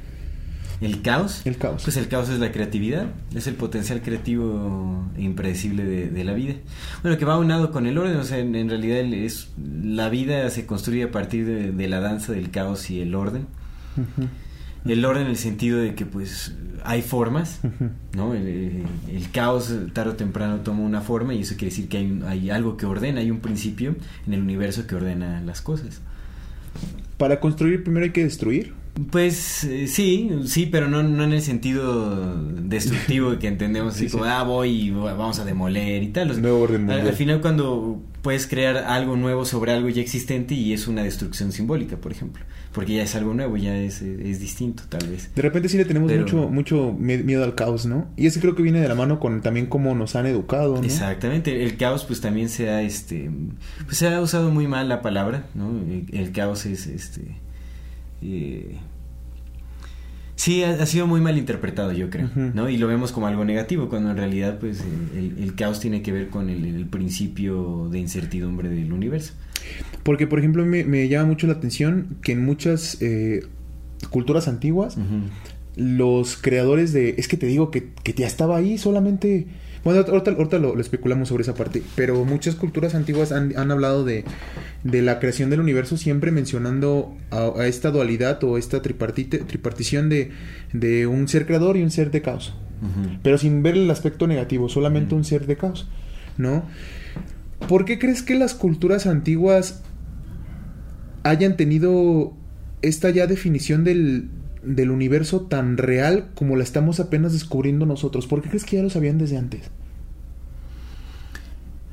[0.80, 1.42] El caos.
[1.44, 1.82] El caos.
[1.84, 6.32] Pues el caos es la creatividad, es el potencial creativo e impredecible de, de la
[6.32, 6.54] vida.
[7.02, 9.50] Bueno, que va unado con el orden, o sea, en, en realidad es,
[9.82, 13.46] la vida se construye a partir de, de la danza del caos y el orden.
[14.86, 16.54] El orden en el sentido de que pues
[16.84, 17.60] hay formas,
[18.16, 18.32] ¿no?
[18.34, 18.84] El, el-
[19.14, 22.22] el caos tarde o temprano toma una forma y eso quiere decir que hay, un-
[22.22, 23.94] hay algo que ordena, hay un principio
[24.26, 26.00] en el universo que ordena las cosas.
[27.18, 28.72] Para construir primero hay que destruir.
[29.10, 34.12] Pues eh, sí, sí, pero no, no en el sentido destructivo que entendemos así Sí,
[34.12, 34.30] como, sí.
[34.32, 36.30] ah, voy y va- vamos a demoler y tal.
[36.30, 37.08] O sea, Nuevo orden al, mundial.
[37.08, 41.52] al final cuando puedes crear algo nuevo sobre algo ya existente y es una destrucción
[41.52, 45.30] simbólica, por ejemplo, porque ya es algo nuevo, ya es, es distinto tal vez.
[45.34, 48.08] De repente sí le tenemos Pero- mucho mucho miedo al caos, ¿no?
[48.16, 50.82] Y ese creo que viene de la mano con también cómo nos han educado, ¿no?
[50.82, 53.30] Exactamente, el caos pues también se ha este
[53.86, 55.70] pues se ha usado muy mal la palabra, ¿no?
[55.70, 57.22] El, el caos es este
[58.22, 58.76] eh,
[60.42, 62.30] sí ha, ha sido muy mal interpretado yo creo.
[62.54, 62.68] ¿no?
[62.70, 64.82] Y lo vemos como algo negativo cuando en realidad pues
[65.14, 69.34] el, el- caos tiene que ver con el, el principio de incertidumbre del universo.
[70.02, 73.42] Porque, por ejemplo, me, me llama mucho la atención que en muchas eh,
[74.08, 74.96] culturas antiguas,
[75.76, 77.14] los creadores de...
[77.18, 79.46] Es que te digo que, que ya estaba ahí solamente...
[79.82, 83.70] Bueno, ahorita, ahorita lo, lo especulamos sobre esa parte, pero muchas culturas antiguas han, han
[83.70, 84.24] hablado de,
[84.84, 90.08] de la creación del universo siempre mencionando a, a esta dualidad o esta tripartite, tripartición
[90.08, 90.32] de,
[90.72, 92.54] de un ser creador y un ser de caos.
[93.22, 95.86] Pero sin ver el aspecto negativo, solamente un ser de caos,
[96.38, 96.64] ¿no?
[97.68, 99.82] ¿Por qué crees que las culturas antiguas
[101.22, 102.32] hayan tenido
[102.80, 104.30] esta ya definición del,
[104.62, 108.26] del universo tan real como la estamos apenas descubriendo nosotros?
[108.26, 109.70] ¿Por qué crees que ya lo sabían desde antes?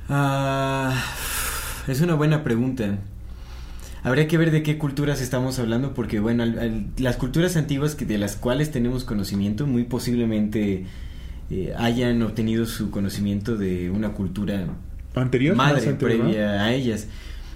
[0.09, 0.93] Ah,
[1.87, 2.97] es una buena pregunta.
[4.03, 7.95] Habría que ver de qué culturas estamos hablando, porque bueno, al- al- las culturas antiguas
[7.95, 10.85] que de las cuales tenemos conocimiento, muy posiblemente
[11.49, 14.65] eh, hayan obtenido su conocimiento de una cultura
[15.15, 15.55] ¿Anterior?
[15.55, 16.23] Madre anterior, ¿no?
[16.25, 17.07] previa a ellas.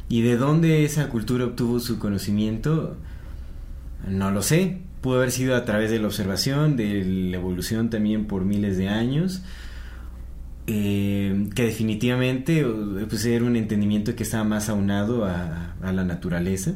[0.10, 2.98] Y de dónde esa cultura obtuvo su conocimiento,
[4.08, 4.80] no lo sé.
[5.02, 8.88] Pudo haber sido a través de la observación, de la evolución también por miles de
[8.88, 9.42] años.
[10.68, 12.66] eh, que definitivamente eh,
[13.10, 16.74] pues era un entendimiento que estaba más aunado a, a la naturaleza,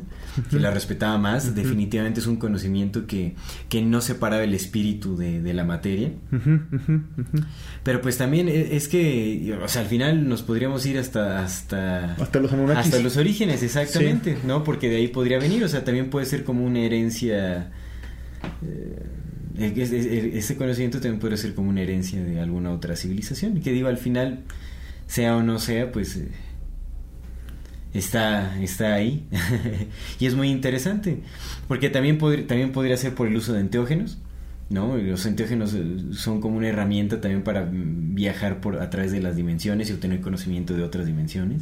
[0.49, 1.53] que la respetaba más.
[1.56, 3.35] Definitivamente es un conocimiento que,
[3.69, 6.11] que no separaba el espíritu de, de la materia.
[6.31, 7.02] Ujú, ujú.
[7.84, 12.15] Pero pues también e- es que, o sea, al final nos podríamos ir hasta hasta
[12.15, 12.85] Hasta los Anunnakis.
[12.85, 14.64] hasta los orígenes, exactamente, ¿no?
[14.64, 17.72] Porque de ahí podría venir, o sea, también puede ser como una herencia.
[18.65, 20.05] Eh, es- es-
[20.35, 23.57] ese conocimiento también puede ser como una herencia de alguna otra civilización.
[23.57, 24.41] Y que digo, al final,
[25.07, 26.27] sea o no sea, pues eh,
[27.93, 29.26] está, está ahí.
[30.19, 31.19] y es muy interesante.
[31.67, 32.17] Porque también,
[32.47, 34.17] también podría ser por el uso de enteógenos.
[34.69, 34.97] ¿no?
[34.97, 39.22] Los enteógenos eh, son como una herramienta también para mm, viajar por a través de
[39.22, 41.61] las dimensiones y obtener conocimiento de otras dimensiones.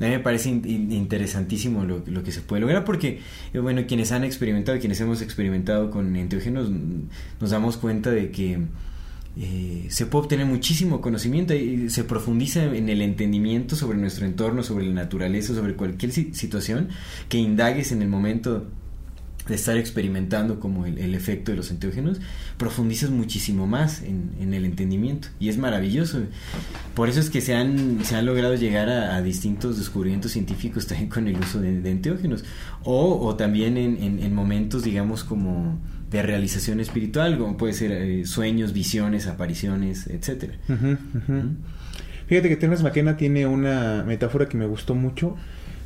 [0.00, 3.20] A mí me parece in- in- interesantísimo lo, que se puede lograr porque,
[3.52, 6.68] eh, bueno, quienes han experimentado, quienes hemos experimentado con enteógenos,
[7.40, 8.58] nos damos cuenta de que
[9.36, 14.62] eh, se puede obtener muchísimo conocimiento y se profundiza en el entendimiento sobre nuestro entorno,
[14.62, 16.88] sobre la naturaleza, sobre cualquier si- situación
[17.28, 18.66] que indagues en el momento
[19.48, 22.18] de estar experimentando como el, el efecto de los enteógenos,
[22.56, 26.20] profundizas muchísimo más en, en el entendimiento y es maravilloso.
[26.94, 30.86] Por eso es que se han, se han logrado llegar a, a distintos descubrimientos científicos
[30.86, 32.44] también con el uso de, de enteógenos
[32.84, 35.78] o, o también en, en- en momentos, digamos, como
[36.10, 40.06] de realización espiritual, como puede ser eh, sueños, visiones, apariciones,
[41.14, 41.50] ujú.
[42.26, 45.36] Fíjate que Terence McKenna tiene una metáfora que me gustó mucho,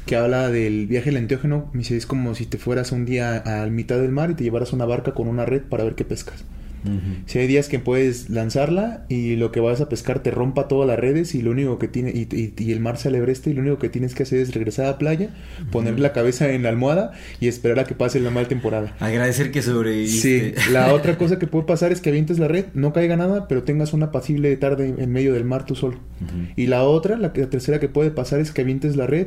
[0.08, 1.70] que habla del viaje lenteógeno.
[1.72, 4.42] Me dice, es como si te fueras un día a mitad del mar y te
[4.44, 6.44] llevaras una barca con una red para ver qué pescas.
[7.26, 10.86] Si hay días que puedes lanzarla y lo que vas a pescar te rompa todas
[10.86, 13.54] las redes y lo único que tiene y, y- y el mar se alebreste y
[13.54, 15.30] lo único que tienes que hacer es regresar a la playa,
[15.72, 18.94] poner la cabeza en la almohada y esperar a que pase la mala temporada.
[19.00, 20.54] Agradecer que Sí, sobreviviste.
[20.72, 23.64] la otra cosa que puede pasar es que avientes la red, no caiga nada, pero
[23.64, 25.98] tengas una pasible tarde en medio del mar tú solo.
[26.56, 29.26] Y la otra, la, la tercera que puede pasar es que avientes la red,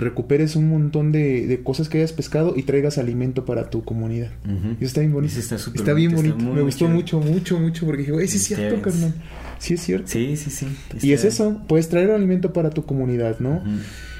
[0.00, 4.30] recuperes un montón de, de cosas que hayas pescado y traigas alimento para tu comunidad.
[4.44, 5.38] Y eso está bien bonito.
[5.38, 8.82] Está Está bien bonito, está Me gustó mucho, mucho, mucho, porque dije, sí es cierto,
[8.82, 9.14] carnal.
[9.58, 10.08] Sí es cierto.
[10.08, 10.66] Sí, sí, sí.
[11.02, 13.62] Y es eso, puedes traer alimento para tu comunidad, ¿no?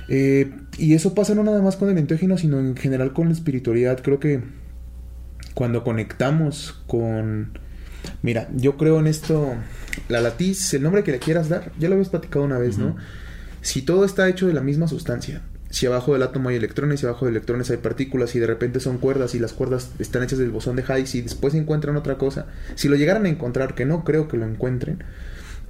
[0.09, 3.32] Eh, y eso pasa no nada más con el enteógeno, sino en general con la
[3.32, 4.01] espiritualidad.
[4.02, 4.43] Creo que
[5.55, 7.59] cuando conectamos con...
[8.23, 9.55] Mira, yo creo en esto,
[10.09, 12.97] la latiz, el nombre que le quieras dar, ya lo habías platicado una vez, ¿no?
[13.61, 17.07] Si todo está hecho de la misma sustancia si abajo del átomo hay electrones y
[17.07, 20.39] abajo de electrones hay partículas y de repente son cuerdas y las cuerdas están hechas
[20.39, 23.85] del bosón de Higgs y después encuentran otra cosa, si lo llegaran a encontrar, que
[23.85, 25.03] no creo que lo encuentren,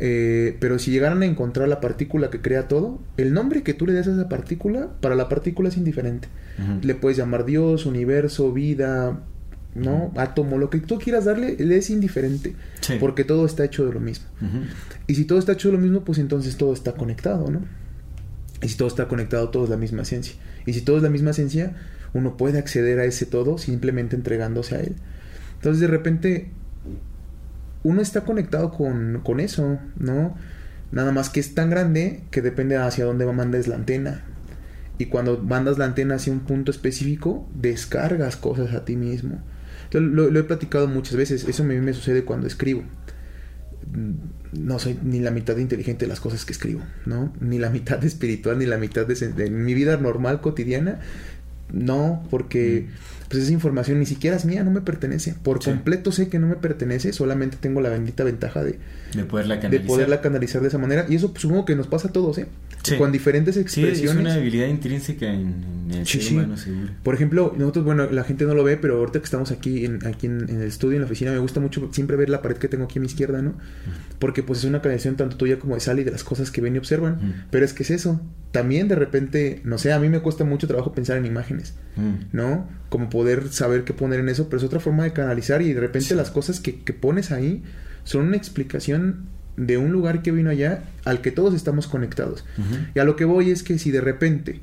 [0.03, 3.87] eh, pero si llegaran a encontrar la partícula que crea todo, el nombre que tú
[3.87, 6.29] le des a esa partícula, para la partícula es indiferente.
[6.83, 9.21] Le puedes llamar Dios, universo, vida,
[9.75, 10.13] ¿no?
[10.17, 12.55] Átomo, lo que tú quieras darle, le es indiferente.
[12.99, 14.27] Porque todo está hecho de lo mismo.
[15.07, 17.61] Y si todo está hecho de lo mismo, pues entonces todo está conectado, ¿no?
[18.62, 20.35] Y si todo está conectado, todo es la misma ciencia.
[20.66, 21.74] Y si todo es la misma ciencia,
[22.12, 24.97] uno puede acceder a ese todo simplemente entregándose a él.
[25.57, 26.51] Entonces de repente
[27.82, 30.37] uno está conectado con, con eso, ¿no?
[30.93, 34.24] Nada más que es tan grande que depende hacia dónde mandes la antena.
[34.99, 39.41] Y cuando mandas la antena hacia un punto específico, descargas cosas a ti mismo.
[39.93, 41.49] Lo, lo, he platicado muchas veces.
[41.49, 42.82] Eso a mí me sucede cuando escribo.
[44.52, 47.32] No soy ni la mitad inteligente de las cosas que escribo, ¿no?
[47.40, 51.01] Ni la mitad espiritual, ni la mitad de, de mi vida normal, cotidiana.
[51.73, 52.86] No, porque...
[52.89, 55.36] Mm pues esa información ni siquiera es mía, no me pertenece.
[55.40, 58.81] Por completo sé que no me pertenece, solamente tengo la bendita ventaja de,
[59.15, 59.82] de, poderla, canalizar.
[59.82, 61.07] de poderla canalizar de esa manera.
[61.09, 62.48] Y eso pues, supongo que nos pasa a todos, ¿eh?
[62.98, 63.98] Con diferentes expresiones.
[63.98, 66.89] Sí, es una habilidad intrínseca en, el ser humano, seguro.
[67.05, 70.05] Por ejemplo, nosotros, bueno, la gente no lo ve, pero ahorita que estamos aquí en,
[70.07, 72.66] aquí en, el estudio, en la oficina, me gusta mucho siempre ver la pared que
[72.66, 73.55] tengo aquí a mi izquierda, ¿no?
[74.19, 76.74] Porque pues es una canalización tanto tuya como de Sally de las cosas que ven
[76.74, 77.47] y observan.
[77.51, 78.20] Pero es que es eso.
[78.51, 81.74] También de repente, no sé, a mí me cuesta mucho trabajo pensar en imágenes,
[82.32, 82.66] ¿no?
[82.89, 85.81] Como poder saber qué poner en eso, pero es otra forma de canalizar y de
[85.81, 87.63] repente las cosas que, que pones ahí
[88.03, 89.27] son una explicación
[89.59, 92.47] de un lugar que vino allá al que todos estamos conectados.
[92.95, 94.61] Y a lo que voy es que si de repente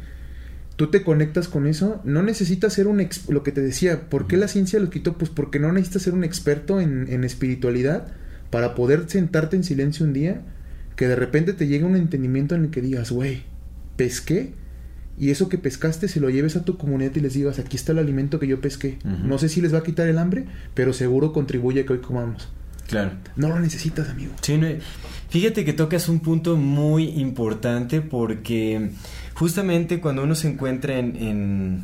[0.75, 3.07] tú te conectas con eso, no necesitas ser un...
[3.29, 5.19] lo que te decía, ¿por qué la ciencia lo quitó?
[5.19, 8.07] Pues porque no necesitas ser un experto en, en espiritualidad
[8.49, 10.41] para poder sentarte en silencio un día,
[10.95, 13.43] que de repente te llegue un entendimiento en el que digas, güey,
[13.97, 14.53] pesqué
[15.19, 17.91] y eso que pescaste se lo lleves a tu comunidad y les digas, aquí está
[17.91, 18.99] el alimento que yo pesqué.
[19.03, 21.99] No sé si les va a quitar el hambre, pero seguro contribuye a que hoy
[21.99, 22.49] comamos.
[22.87, 23.11] Claro.
[23.35, 24.33] No lo necesitas, amigo.
[24.41, 24.59] Sí,
[25.29, 28.91] fíjate que tocas un punto muy importante porque
[29.33, 31.83] justamente cuando uno se encuentra en, en,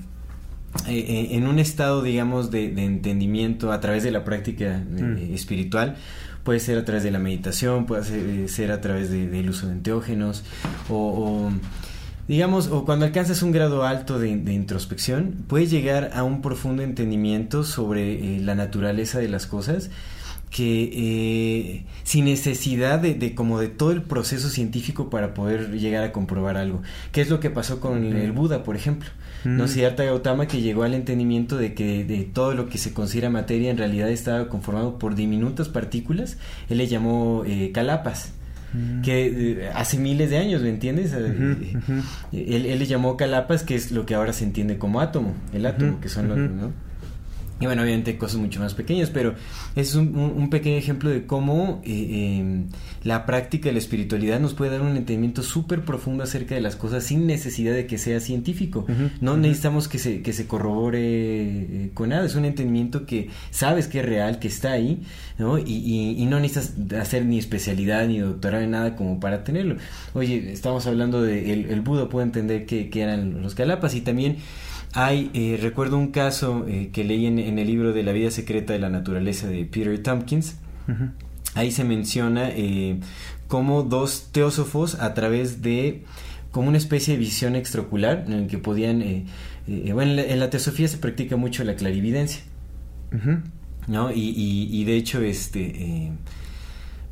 [0.87, 5.33] eh, eh, un estado, digamos, de, entendimiento a través de la práctica eh, mm.
[5.33, 5.97] espiritual,
[6.43, 10.43] puede ser a través de la meditación, puede ser, a través del uso de enteógenos
[10.89, 11.51] o
[12.27, 17.63] digamos, o cuando alcanzas un grado alto de, introspección, puedes llegar a un profundo entendimiento
[17.63, 19.89] sobre eh, la naturaleza de las cosas
[20.53, 26.11] que eh, sin necesidad de, como de todo el proceso científico para poder llegar a
[26.11, 26.83] comprobar algo.
[27.11, 29.09] ¿Qué es lo que pasó con el Buda, por ejemplo?
[29.45, 33.29] No Siddhartha Gautama que llegó al entendimiento de que de todo lo que se considera
[33.29, 36.37] materia en realidad estaba conformado por diminutas partículas.
[36.69, 38.31] Él le llamó eh, calapas
[39.03, 41.13] que eh, hace miles de años, ¿me entiendes?
[41.13, 41.77] Eh,
[42.31, 45.65] él, él, le llamó calapas, que es lo que ahora se entiende como átomo, el
[45.65, 46.71] átomo, que son los, ¿no?
[47.59, 49.35] Y bueno, obviamente cosas mucho más pequeñas, pero
[49.75, 52.65] es un, un, pequeño ejemplo de cómo eh, em,
[53.03, 56.75] la práctica de la espiritualidad nos puede dar un entendimiento súper profundo acerca de las
[56.75, 58.85] cosas sin necesidad de que sea científico.
[59.21, 63.87] no necesitamos que se, que se corrobore eh, con nada, es un entendimiento que sabes
[63.87, 65.03] que es real, que está ahí,
[65.37, 65.57] ¿no?
[65.57, 69.77] Y, y, no necesitas hacer ni especialidad ni doctorado en nada como para tenerlo.
[70.13, 74.01] Oye, estamos hablando de el, el Buda puede entender que, que eran los calapas y
[74.01, 74.37] también
[74.93, 78.73] hay, eh, recuerdo un caso eh, que leí en, el libro de La vida secreta
[78.73, 80.57] de la naturaleza de Peter Tompkins.
[81.55, 82.99] Ahí se menciona eh,
[83.47, 86.03] cómo dos teósofos a través de
[86.51, 89.25] como una especie de visión extraocular en el que podían
[89.65, 92.43] bueno en la, teosofía se practica mucho la clarividencia.
[93.87, 96.11] No y, y, y, de hecho este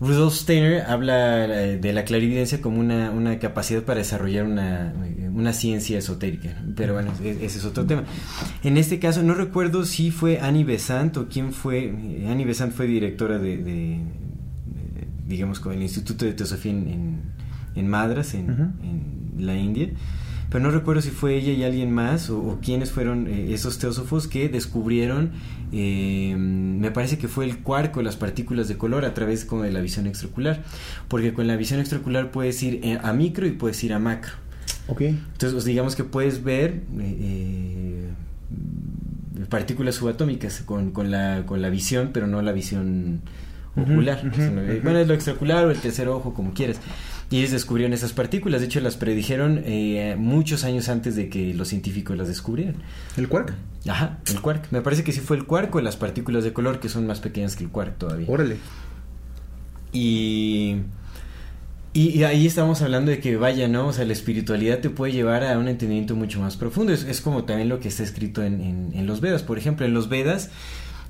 [0.02, 4.94] Rudolf Steiner habla eh, de la clarividencia como una, una capacidad para desarrollar una,
[5.32, 8.03] una ciencia esotérica, pero bueno, e, ese es otro tema.
[8.64, 11.86] En este caso, no recuerdo si fue Annie Besant o quién fue.
[11.86, 13.99] Eh, Annie Besant fue directora de,
[15.28, 17.22] digamos, con el Instituto de Teosofía en,
[17.76, 19.91] en, Madras, en, en la India
[20.52, 24.28] pero no recuerdo si fue ella y alguien más o, quiénes fueron eh, esos teósofos
[24.28, 25.32] que descubrieron,
[25.72, 29.72] eh, me parece que fue el cuarco, las partículas de color a través como de
[29.72, 30.61] la visión extraocular,
[31.07, 34.34] porque con la visión extraocular puedes ir eh, a micro y puedes ir a macro.
[34.88, 35.02] Ok.
[35.02, 36.82] Entonces, pues, digamos que puedes ver
[39.48, 43.22] partículas subatómicas con, con, la, con la visión, pero no la visión
[43.78, 44.22] ocular.
[44.84, 46.82] Bueno, es lo extraocular o el tercer ojo, como quieras.
[47.32, 48.60] Y ellos descubrieron esas partículas.
[48.60, 52.76] De hecho, las predijeron eh, muchos años antes de que los científicos las descubrieran.
[53.16, 53.53] ¿El quark?
[53.88, 54.70] Ajá, el quark.
[54.72, 57.22] Me parece que sí fue el quark o las partículas de color que son más
[57.22, 58.28] pequeñas que el quark todavía.
[58.30, 58.58] Órale.
[59.94, 60.82] Y
[61.94, 63.88] Y, ahí estamos hablando de que vaya, ¿no?
[63.88, 66.94] O sea, la espiritualidad te puede llevar a un entendimiento mucho más profundo.
[66.94, 69.44] Es, como también lo que está escrito en, en, los Vedas.
[69.44, 70.49] Por ejemplo, en los Vedas,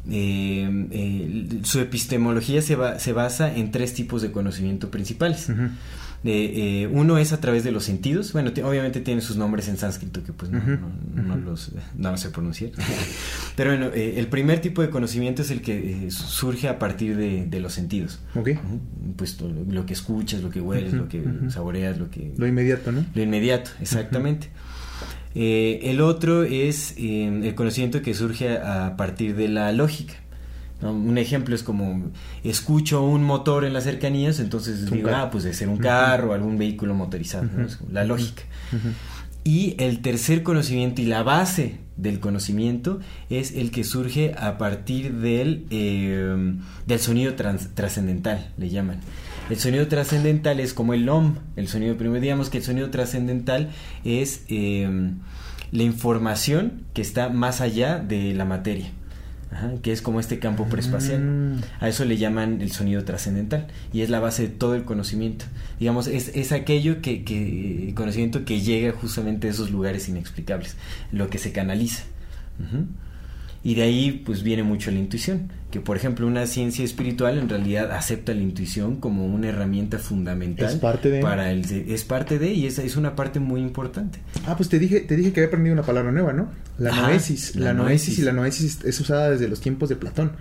[0.10, 5.50] eh, eh, su epistemología se, se basa en tres tipos de conocimiento principales.
[6.24, 8.34] Eh, uno es a través de los sentidos.
[8.34, 12.72] Bueno, obviamente tiene sus nombres en sánscrito que pues no, no, los no sé pronunciar.
[13.56, 17.18] Pero bueno, eh, el primer tipo de conocimiento es el que eh, surge a partir
[17.18, 18.20] de, los sentidos.
[18.36, 18.50] Ok.
[19.16, 22.34] Pues lo, que escuchas, lo que hueles, lo que saboreas, lo que...
[22.38, 23.06] Lo inmediato, ¿no?
[23.14, 24.50] Lo inmediato, exactamente.
[25.36, 30.16] el otro es el conocimiento que surge a partir de la lógica.
[30.82, 32.12] Un ejemplo es como
[32.44, 36.34] escucho un motor en las cercanías, entonces digo, ah, pues de ser un carro o
[36.34, 37.48] algún vehículo motorizado,
[37.92, 38.44] la lógica.
[39.44, 43.00] Y el tercer conocimiento y la base del conocimiento
[43.30, 46.56] es el que surge a partir del, eh,
[46.86, 49.00] del sonido trascendental, le llaman.
[49.50, 53.70] El sonido trascendental es como el OM, el sonido primero, digamos que el sonido trascendental
[54.04, 55.12] es eh,
[55.72, 58.92] la información que está más allá de la materia
[59.82, 61.22] que es como este campo prespacial.
[61.22, 61.62] Mm.
[61.80, 65.46] A eso le llaman el sonido trascendental y es la base de todo el conocimiento.
[65.80, 70.76] Digamos, es, es aquello que, que, conocimiento que llega justamente a esos lugares inexplicables,
[71.12, 72.04] lo que se canaliza.
[73.64, 77.48] Y de ahí pues viene mucho la intuición, que por ejemplo una ciencia espiritual en
[77.48, 82.40] realidad acepta la intuición como una herramienta fundamental es parte de para el es parte
[82.40, 84.20] de y esa es una parte muy importante.
[84.48, 86.50] Ah, pues te dije te dije que había aprendido una palabra nueva, ¿no?
[86.80, 88.18] La noesis, la, noesis.
[88.18, 90.32] y la noesis es usada desde los tiempos de Platón.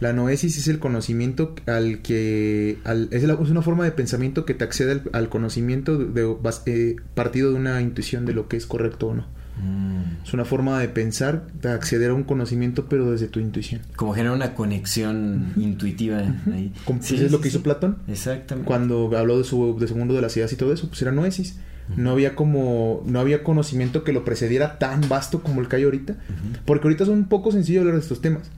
[0.00, 2.78] La noesis es el conocimiento al que
[3.12, 6.36] es, una forma de pensamiento que te accede al, conocimiento de,
[6.66, 9.39] eh, partido de una intuición de lo que es correcto o no.
[9.62, 10.24] Mm.
[10.24, 13.80] Es una forma de pensar, de acceder a un conocimiento, pero desde tu intuición.
[13.96, 16.72] Como genera una conexión intuitiva ahí.
[17.10, 17.98] es lo que hizo Platón.
[18.08, 18.66] Exactamente.
[18.66, 21.58] Cuando habló de su, de mundo de las ideas y todo eso, pues era noesis.
[21.96, 25.82] No había como, no había conocimiento que lo precediera tan vasto como el que hay
[25.82, 26.16] ahorita.
[26.64, 28.48] Porque ahorita es un poco sencillo hablar de estos temas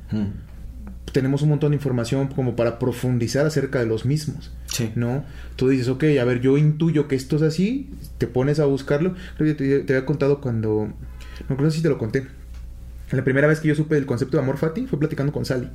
[1.13, 4.51] tenemos un montón de información como para profundizar acerca de los mismos.
[4.67, 4.91] Sí.
[4.95, 5.25] ¿No?
[5.57, 9.15] Tú dices, ok, a ver, yo intuyo que esto es así, te pones a buscarlo.
[9.37, 10.93] Creo que te, había contado cuando.
[11.49, 12.27] No creo si te lo conté.
[13.13, 15.69] La primera vez que yo supe del concepto de amor fati fue platicando con Sally.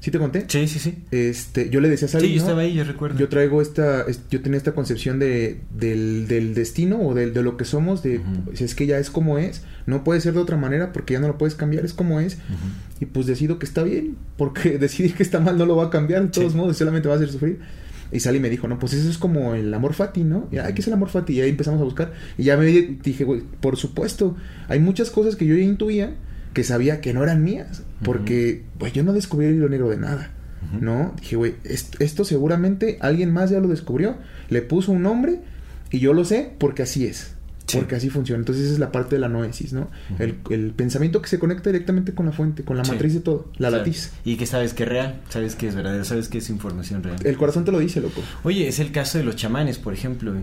[0.00, 0.44] ¿Sí te conté?
[0.48, 0.98] Sí, sí, sí.
[1.10, 2.26] Este, yo le decía a Sally.
[2.26, 3.18] Sí, yo estaba ahí, yo recuerdo.
[3.18, 4.04] Yo traigo esta.
[4.30, 8.20] Yo tenía esta concepción de, del, del destino o de, de, lo que somos, de.
[8.54, 9.62] si Es que ya es como es.
[9.86, 12.38] No puede ser de otra manera porque ya no lo puedes cambiar, es como es.
[13.00, 15.90] Y pues decido que está bien, porque decidir que está mal no lo va a
[15.90, 17.60] cambiar, de todos modos, solamente va a hacer sufrir.
[18.12, 20.48] Y Sally me dijo, no, pues eso es como el amor fati, ¿no?
[20.52, 21.34] Y, ¿qué es el amor fati?
[21.34, 22.12] Y ahí empezamos a buscar.
[22.38, 24.36] Y ya me dije, güey, por supuesto,
[24.68, 26.14] hay muchas cosas que yo ya intuía
[26.56, 29.98] que sabía que no eran mías, porque, pues yo no descubrí el hilo negro de
[29.98, 30.30] nada,
[30.80, 31.12] ¿no?
[31.20, 34.16] Dije, güey, esto seguramente alguien más ya lo descubrió,
[34.48, 35.40] le puso un nombre
[35.90, 37.34] y yo lo sé porque así es.
[37.72, 38.38] Porque así funciona.
[38.38, 39.90] Entonces esa es la parte de la noesis, ¿no?
[40.18, 43.50] el, el, pensamiento que se conecta directamente con la fuente, con la matriz de todo,
[43.58, 44.12] la latiz.
[44.24, 47.16] Y que sabes que es real, sabes que es verdadero, sabes que es información real.
[47.24, 48.22] El corazón te lo dice, loco.
[48.44, 50.34] Oye, es el caso de los chamanes, por ejemplo.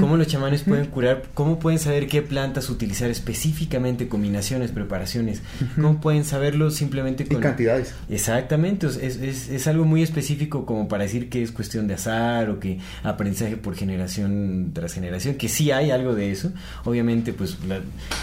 [0.00, 1.24] ¿Cómo los chamanes pueden curar?
[1.34, 5.42] ¿Cómo pueden saber qué plantas utilizar específicamente, combinaciones, preparaciones?
[5.76, 7.38] ¿Cómo pueden saberlo simplemente con...
[7.38, 7.94] Y cantidades.
[8.08, 12.50] Exactamente, es, es, es algo muy específico como para decir que es cuestión de azar
[12.50, 16.52] o que aprendizaje por generación tras generación, que sí hay algo de eso
[16.84, 17.56] obviamente, pues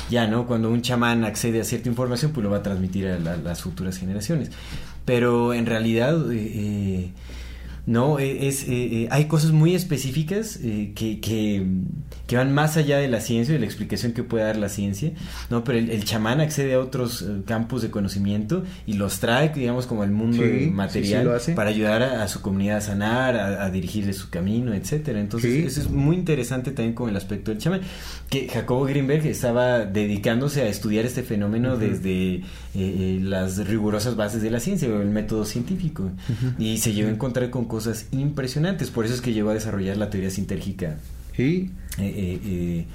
[0.09, 0.47] ya, ¿no?
[0.47, 3.97] Cuando un chamán accede a cierta información, pues lo va a transmitir a, las futuras
[3.97, 4.51] generaciones.
[5.05, 6.31] Pero en realidad...
[6.31, 7.11] Eh, eh
[7.85, 8.19] ¿no?
[8.19, 11.65] E, es, eh, hay cosas muy específicas que,
[12.27, 15.11] que, van más allá de la ciencia, de la explicación que puede dar la ciencia,
[15.49, 15.63] ¿no?
[15.63, 20.11] Pero el, chamán accede a otros campos de conocimiento y los trae, digamos, como al
[20.11, 25.19] mundo material para ayudar a, su comunidad a sanar, a, dirigirle su camino, etcétera.
[25.19, 27.81] Entonces, eso es muy interesante también con el aspecto del chamán.
[28.29, 32.43] Que Jacobo Greenberg estaba dedicándose a estudiar este fenómeno desde
[32.73, 36.11] las rigurosas bases de la ciencia o el método científico.
[36.59, 38.89] Y se llegó a encontrar con cosas impresionantes.
[38.89, 40.97] Por eso es que llegó a desarrollar la teoría sintérgica.
[41.37, 41.71] Sí.
[41.99, 42.85] Eh, eh, eh,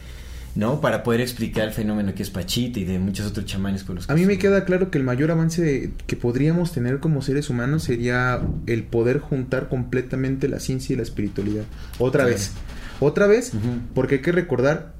[0.54, 0.82] ¿No?
[0.82, 4.10] Para poder explicar el fenómeno que es Pachita y de muchos otros chamanes con los
[4.10, 7.84] A mí me queda claro que el mayor avance que podríamos tener como seres humanos
[7.84, 11.64] sería el poder juntar completamente la ciencia y la espiritualidad.
[11.98, 12.52] Otra vez.
[13.00, 13.52] Otra vez,
[13.94, 14.92] porque hay que recordar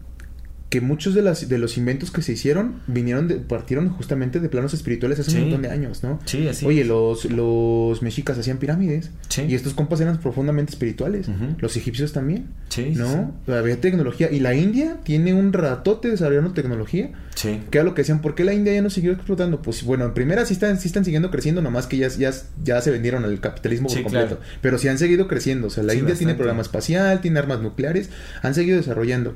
[0.72, 4.48] que muchos de, las, de los inventos que se hicieron vinieron de, partieron justamente de
[4.48, 5.36] planos espirituales hace Sí.
[5.36, 6.18] un montón de años, ¿no?
[6.24, 6.86] Sí, así Oye, es.
[6.86, 9.10] los, los mexicas hacían pirámides.
[9.28, 9.42] Sí.
[9.46, 11.26] Y estos compas eran profundamente espirituales.
[11.58, 12.46] Los egipcios también.
[12.70, 13.34] Sí, sí, ¿No?
[13.48, 14.30] Había tecnología.
[14.32, 17.10] Y la India tiene un ratote desarrollando tecnología.
[17.34, 17.60] Sí.
[17.70, 19.60] Que era lo que decían, ¿por qué la India ya no siguió explotando?
[19.60, 22.32] Pues bueno, en primera sí están, sí están siguiendo creciendo, nomás que ya, ya,
[22.64, 24.36] ya se vendieron al capitalismo por completo.
[24.38, 24.42] claro.
[24.62, 25.66] Pero sí han seguido creciendo.
[25.66, 28.08] O sea, la India tiene programa espacial, tiene armas nucleares,
[28.40, 29.34] han seguido desarrollando.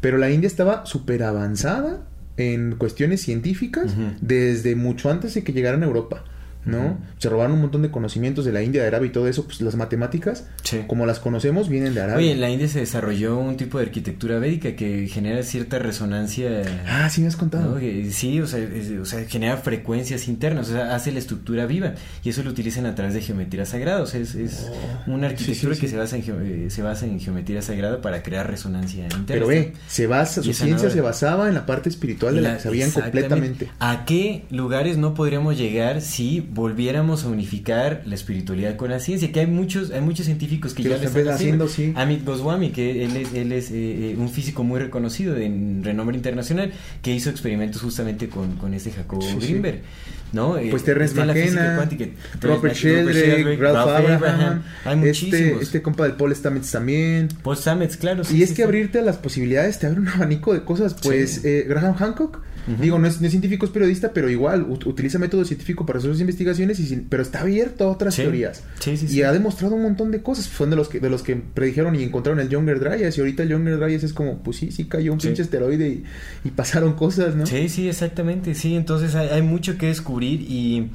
[0.00, 2.06] Pero la India estaba súper avanzada
[2.36, 6.24] en cuestiones científicas desde mucho antes de que llegaran a Europa.
[6.66, 6.98] ¿No?
[7.18, 9.60] Se robaron un montón de conocimientos de la India, de Arabia y todo eso, pues
[9.62, 10.80] las matemáticas, Sí.
[10.86, 12.18] como las conocemos, vienen de Arabia.
[12.18, 16.62] Oye, en la India se desarrolló un tipo de arquitectura védica que genera cierta resonancia.
[16.86, 17.74] Ah, sí me has contado.
[17.74, 17.80] ¿no?
[17.80, 21.66] Que Sí, o sea, es- o sea, genera frecuencias internas, o sea, hace la estructura
[21.66, 21.94] viva
[22.24, 24.70] y eso lo utilizan a través de geometría sagrada, o sea, es, es
[25.06, 25.74] una arquitectura Oh.
[25.74, 25.86] sí, sí.
[25.86, 26.24] que se basa, en
[26.66, 29.24] eh, se basa en geometría sagrada para crear resonancia interna.
[29.26, 32.56] Pero ve, se basa, su ciencia no- se basaba en la parte espiritual de la,
[32.56, 33.68] que sabían completamente.
[33.78, 39.30] ¿A qué lugares no podríamos llegar si volviéramos a unificar la espiritualidad con la ciencia?
[39.30, 41.66] Que hay muchos, hay muchos científicos que Que ya lo están haciendo.
[41.66, 41.92] haciendo, sí.
[41.94, 43.74] Amit Goswami, que él es, él es eh,
[44.12, 46.72] eh, un físico muy reconocido de en renombre internacional,
[47.02, 49.36] que hizo experimentos justamente con, con este Jacobo Sí.
[49.38, 49.80] Greenberg.
[50.32, 50.58] ¿no?
[50.58, 52.06] Eh, Pues Terrence está en la física McKenna, cuántica,
[52.40, 55.62] Robert Sheldrake, Ralph Abraham, Hay este, muchísimos.
[55.62, 57.28] este compa del Paul Stamets también.
[57.44, 58.24] Paul Stamets, claro.
[58.24, 60.94] sí, y es que abrirte a las posibilidades te abre un abanico de cosas.
[61.00, 62.40] Pues eh, Graham Hancock,
[62.80, 65.98] Digo, no es, no es científico, es periodista, pero igual ut- utiliza método científico para
[66.00, 68.22] hacer sus investigaciones, y sin- pero está abierto a otras Sí.
[68.22, 68.64] teorías.
[68.80, 70.48] Sí, sí, Y ha demostrado un montón de cosas.
[70.48, 73.16] Fueron de los que, de los que predijeron y encontraron el Younger Dryas.
[73.16, 76.04] Y ahorita el Younger Dryas es como, pues sí, sí cayó un pinche esteroide y,
[76.44, 77.46] y pasaron cosas, ¿no?
[77.46, 80.90] Sí, sí, exactamente, sí, entonces hay, hay mucho que descubrir y,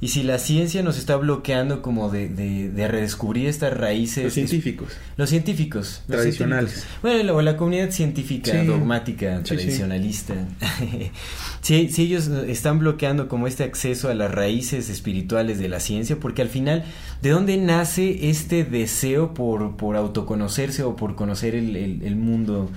[0.00, 4.24] y si la ciencia nos está bloqueando como de, de, de redescubrir estas raíces...
[4.24, 4.88] Los científicos.
[5.18, 6.02] Los científicos.
[6.08, 6.70] los Tradicionales.
[6.70, 7.02] científicos.
[7.02, 8.66] Bueno, la- o la comunidad científica, Sí.
[8.66, 10.34] dogmática, Sí, tradicionalista.
[11.60, 16.16] sí, sí, ellos están bloqueando como este acceso a las raíces espirituales de la ciencia,
[16.18, 16.84] porque al final,
[17.22, 22.70] ¿de dónde nace este deseo por, por autoconocerse o por conocer el, el- el mundo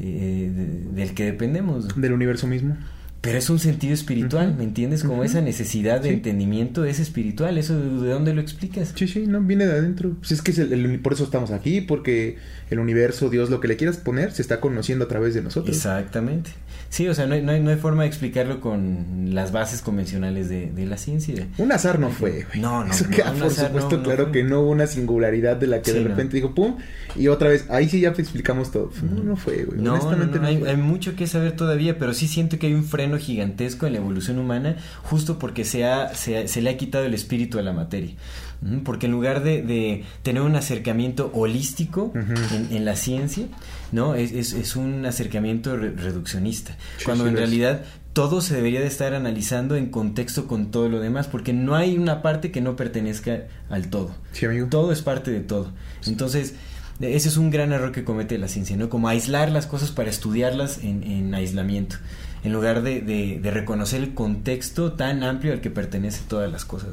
[0.00, 1.88] eh, de- del que dependemos?
[2.00, 2.76] Del universo mismo.
[3.20, 5.02] Pero es un sentido espiritual, ¿me entiendes?
[5.02, 6.14] Como esa necesidad de Sí.
[6.14, 7.58] entendimiento es espiritual.
[7.58, 8.92] ¿Eso de, de dónde lo explicas?
[8.94, 10.14] Sí, sí, no, viene de adentro.
[10.20, 12.36] Pues es que es el- el por eso estamos aquí, porque
[12.70, 15.76] el universo, Dios, lo que le quieras poner, se está conociendo a través de nosotros.
[15.76, 16.50] Exactamente.
[16.90, 19.82] Sí, o sea, no hay, no hay, no hay forma de explicarlo con las bases
[19.82, 21.46] convencionales de, de la ciencia.
[21.58, 22.60] Un azar no fue, güey.
[22.60, 25.66] No, no, Eso no, queda un por supuesto claro que no hubo una singularidad de
[25.66, 26.76] la que Sí, de repente dijo pum,
[27.14, 28.90] y otra vez, ahí sí ya te explicamos todo.
[29.02, 29.80] No, no fue, güey.
[29.80, 32.84] No, Honestamente no, hay, hay mucho que saber todavía, pero sí siento que hay un
[32.84, 37.04] freno gigantesco en la evolución humana justo porque se, ha, se, se le ha quitado
[37.04, 38.14] el espíritu a la materia.
[38.84, 43.46] Porque en lugar de, de tener un acercamiento holístico en, en la ciencia,
[43.92, 44.14] ¿no?
[44.16, 46.76] Es, es, es un acercamiento re- reduccionista.
[46.98, 47.82] Sí, cuando sí en realidad
[48.14, 51.96] todo se debería de estar analizando en contexto con todo lo demás, porque no hay
[51.98, 54.10] una parte que no pertenezca al todo.
[54.32, 54.66] Sí, amigo.
[54.68, 55.72] Todo es parte de todo.
[56.06, 56.54] Entonces,
[57.00, 58.88] ese es un gran error que comete la ciencia, ¿no?
[58.88, 61.94] Como aislar las cosas para estudiarlas en, en aislamiento,
[62.42, 66.64] en lugar de, de- de reconocer el contexto tan amplio al que pertenece todas las
[66.64, 66.88] cosas.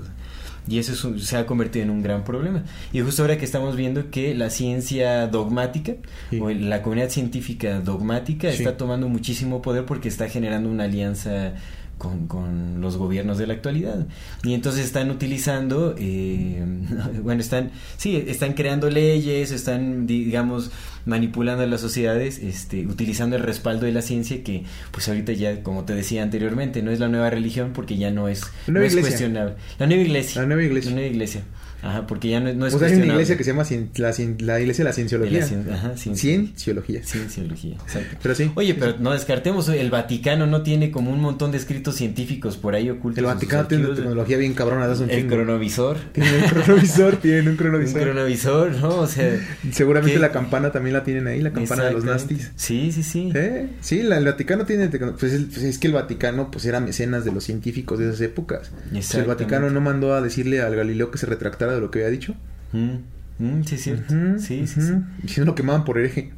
[0.68, 2.64] Y eso es un- se ha convertido en un gran problema.
[2.92, 5.94] Y justo ahora que estamos viendo que la ciencia dogmática,
[6.32, 6.40] Sí.
[6.40, 8.58] o la comunidad científica dogmática, Sí.
[8.64, 11.54] está tomando muchísimo poder porque está generando una alianza
[11.98, 14.08] con, con los gobiernos de la actualidad.
[14.44, 16.64] Y entonces están utilizando, eh,
[17.24, 20.72] bueno, están, sí, están creando leyes, están, digamos,
[21.06, 25.64] manipulando a las sociedades, este, utilizando el respaldo de la ciencia que, pues ahorita ya,
[25.64, 28.96] como te decía anteriormente, no es la nueva religión porque ya no es, no es
[28.96, 29.56] cuestionable.
[29.80, 30.42] La nueva iglesia.
[30.42, 30.92] La nueva iglesia.
[30.92, 31.44] La nueva iglesia.
[31.86, 33.90] Ajá, porque ya no, no es o sea, hay una iglesia que se llama cien-
[33.98, 35.40] la, cien- la iglesia de la De cienciología.
[35.42, 36.32] la cien- ajá, ciencia.
[36.32, 37.04] Cienciología.
[37.04, 38.18] Cienciología, exacto.
[38.24, 38.52] Pero sí.
[38.56, 42.74] Oye, pero no descartemos, el Vaticano no tiene como un montón de escritos científicos por
[42.74, 43.20] ahí ocultos.
[43.20, 45.36] El Vaticano tiene una tecnología bien cabrona, das un El chingo.
[45.36, 45.98] cronovisor.
[46.12, 48.02] Tienen un cronovisor, tienen un Un cronovisor.
[48.02, 48.90] cronovisor, ¿no?
[49.00, 49.40] O sea.
[49.72, 50.20] Seguramente ¿qué?
[50.20, 52.52] la campana también la tienen ahí, la campana de los nastis.
[52.56, 53.32] Sí, sí, sí.
[53.36, 53.70] ¿Eh?
[53.82, 57.26] Sí, la- el Vaticano tiene pues, el- pues es que el Vaticano pues era mecenas
[57.26, 58.72] de los científicos de esas épocas.
[58.92, 59.26] Pues, el.
[59.26, 62.36] Vaticano no mandó a decirle al Galileo que se retractara de lo que había dicho.
[62.74, 62.96] Mm,
[63.40, 64.14] mm, sí, es cierto.
[64.40, 64.80] Sí, sí.
[65.24, 66.32] Y si no lo quemaban por hereje.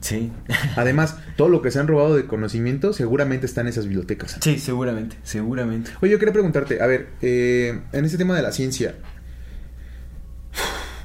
[0.00, 0.16] sí.
[0.18, 0.32] Sí.
[0.76, 4.36] Además, todo lo que se han robado de conocimiento seguramente está en esas bibliotecas.
[4.40, 5.90] Sí, seguramente, seguramente.
[6.02, 8.94] Oye, yo quería preguntarte, a ver, eh, en este tema de la ciencia,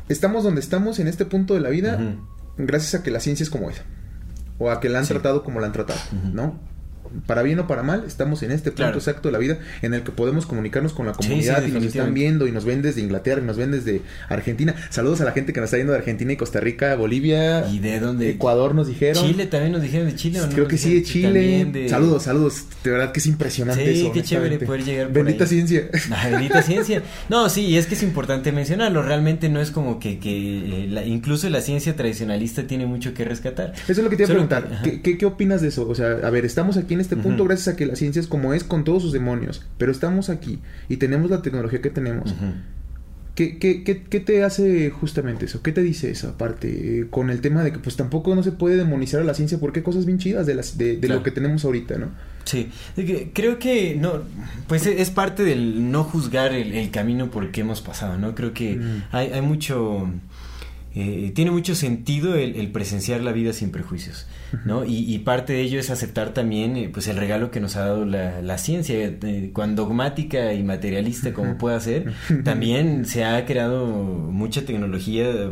[0.09, 1.99] estamos donde estamos en este punto de la vida
[2.57, 3.81] gracias a que la ciencia es como es.
[4.57, 5.13] O a que la han Sí.
[5.13, 5.99] tratado como la han tratado.
[6.33, 6.59] ¿no?
[7.27, 8.97] Para bien o para mal, estamos en este punto Claro.
[8.97, 11.83] exacto de la vida en el que podemos comunicarnos con la comunidad sí, y nos
[11.83, 14.75] están viendo y nos ven desde Inglaterra y nos ven desde Argentina.
[14.89, 17.79] Saludos a la gente que nos está viendo de Argentina y Costa Rica, Bolivia, ¿Y
[17.79, 18.29] de dónde?
[18.29, 19.25] Ecuador nos dijeron.
[19.25, 20.53] Chile también nos dijeron de Chile o no.
[20.53, 21.65] Creo que sí, de Chile.
[21.71, 22.63] de- Saludos, saludos.
[22.83, 24.11] De verdad que es impresionante Sí, eso.
[24.11, 25.49] qué chévere poder llegar por Bendita ahí.
[25.49, 25.87] ciencia.
[26.09, 27.03] La bendita ciencia.
[27.29, 29.03] No, sí, y es que es importante mencionarlo.
[29.03, 33.25] Realmente no es como que, que eh, la- incluso la ciencia tradicionalista tiene mucho que
[33.25, 33.73] rescatar.
[33.75, 34.81] Eso es lo que te iba a Solo preguntar.
[34.83, 34.91] que-.
[34.93, 35.87] ¿Qué, qué, qué opinas de eso?
[35.87, 38.27] O sea, a ver, estamos aquí en este punto gracias a que la ciencia es
[38.27, 40.59] como es con todos sus demonios, pero estamos aquí
[40.89, 42.33] y tenemos la tecnología que tenemos.
[43.35, 45.61] ¿Qué, qué, qué, qué te hace justamente eso?
[45.63, 46.99] ¿Qué te dice eso aparte?
[46.99, 49.57] eh, con el tema de que pues tampoco no se puede demonizar a la ciencia
[49.57, 51.15] porque hay cosas bien chidas de, las, de, de Claro.
[51.15, 52.09] lo que tenemos ahorita, ¿no?
[52.43, 52.69] Sí,
[53.33, 54.23] creo que no,
[54.67, 58.35] pues es parte del no juzgar el, el camino por el que hemos pasado, ¿no?
[58.35, 59.03] Creo que Mm.
[59.11, 60.09] hay, hay mucho,
[60.93, 64.27] eh, tiene mucho sentido el, el presenciar la vida sin prejuicios,
[64.65, 64.85] ¿no?
[64.85, 67.81] Y, y parte de ello es aceptar también, eh, pues, el regalo que nos ha
[67.81, 72.13] dado la, la ciencia, eh, cuán dogmática y materialista como pueda ser,
[72.43, 75.51] también se ha creado mucha tecnología eh,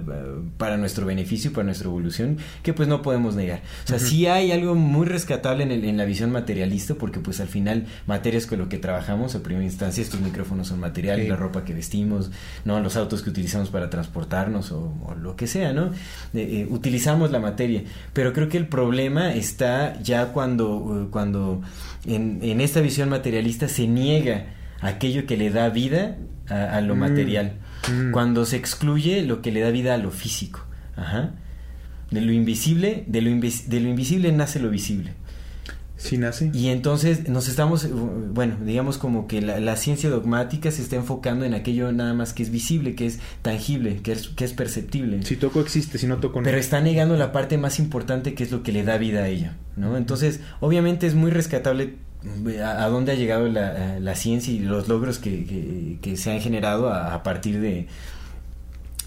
[0.58, 3.62] para nuestro beneficio, para nuestra evolución, que pues no podemos negar.
[3.86, 7.40] O sea, sí hay algo muy rescatable en, el- en la visión materialista, porque pues
[7.40, 11.22] al final materia es con lo que trabajamos, a primera instancia estos micrófonos son material,
[11.22, 11.28] Sí.
[11.28, 12.32] la ropa que vestimos,
[12.66, 15.86] no los autos que utilizamos para transportarnos o, o lo que sea, ¿no?
[15.88, 15.92] Eh,
[16.34, 21.62] eh, utilizamos la materia, pero creo que el problema está ya cuando, eh, cuando
[22.06, 24.46] en, en esta visión materialista se niega
[24.82, 26.18] aquello que le da vida
[26.50, 27.00] a, a lo Mm.
[27.00, 27.54] material,
[27.92, 28.12] Mm.
[28.12, 31.32] cuando se excluye lo que le da vida a lo físico, ajá.
[32.12, 35.14] De lo invisible, de lo, invis- de lo invisible nace lo visible.
[36.02, 36.50] Sí nace.
[36.54, 40.96] Y entonces nos estamos, eh, bueno, digamos como que la, la ciencia dogmática se está
[40.96, 44.54] enfocando en aquello nada más que es visible, que es tangible, que es, que es
[44.54, 45.22] perceptible.
[45.24, 46.46] Si toco existe, si no toco no.
[46.46, 49.28] Pero está negando la parte más importante que es lo que le da vida a
[49.28, 49.98] ella, ¿no?
[49.98, 51.96] Entonces, obviamente es muy rescatable
[52.48, 55.98] eh, a, a dónde ha llegado la, eh, la ciencia y los logros que, que-
[56.02, 57.88] que se han generado a, a partir de,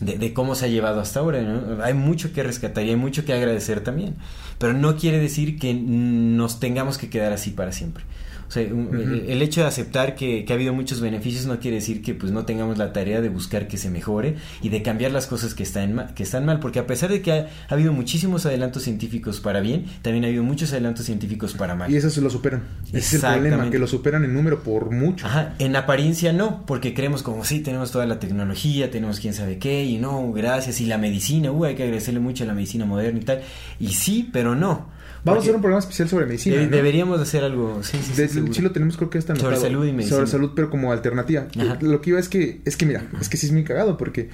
[0.00, 1.82] de, de cómo se ha llevado hasta ahora, ¿no?
[1.82, 4.16] Hay mucho que rescatar y hay mucho que agradecer también,
[4.62, 8.04] pero no quiere decir que nos tengamos que quedar así para siempre.
[8.52, 11.58] O sea, un- el, el hecho de aceptar que, que ha habido muchos beneficios no
[11.58, 14.82] quiere decir que pues no tengamos la tarea de buscar que se mejore y de
[14.82, 17.46] cambiar las cosas que están, ma- que están mal, porque a pesar de que ha,
[17.70, 21.90] ha habido muchísimos adelantos científicos para bien, también ha habido muchos adelantos científicos para mal.
[21.90, 22.62] Y eso se lo superan.
[22.92, 25.24] Ese es el problema, que lo superan en número por mucho.
[25.26, 29.56] Ajá, en apariencia no, porque creemos como sí, tenemos toda la tecnología, tenemos quién sabe
[29.56, 32.84] qué, y no, gracias, y la medicina, uh, hay que agradecerle mucho a la medicina
[32.84, 33.40] moderna y tal,
[33.80, 35.00] y sí, pero no.
[35.24, 36.56] Vamos a hacer un programa especial sobre medicina.
[36.56, 36.76] de- ¿no?
[36.76, 38.54] Deberíamos hacer algo, sí, sí, sí, De- seguro.
[38.54, 39.66] sí lo tenemos creo que hasta Sobre anotado.
[39.72, 40.16] salud y medicina.
[40.16, 41.46] Sobre salud, pero como alternativa.
[41.58, 41.78] Ajá.
[41.80, 44.30] Lo que iba es que, es que mira, es que sí es muy cagado porque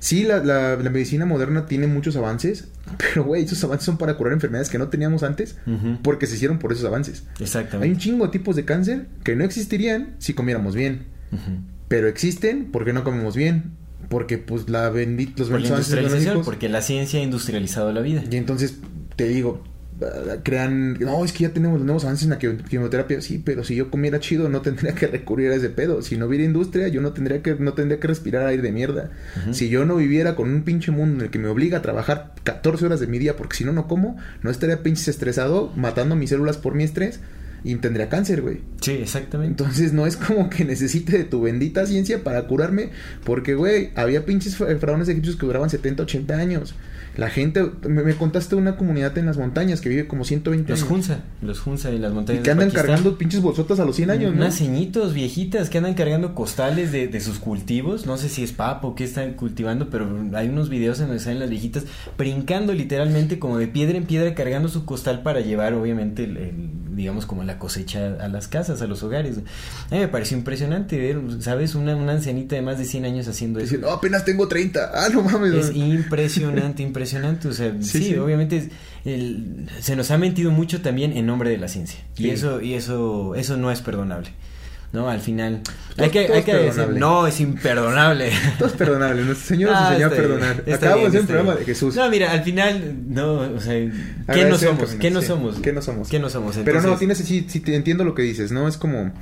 [0.00, 4.16] sí, la, la- la medicina moderna tiene muchos avances, pero güey, esos avances son para
[4.16, 5.56] curar enfermedades que no teníamos antes
[6.02, 7.20] porque se hicieron por esos avances.
[7.28, 7.98] Hay un Exactamente.
[8.00, 11.04] chingo de tipos de cáncer que no existirían si comiéramos bien,
[11.86, 13.72] pero existen porque no comemos bien,
[14.08, 18.24] porque pues la bendita los Por la industrialización, porque la ciencia ha industrializado la vida.
[18.28, 18.78] y entonces
[19.14, 19.62] te digo,
[20.42, 23.64] crean, no, es que ya tenemos los nuevos avances en la quim- quimioterapia, sí, pero
[23.64, 26.02] si yo comiera chido no tendría que recurrir a ese pedo.
[26.02, 29.10] Si no hubiera industria, yo no tendría que, no tendría que respirar aire de mierda.
[29.52, 32.32] Si yo no viviera con un pinche mundo en el que me obliga a trabajar
[32.44, 36.16] 14 horas de mi día, porque si no, no como, no estaría pinches estresado, matando
[36.16, 37.20] mis células por mi estrés
[37.64, 38.58] y tendría cáncer, güey.
[38.80, 39.62] Sí, exactamente.
[39.62, 42.90] Entonces no es como que necesite de tu bendita ciencia para curarme,
[43.24, 46.74] porque, güey, había pinches fa- faraones egipcios que duraban 70, 80 años.
[47.14, 50.80] La gente, me, me contaste una comunidad en las montañas que vive como 120 Los
[50.80, 50.90] años.
[50.90, 52.86] Hunza, los Hunza en las Y montañas que de andan Pakistán.
[52.86, 54.38] cargando pinches bolsotas a los 100 años, ¿no?
[54.38, 58.06] Unas ceñitos viejitas que andan cargando costales de, de sus cultivos.
[58.06, 61.22] No sé si es papo o qué están cultivando, pero hay unos videos en donde
[61.22, 61.84] salen las viejitas
[62.16, 66.54] brincando literalmente como de piedra en piedra cargando su costal para llevar obviamente el, el,
[66.94, 69.38] digamos como la cosecha a las casas, a los hogares.
[69.90, 71.74] A mí me pareció impresionante ver, ¿sabes?
[71.74, 73.76] Una, una ancianita de más de 100 años haciendo eso.
[73.78, 74.90] No, apenas tengo 30.
[74.94, 75.52] Ah, no mames.
[75.70, 77.48] Es impresionante, impresionante.
[77.48, 78.14] O sea, Sí, sí, sí.
[78.16, 78.68] obviamente es-
[79.04, 82.00] el- se nos ha mentido mucho también en nombre de la ciencia.
[82.14, 82.26] Sí.
[82.26, 84.28] Y eso, y eso, eso no es perdonable.
[84.92, 85.08] ¿No?
[85.08, 85.62] Al final.
[85.96, 88.30] Todo- hay que, hay que decir, no, es imperdonable.
[88.58, 89.22] Todo es perdonable.
[89.24, 90.50] Nuestro Señor nos Ah, enseñó a bien, perdonar.
[90.74, 91.96] Acabamos de bien, hacer un programa de Jesús.
[91.96, 93.74] No, mira, al final, no, o sea,
[94.34, 94.84] ¿qué no somos?
[94.90, 95.26] camino, ¿Qué no sí.
[95.26, 95.56] somos?
[95.60, 96.08] ¿Qué no somos?
[96.08, 96.58] ¿Qué no somos?
[96.62, 98.68] Pero no, tienes, sí, sí, entiendo lo que dices, ¿no?
[98.68, 99.12] Es como,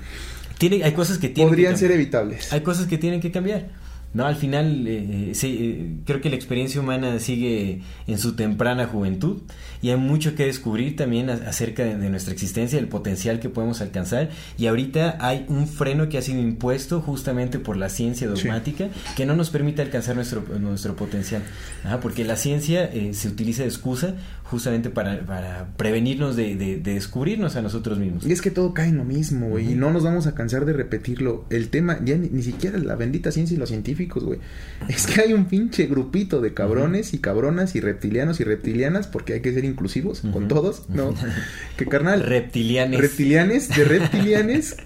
[0.59, 2.53] tiene, hay cosas que tienen podrían ser evitables.
[2.53, 3.69] Hay cosas que tienen que cambiar.
[4.13, 8.35] No, al final eh, eh, sí, eh, creo que la experiencia humana sigue en su
[8.35, 9.43] temprana juventud
[9.83, 13.81] y hay mucho que descubrir también acerca de, de nuestra existencia, el potencial que podemos
[13.81, 18.89] alcanzar y ahorita hay un freno que ha sido impuesto justamente por la ciencia dogmática
[19.17, 21.43] que no nos permite alcanzar nuestro, nuestro potencial,
[21.85, 24.15] Ajá, porque la ciencia eh, se utiliza de excusa
[24.51, 28.27] justamente para, para prevenirnos de, de, de, descubrirnos a nosotros mismos.
[28.27, 29.73] Y es que todo cae en lo mismo, güey, uh -huh.
[29.73, 31.45] y no nos vamos a cansar de repetirlo.
[31.51, 34.41] El tema, ya ni, ni, siquiera la bendita ciencia y los científicos, güey.
[34.89, 37.17] Es que hay un pinche grupito de cabrones uh -huh.
[37.17, 40.33] y cabronas y reptilianos y reptilianas, porque hay que ser inclusivos uh -huh.
[40.33, 41.15] con todos, ¿no?
[41.77, 42.23] que carnal.
[42.23, 43.01] Reptilianes.
[43.01, 44.77] Reptilianes, de reptilianes,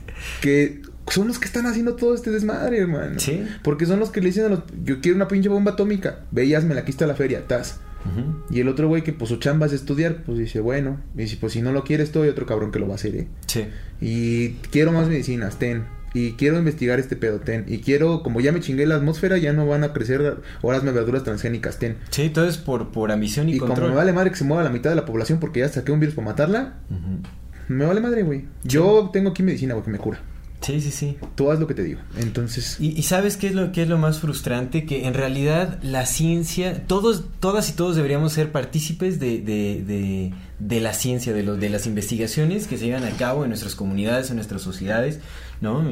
[0.40, 3.19] que son los que están haciendo todo este desmadre, hermano.
[3.19, 3.44] Sí.
[3.62, 4.61] Porque son los que le dicen a los.
[4.85, 6.20] Yo quiero una pinche bomba atómica.
[6.31, 7.81] Veías, me la quista la feria, tas.
[8.05, 8.55] Uh -huh.
[8.56, 11.39] Y el otro güey que pues su chamba es estudiar, pues dice, bueno, y dice,
[11.40, 13.28] pues si no lo quieres, todo hay otro cabrón que lo va a hacer, ¿eh?
[13.47, 13.66] Sí.
[14.01, 15.85] Y quiero más medicinas, ten.
[16.15, 17.65] Y quiero investigar este pedo, ten.
[17.66, 21.24] Y quiero, como ya me chingué la atmósfera, ya no van a crecer horas verduras
[21.24, 21.97] transgénicas, ten.
[22.11, 23.77] Sí, todo es por, por ambición y, y control.
[23.77, 25.91] como me vale madre que se mueva la mitad de la población porque ya saqué
[25.91, 27.27] un virus para matarla, uh -huh.
[27.69, 28.41] me vale madre, güey.
[28.41, 28.47] Sí.
[28.62, 30.20] Yo tengo aquí medicina, güey, que me cura.
[30.65, 31.19] Sí, sí, sí.
[31.35, 32.01] Tú haz lo que te digo.
[32.16, 32.78] Entonces.
[32.81, 36.07] Y, y, sabes qué es lo que es lo más frustrante que en realidad la
[36.07, 41.43] ciencia, todos, todas y todos deberíamos ser partícipes de, de, de, de la ciencia, de
[41.43, 45.20] los, de las investigaciones que se llevan a cabo en nuestras comunidades, en nuestras sociedades,
[45.65, 45.82] ¿no?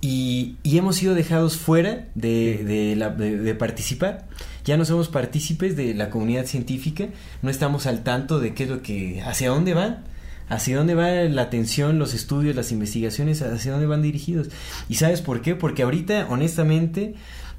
[0.00, 4.26] Y, y hemos sido dejados fuera de, de, la, de, participar.
[4.64, 7.08] Ya no somos partícipes de la comunidad científica,
[7.42, 10.04] no estamos al tanto de qué es lo que, hacia dónde van
[10.48, 14.48] hacia dónde va la atención, los estudios, las investigaciones, hacia dónde van dirigidos.
[14.86, 15.54] ¿Y sabes por qué?
[15.54, 17.14] Porque ahorita, honestamente,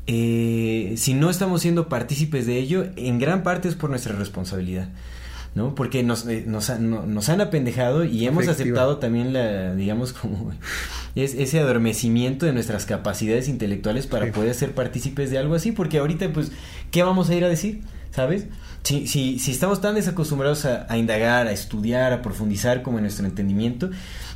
[0.05, 4.89] eh, si no estamos siendo partícipes de ello, en gran parte es por nuestra responsabilidad.
[5.55, 5.75] ¿No?
[5.75, 8.63] Porque nos, eh, nos, no, nos, han apendejado y hemos Efectiva.
[8.63, 10.51] aceptado también la, digamos, como
[11.15, 14.31] es, ese adormecimiento de nuestras capacidades intelectuales para sí.
[14.31, 16.51] poder ser partícipes de algo así, porque ahorita, pues,
[16.91, 17.81] ¿qué vamos a ir a decir?
[18.11, 18.47] ¿Sabes?
[18.83, 23.25] Si, si, si estamos tan desacostumbrados a, indagar, a estudiar, a profundizar como en nuestro
[23.25, 23.89] entendimiento,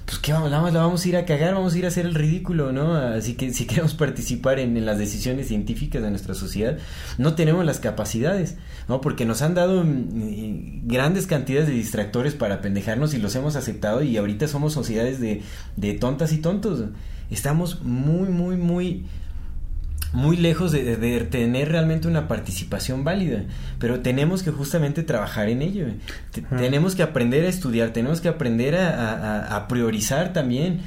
[0.06, 2.16] pues qué vamos, la vamos a ir a cagar, vamos a ir a hacer el
[2.16, 2.96] ridículo, ¿no?
[2.96, 6.78] Así que si queremos participar en, en las decisiones científicas de nuestra sociedad,
[7.18, 8.56] no tenemos las capacidades,
[8.88, 9.02] ¿no?
[9.02, 14.02] Porque nos han dado mm, grandes cantidades de distractores para pendejarnos y los hemos aceptado
[14.02, 15.42] y ahorita somos sociedades de,
[15.76, 16.86] de tontas y tontos.
[17.30, 19.06] Estamos muy, muy, muy
[20.14, 23.44] muy lejos de, de, tener realmente una participación válida,
[23.80, 25.88] pero tenemos que justamente trabajar en ello.
[26.58, 30.82] Tenemos que aprender a estudiar, tenemos que aprender a, a, a, priorizar también,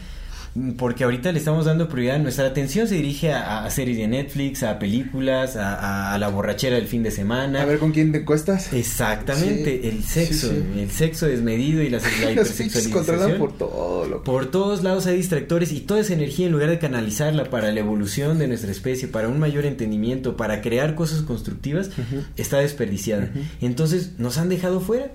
[0.77, 4.64] porque ahorita le estamos dando prioridad, nuestra atención se dirige a, a series de Netflix,
[4.64, 7.62] a películas, a, la borrachera del fin de semana.
[7.62, 8.72] A ver con quién te cuestas.
[8.72, 9.89] Exactamente, sí.
[9.89, 10.81] el sexo, sí, sí.
[10.81, 12.93] el sexo desmedido y la, la hipersexualización.
[12.93, 14.24] controlan por todo, loco.
[14.24, 17.78] Por todos lados hay distractores y toda esa energía en lugar de canalizarla para la
[17.78, 22.24] evolución de nuestra especie, para un mayor entendimiento, para crear cosas constructivas, uh -huh.
[22.36, 23.31] está desperdiciada.
[23.32, 23.44] Uh -huh.
[23.60, 25.12] Entonces nos han dejado fuera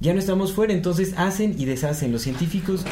[0.00, 2.10] ya no estamos fuera, entonces hacen y deshacen.
[2.10, 2.84] Los científicos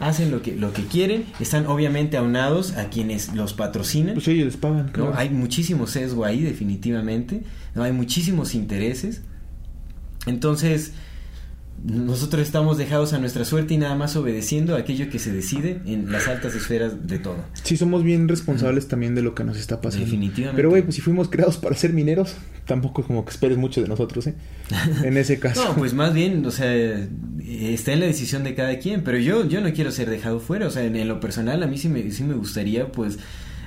[0.00, 4.14] hacen lo que, lo que quieren, están obviamente aunados a quienes los patrocinan.
[4.14, 4.88] Pues ellos les pagan.
[4.88, 5.10] Claro.
[5.10, 5.18] ¿no?
[5.18, 7.42] Hay muchísimo sesgo ahí, definitivamente.
[7.74, 7.82] ¿no?
[7.82, 9.22] Hay muchísimos intereses.
[10.26, 10.92] Entonces,
[11.84, 15.80] nosotros estamos dejados a nuestra suerte y nada más obedeciendo a aquello que se decide
[15.86, 17.36] en las altas esferas de todo.
[17.62, 18.90] Sí, somos bien responsables uh -huh.
[18.90, 20.04] también de lo que nos está pasando.
[20.06, 20.56] Definitivamente.
[20.56, 22.36] Pero, güey, pues si fuimos creados para ser mineros,
[22.66, 24.34] tampoco es como que esperes mucho de nosotros, ¿eh?
[25.04, 25.64] En ese caso.
[25.64, 26.74] no, pues más bien, o sea,
[27.44, 30.66] está en la decisión de cada quien, pero yo, yo no quiero ser dejado fuera,
[30.66, 33.18] o sea, en, en lo personal a mí sí me, sí me gustaría, pues,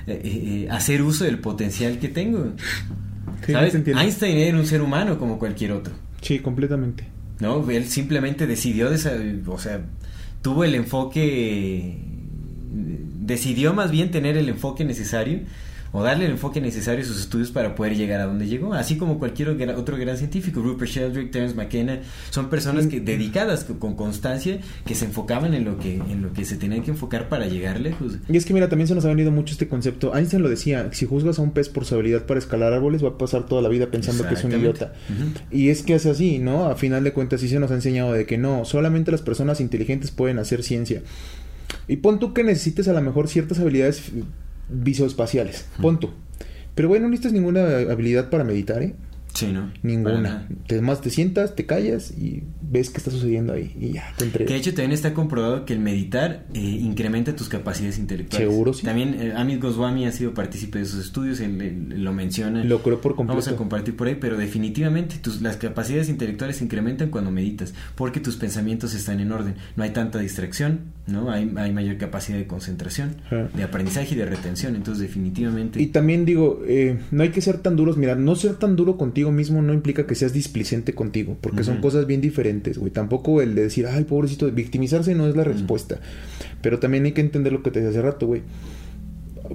[0.06, 2.52] eh, eh, hacer uso del potencial que tengo.
[3.46, 3.74] Sí, ¿Sabes?
[3.74, 5.94] Einstein era un ser humano como cualquier otro.
[6.20, 7.04] Sí, completamente.
[7.40, 7.68] ¿No?
[7.70, 9.80] Él simplemente decidió, o sea,
[10.42, 11.98] tuvo el enfoque,
[13.20, 15.40] decidió más bien tener el enfoque necesario
[15.92, 18.96] o darle el enfoque necesario a sus estudios para poder llegar a donde llegó, así
[18.96, 22.00] como cualquier otro gran científico, Rupert Sheldrake, Terence McKenna,
[22.30, 26.44] son personas que dedicadas con constancia que se enfocaban en lo que en lo que
[26.44, 28.18] se tenían que enfocar para llegar lejos.
[28.28, 30.14] Y es que mira, también se nos ha venido mucho este concepto.
[30.16, 33.10] Einstein lo decía, si juzgas a un pez por su habilidad para escalar árboles, va
[33.10, 34.92] a pasar toda la vida pensando que es un idiota.
[35.08, 35.40] Uh -huh.
[35.50, 36.66] Y es que es así, ¿no?
[36.66, 39.60] A final de cuentas sí se nos ha enseñado de que no, solamente las personas
[39.60, 41.02] inteligentes pueden hacer ciencia.
[41.88, 44.12] Y pon tú que necesites a lo mejor ciertas habilidades
[44.70, 45.66] visoespaciales.
[45.80, 46.10] Pon tú.
[46.74, 48.94] Pero bueno, no necesitas ninguna habilidad para meditar, ¿eh?
[49.34, 49.72] Sí, ¿no?
[49.82, 50.48] Ninguna.
[50.66, 54.24] Te, más te sientas, te callas y ves qué está sucediendo ahí y ya te
[54.24, 54.48] entregas.
[54.48, 58.48] Que de hecho también está comprobado que el meditar eh, incrementa tus capacidades intelectuales.
[58.48, 58.84] Seguro, sí.
[58.84, 62.64] También eh, Amit Goswami ha sido partícipe de esos estudios, él, él, lo menciona.
[62.64, 63.40] Lo creo por completo.
[63.40, 67.74] Vamos a compartir por ahí, pero definitivamente tus, las capacidades intelectuales se incrementan cuando meditas,
[67.94, 69.54] porque tus pensamientos están en orden.
[69.76, 71.30] No hay tanta distracción, ¿no?
[71.30, 73.48] Hay, hay mayor capacidad de concentración, ah.
[73.54, 74.74] de aprendizaje y de retención.
[74.74, 75.80] Entonces, definitivamente.
[75.80, 77.96] Y también digo, eh, no hay que ser tan duros.
[77.96, 81.60] Mira, no ser tan duro contigo mismo no implica que seas displicente contigo, porque uh
[81.60, 81.66] -huh.
[81.66, 82.90] son cosas bien diferentes, güey.
[82.90, 85.52] Tampoco el de decir, ay, pobrecito, victimizarse no es la uh -huh.
[85.52, 86.00] respuesta.
[86.62, 88.42] Pero también hay que entender lo que te decía hace rato, güey.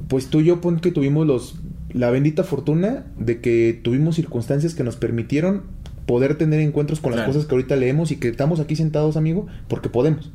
[0.08, 1.56] Pues tú y yo, pon que tuvimos los
[1.96, 5.62] la bendita fortuna de que tuvimos circunstancias que nos permitieron
[6.06, 9.48] poder tener encuentros con las cosas que ahorita leemos y que estamos aquí sentados, amigo,
[9.68, 10.30] porque podemos.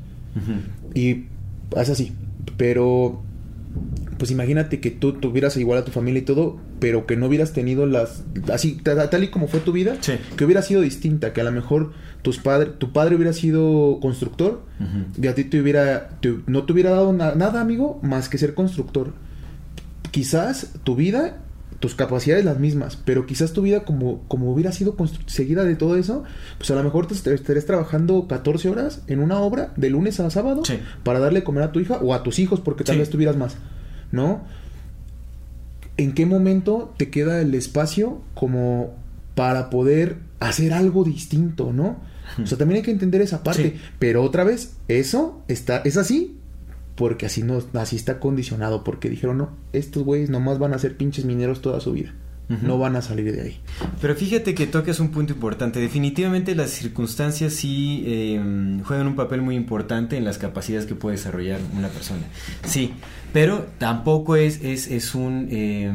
[0.95, 1.25] Y
[1.77, 2.13] es así.
[2.57, 3.23] Pero,
[4.21, 7.55] pues imagínate que tú tuvieras igual a tu familia y todo, pero que no hubieras
[7.55, 8.23] tenido las...
[8.53, 10.13] Así, ta- tal, y como fue tu vida, Sí.
[10.37, 14.61] que hubiera sido distinta, que a lo mejor tus padre, tu padre hubiera sido constructor
[14.79, 15.23] Ujú.
[15.25, 16.11] y a ti te hubiera...
[16.21, 19.15] te- no te hubiera dado na- nada, amigo, más que ser constructor.
[20.11, 21.39] Quizás tu vida...
[21.79, 24.95] Tus capacidades las mismas, pero quizás tu vida como, como hubiera sido
[25.25, 26.25] seguida de todo eso,
[26.59, 30.21] pues a lo mejor te est- estarías trabajando 14 horas en una obra de lunes
[30.21, 30.75] a sábado Sí.
[31.05, 32.99] para darle comer a tu hija o a tus hijos porque tal Sí.
[32.99, 33.57] vez tuvieras más,
[34.13, 34.43] ¿no?
[35.97, 38.95] ¿En qué momento te queda el espacio como
[39.35, 41.99] para poder hacer algo distinto, ¿no?
[42.43, 43.81] O sea, también hay que entender esa parte, Sí.
[43.99, 46.37] pero otra vez eso está es así
[46.95, 50.97] porque así no así está condicionado porque dijeron, "No, estos güeyes nomás van a ser
[50.97, 52.15] pinches mineros toda su vida."
[52.63, 53.61] No van a salir de ahí.
[54.01, 55.79] Pero fíjate que tocas un punto importante.
[55.79, 61.17] Definitivamente las circunstancias sí eh, juegan un papel muy importante en las capacidades que puede
[61.17, 62.23] desarrollar una persona.
[62.65, 62.93] Sí,
[63.33, 65.47] pero tampoco es, es, es un...
[65.51, 65.93] eh,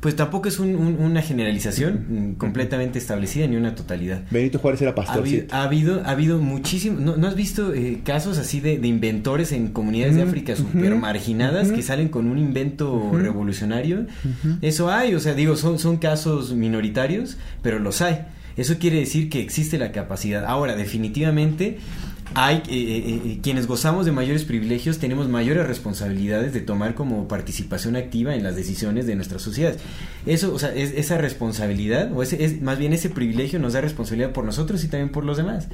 [0.00, 4.22] pues tampoco es un- un- una generalización mm, completamente establecida ni una totalidad.
[4.30, 5.18] Benito Juárez era Ha pastor.
[5.18, 7.00] habido, ha habido, ha habido muchísimo.
[7.00, 10.54] ¿No, no has visto eh, casos así de, de inventores en comunidades de Ujú, África
[10.54, 14.06] super marginadas que salen con un invento revolucionario?
[14.62, 18.26] Eso hay, o sea, digo, son, son casos minoritarios, pero los hay.
[18.56, 20.44] Eso quiere decir que existe la capacidad.
[20.46, 21.78] Ahora, definitivamente,
[22.34, 27.28] hay eh, eh, eh, quienes gozamos de mayores privilegios, tenemos mayores responsabilidades de tomar como
[27.28, 29.76] participación activa en las decisiones de nuestra sociedad.
[30.26, 33.80] Eso, o sea, es, esa responsabilidad, o ese, es, más bien ese privilegio nos da
[33.80, 35.68] responsabilidad por nosotros y también por los demás.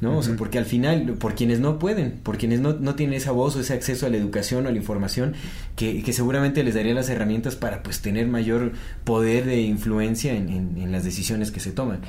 [0.00, 0.18] ¿no?
[0.18, 3.32] O sea, porque al final, por quienes no pueden, por quienes no, no tienen esa
[3.32, 5.32] voz o ese acceso a la educación o a la información,
[5.74, 8.72] que, que seguramente les daría las herramientas para pues tener mayor
[9.04, 12.00] poder de influencia en, en- en las decisiones que se toman.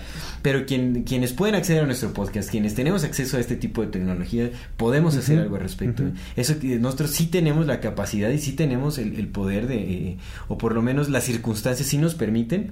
[0.42, 3.88] Pero quien, quienes pueden acceder a nuestro podcast, quienes tenemos acceso a este tipo de
[3.88, 6.04] tecnología, podemos hacer Ujú, algo al respecto.
[6.04, 6.12] ujú.
[6.36, 10.18] Eso que nosotros sí tenemos la capacidad y sí tenemos el, el poder de, eh,
[10.48, 12.72] o por lo menos las circunstancias sí nos permiten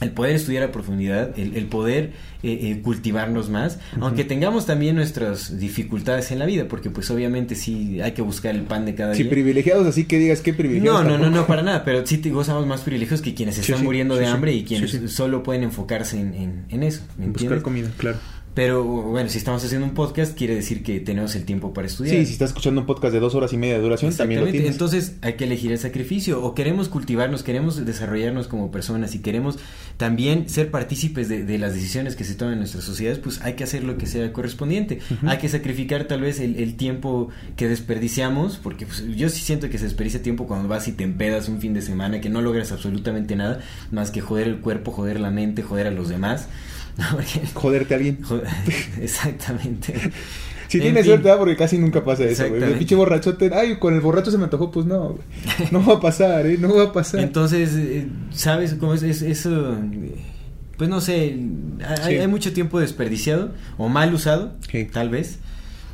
[0.00, 2.10] el poder estudiar a profundidad, el, el poder
[2.42, 7.54] eh, eh, cultivarnos más, aunque tengamos también nuestras dificultades en la vida, porque pues obviamente
[7.54, 9.30] sí hay que buscar el pan de cada Sí, día.
[9.30, 11.04] privilegiados, así que digas que privilegiados.
[11.04, 13.60] No, no, no, no, para nada, pero sí te gozamos más privilegios que quienes Sí,
[13.60, 17.28] están sí, muriendo de hambre y quienes solo pueden enfocarse en, en- en eso, ¿me
[17.28, 18.18] Buscar comida, claro.
[18.54, 22.16] Pero bueno, si estamos haciendo un podcast, quiere decir que tenemos el tiempo para estudiar.
[22.16, 24.50] Sí, si estás escuchando un podcast de dos horas y media de duración, también lo
[24.50, 24.70] tienes.
[24.72, 29.58] entonces hay que elegir el sacrificio o queremos cultivarnos, queremos desarrollarnos como personas y queremos
[29.96, 33.54] también ser partícipes de, de las decisiones que se toman en nuestras sociedades, pues hay
[33.54, 35.00] que hacer lo que sea correspondiente.
[35.26, 39.70] Hay que sacrificar tal vez el, el tiempo que desperdiciamos, porque pues, yo sí siento
[39.70, 42.42] que se desperdicia tiempo cuando vas y te empedas un fin de semana, que no
[42.42, 43.60] logras absolutamente nada
[43.90, 46.48] más que joder el cuerpo, joder la mente, joder a los demás.
[47.12, 48.18] Porque- Joderte a alguien.
[49.00, 49.94] Exactamente.
[50.68, 51.10] Si En tienes fin.
[51.10, 51.38] suerte, ¿verdad?
[51.38, 52.62] porque casi nunca pasa eso, güey.
[52.62, 55.22] El pinche borrachote, ay, con el borracho se me antojó, pues no, güey.
[55.70, 56.56] No va a pasar, ¿eh?
[56.58, 57.20] No va a pasar.
[57.20, 59.76] Entonces, eh, ¿sabes cómo es, es- eso?
[60.78, 61.36] Pues no sé,
[61.86, 62.18] hay, Sí.
[62.18, 64.86] hay mucho tiempo desperdiciado o mal usado, Sí.
[64.90, 65.38] tal vez,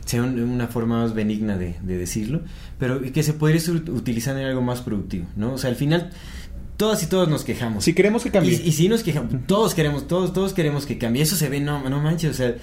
[0.04, 2.42] sea un- una forma más benigna de, de decirlo,
[2.78, 5.54] pero que se podría estar ut- utilizando en algo más productivo, ¿no?
[5.54, 6.10] O sea, al final,
[6.78, 7.84] todas y todos nos quejamos.
[7.84, 8.52] Si queremos que cambie.
[8.64, 11.22] Y, y si nos quejamos, todos queremos, todos, todos queremos que cambie.
[11.22, 12.54] Eso se ve, no, no manches, o sea,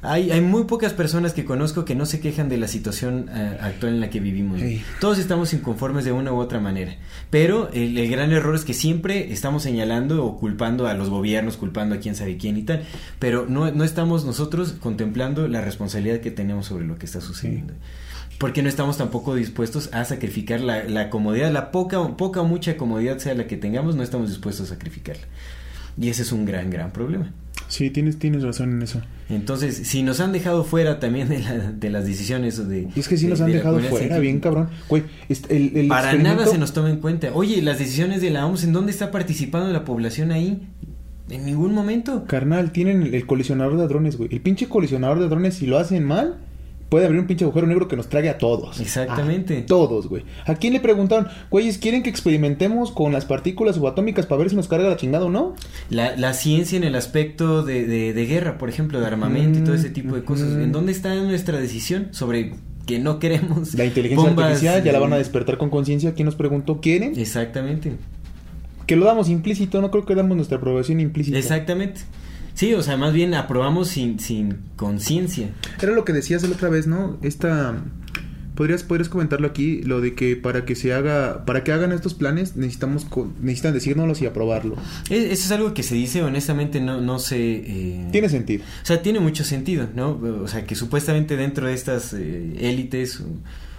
[0.00, 3.58] hay, hay muy pocas personas que conozco que no se quejan de la situación eh,
[3.60, 4.60] actual en la que vivimos.
[4.60, 4.80] Sí.
[5.00, 6.96] Todos estamos inconformes de una u otra manera.
[7.30, 11.56] Pero el, el gran error es que siempre estamos señalando o culpando a los gobiernos,
[11.56, 12.84] culpando a quién sabe quién y tal.
[13.18, 17.74] Pero no, no estamos nosotros contemplando la responsabilidad que tenemos sobre lo que está sucediendo.
[18.38, 22.76] Porque no estamos tampoco dispuestos a sacrificar la, la comodidad, la poca, poca o mucha
[22.76, 25.24] comodidad sea la que tengamos, no estamos dispuestos a sacrificarla.
[26.00, 27.32] Y ese es un gran, gran problema.
[27.66, 29.02] Sí, tienes, tienes razón en eso.
[29.28, 32.88] Entonces, si nos han dejado fuera también de, la- de las decisiones o de...
[32.94, 34.68] Y es que sí de- nos han de dejado fuera, bien cabrón.
[34.88, 37.30] Güey, el, el Para experimento- nada se nos toma en cuenta.
[37.34, 40.62] Oye, las decisiones de la OMS, ¿en dónde está participando la población ahí?
[41.28, 42.24] En ningún momento.
[42.26, 44.30] Carnal, tienen el, el colisionador de hadrones, güey.
[44.32, 46.36] El pinche colisionador de hadrones, si lo hacen mal,
[46.88, 48.80] puede abrir un pinche agujero negro que nos trague a todos.
[48.80, 49.58] Exactamente.
[49.58, 50.24] A todos, güey.
[50.46, 51.28] ¿A quién le preguntaron?
[51.50, 55.26] Güeyes, ¿quieren que experimentemos con las partículas subatómicas para ver si nos carga la chingada
[55.26, 55.54] o no?
[55.90, 59.62] La, la ciencia en el aspecto de, de- de guerra, por ejemplo, de armamento y
[59.64, 60.48] todo ese tipo de cosas.
[60.56, 62.54] ¿En dónde está nuestra decisión sobre
[62.86, 66.14] que no queremos La inteligencia bombas, artificial ya la van a despertar con conciencia.
[66.14, 66.80] ¿Quién nos preguntó?
[66.80, 67.18] ¿Quieren?
[67.18, 67.92] Exactamente.
[68.86, 71.36] Que lo damos implícito, no creo que damos nuestra aprobación implícita.
[71.36, 72.00] Exactamente.
[72.58, 75.50] Sí, o sea, más bien aprobamos sin, sin conciencia.
[75.80, 77.16] Era lo que decías la otra vez, ¿no?
[77.22, 77.76] Esta.
[78.56, 82.14] ¿Podrías, podrías comentarlo aquí, lo de que para que se haga, para que hagan estos
[82.14, 83.06] planes necesitamos
[83.40, 84.74] necesitan decírnoslos y aprobarlo.
[85.08, 87.36] Eso es algo que se dice, honestamente no, no sé...
[87.38, 88.64] eh, Tiene sentido.
[88.82, 90.20] O sea, tiene mucho sentido, ¿no?
[90.42, 93.22] O sea, que supuestamente dentro de estas eh, élites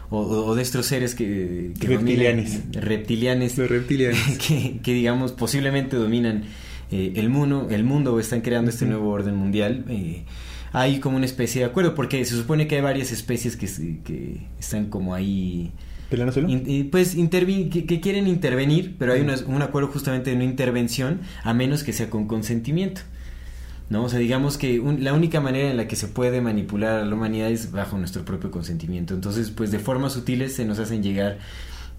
[0.09, 2.71] o, o- o de estos seres que, que Reptilianes.
[2.71, 3.67] dominan- reptilianes, Los
[4.47, 6.43] que, digamos posiblemente dominan
[6.91, 9.85] eh, el mundo, el mundo o están creando este nuevo orden mundial.
[9.89, 10.23] eh,
[10.71, 13.65] hay como una especie de acuerdo, porque se supone que hay varias especies que,
[14.59, 15.71] están como ahí.
[16.49, 17.15] In- y, pues
[17.69, 21.83] que, que quieren intervenir, pero hay una- un acuerdo justamente de no intervención a menos
[21.83, 23.01] que sea con consentimiento.
[23.89, 24.03] ¿No?
[24.03, 27.05] O sea, digamos que un- la única manera en la que se puede manipular a
[27.05, 29.15] la humanidad es bajo nuestro propio consentimiento.
[29.15, 31.39] Entonces, pues de formas sutiles se nos hacen llegar.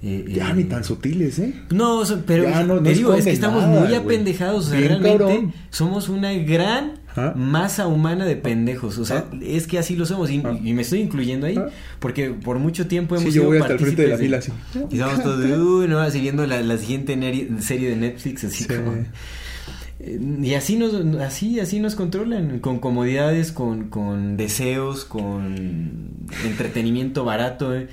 [0.02, 1.52] Eh, Ya eh, ni tan sutiles, ¿eh?
[1.70, 4.68] No, pero Ya no- no te digo, es que estamos nada, muy apendejados.
[4.68, 5.52] O sea, realmente cabrón.
[5.70, 7.00] somos una gran
[7.34, 8.96] masa humana de pendejos.
[8.98, 9.36] O sea, Ah.
[9.42, 10.30] es que así lo somos.
[10.30, 10.58] Y, Ah.
[10.62, 11.56] y me estoy incluyendo ahí.
[11.58, 11.68] Ah.
[11.98, 14.38] Porque por mucho tiempo Sí, hemos yo sido voy hasta el frente de la fila
[14.38, 14.52] así.
[14.90, 17.14] y estamos todos de, uy, no, así viendo la, la siguiente
[17.60, 18.68] serie de Netflix, así Sí.
[18.74, 18.92] como...
[18.92, 26.14] Eh, Y así nos, así, así nos controlan, con comodidades, con, con deseos, con
[26.46, 27.88] entretenimiento barato, eh,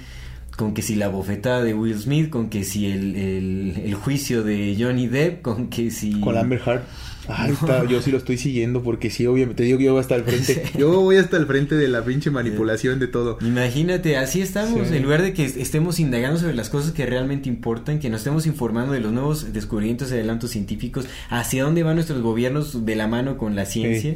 [0.58, 4.44] con que si la bofetada de Will Smith, con que si el, el, el juicio
[4.44, 6.20] de Johnny Depp, con que si...
[6.20, 6.82] Con Amber Heard.
[7.30, 10.00] Ahí está, yo sí lo estoy siguiendo porque sí, obviamente, te digo que yo voy
[10.00, 10.64] hasta el frente.
[10.80, 13.38] Yo voy hasta el frente de la pinche manipulación de todo.
[13.42, 14.96] Imagínate, así estamos, Sí.
[14.96, 18.22] en lugar de que est- estemos indagando sobre las cosas que realmente importan, que nos
[18.22, 22.96] estemos informando de los nuevos descubrimientos y adelantos científicos, hacia dónde van nuestros gobiernos de
[22.96, 24.16] la mano con la ciencia,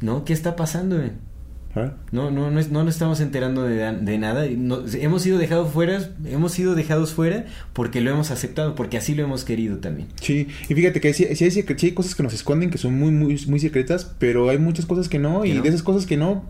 [0.00, 0.24] ¿no?
[0.24, 1.02] ¿Qué está pasando?
[1.02, 1.10] eh?
[1.74, 1.92] ¿Ah?
[2.12, 4.46] No, no, no, es- no nos estamos enterando de, de nada.
[4.56, 9.14] no- hemos sido dejados fuera, hemos sido dejados fuera porque lo hemos aceptado, porque así
[9.14, 10.08] lo hemos querido también.
[10.20, 13.10] Sí, y fíjate que hay, secre- sí hay cosas que nos esconden que son muy,
[13.10, 15.62] muy, muy secretas, pero hay muchas cosas que no, y no.
[15.62, 16.44] de esas cosas que no,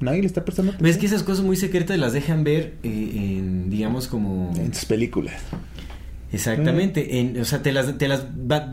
[0.00, 3.70] nadie le está prestando Ves que esas cosas muy secretas las dejan ver eh, en,
[3.70, 4.52] digamos, como...
[4.56, 5.34] en sus películas.
[6.32, 8.24] Exactamente, en, o sea, te las, te las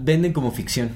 [0.04, 0.90] venden como ficción.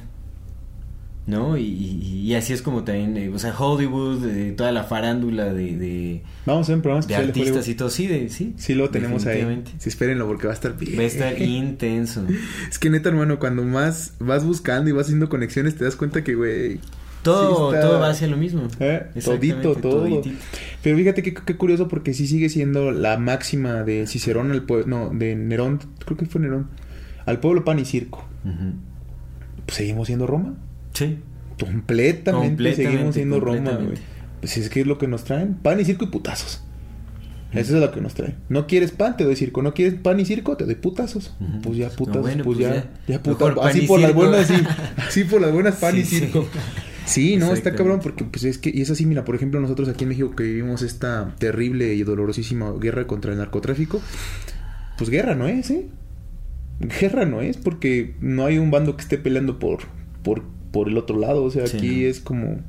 [1.28, 1.56] ¿No?
[1.56, 5.54] Y, y- y así es como también, eh, o sea, Hollywood, eh, toda la farándula
[5.54, 8.54] de, de, Vamos a ver de artistas y todo, sí, de, sí.
[8.58, 9.64] Sí, lo tenemos ahí.
[9.78, 10.98] Sí, espérenlo porque va a estar bien.
[10.98, 12.26] Va a estar intenso.
[12.70, 16.24] Es que neta, hermano, cuando más vas buscando y vas haciendo conexiones, te das cuenta
[16.24, 16.80] que, güey.
[17.22, 18.64] Todo, sí está- todo va hacia lo mismo.
[18.80, 19.06] ¿eh?
[19.24, 20.08] Todito, todo.
[20.08, 20.36] toditito.
[20.82, 24.88] Pero fíjate que qué curioso porque sí sigue siendo la máxima de Cicerón al pueblo,
[24.88, 26.70] no, de Nerón, creo que fue Nerón,
[27.28, 28.26] al pueblo pan y circo.
[29.68, 30.56] Pues seguimos siendo Roma.
[30.94, 31.20] Sí.
[31.60, 33.66] Completamente, Completamente, seguimos siendo Roma, güey.
[33.68, 34.02] completamente.
[34.40, 36.64] Pues es que es lo que nos traen, pan y circo y putazos.
[37.54, 38.36] Eso es lo que nos traen.
[38.48, 39.62] No quieres pan, te doy circo.
[39.62, 41.36] No quieres pan y circo, te doy putazos.
[41.42, 41.62] Ujú.
[41.62, 43.22] Pues ya No, putazos, bueno, pues, pues ya, ya.
[43.22, 43.66] putazos.
[43.66, 44.54] Así por las buenas, sí.
[44.98, 46.48] Así por las buenas pan y Sí, circo.
[47.06, 49.90] Sí, no, está cabrón porque pues es que, y es así, mira, por ejemplo, nosotros
[49.90, 54.00] aquí en México que vivimos esta terrible y dolorosísima guerra contra el narcotráfico,
[54.98, 55.88] pues guerra no es, ¿eh?
[56.80, 59.80] Guerra no es porque no hay un bando que esté peleando por,
[60.24, 62.08] por, por el otro lado, o sea, Sí, aquí no.
[62.08, 62.60] es como,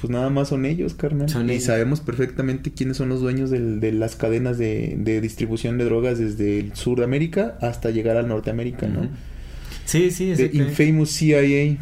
[0.00, 1.28] pues nada más son ellos, carnal.
[1.28, 1.64] Son y ellos.
[1.64, 6.18] sabemos perfectamente quiénes son los dueños del- de las cadenas de, de distribución de drogas
[6.18, 9.00] desde el sur de América hasta llegar al Norteamérica, ¿no?
[9.00, 9.08] Ujú.
[9.86, 10.84] Sí, sí, De exactamente.
[10.84, 11.78] Infamous CIA.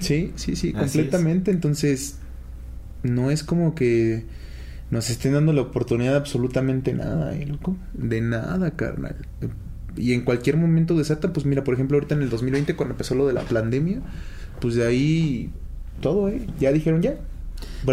[0.00, 1.50] Sí, sí, sí, completamente.
[1.50, 2.18] Entonces,
[3.02, 4.24] no es como que
[4.90, 7.76] nos estén dando la oportunidad de absolutamente nada, ¿eh, loco?
[7.94, 9.16] De nada, carnal.
[9.96, 13.14] Y en cualquier momento desata, pues mira, por ejemplo, ahorita en el 2020, cuando empezó
[13.14, 14.00] lo de la pandemia,
[14.60, 15.50] pues de ahí
[16.00, 16.40] todo, ¿eh?
[16.60, 17.16] Ya dijeron ya.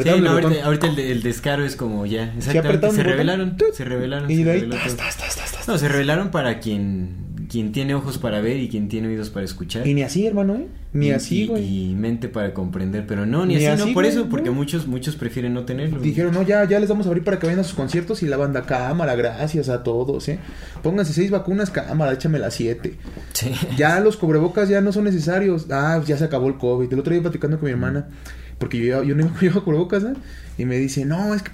[0.03, 2.33] Sí, no, ahorita, ahorita el, de- el descaro es como ya.
[2.37, 2.79] Exactamente.
[2.81, 3.05] Se botón.
[3.05, 3.57] revelaron.
[3.73, 4.29] Se revelaron.
[4.29, 5.67] Y se de ahí, tas, tas, tas.
[5.67, 7.15] No, se revelaron para quien,
[7.47, 9.85] quien tiene ojos para ver y quien tiene oídos para escuchar.
[9.87, 10.67] Y ni así, hermano, ¿eh?
[10.93, 11.91] Ni Y- así, güey.
[11.91, 14.87] Y, mente para comprender, pero no, ni, Ni así, así, no, por eso, porque muchos,
[14.87, 15.99] muchos prefieren no tenerlo.
[15.99, 18.27] Dijeron, no, ya, ya les vamos a abrir para que vayan a sus conciertos y
[18.27, 20.39] la banda cámara, gracias a todos, ¿eh?
[20.83, 22.95] Pónganse seis vacunas, cámara, échame las siete.
[23.33, 23.51] Sí.
[23.77, 25.67] Ya los cubrebocas ya no son necesarios.
[25.69, 26.91] Ah, ya se acabó el COVID.
[26.93, 28.07] El otro día platicando con mi hermana,
[28.57, 30.13] porque yo, yo no llevo cubrebocas, ¿eh?
[30.57, 31.51] Y me dice, no, es que,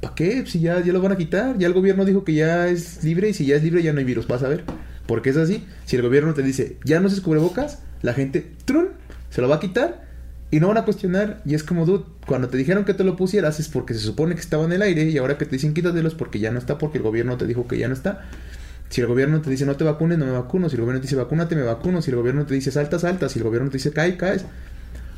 [0.00, 0.46] ¿para qué?
[0.46, 1.58] Si ya, ya lo van a quitar.
[1.58, 3.98] Ya el gobierno dijo que ya es libre y si ya es libre ya no
[3.98, 4.28] hay virus.
[4.28, 4.62] Vas a ver.
[5.06, 5.64] Porque es así.
[5.84, 8.88] Si el gobierno te dice, ya no uses cubrebocas, la gente, trun,
[9.30, 10.04] se lo va a quitar
[10.50, 11.40] y no van a cuestionar.
[11.44, 14.34] Y es como, dude, cuando te dijeron que te lo pusieras es porque se supone
[14.34, 16.78] que estaba en el aire y ahora que te dicen quítatelos porque ya no está,
[16.78, 18.22] porque el gobierno te dijo que ya no está.
[18.88, 20.68] Si el gobierno te dice no te vacunes, no me vacuno.
[20.68, 22.00] Si el gobierno te dice vacúnate, me vacuno.
[22.00, 23.28] Si el gobierno te dice salta, salta.
[23.28, 24.44] Si el gobierno te dice cae, caes.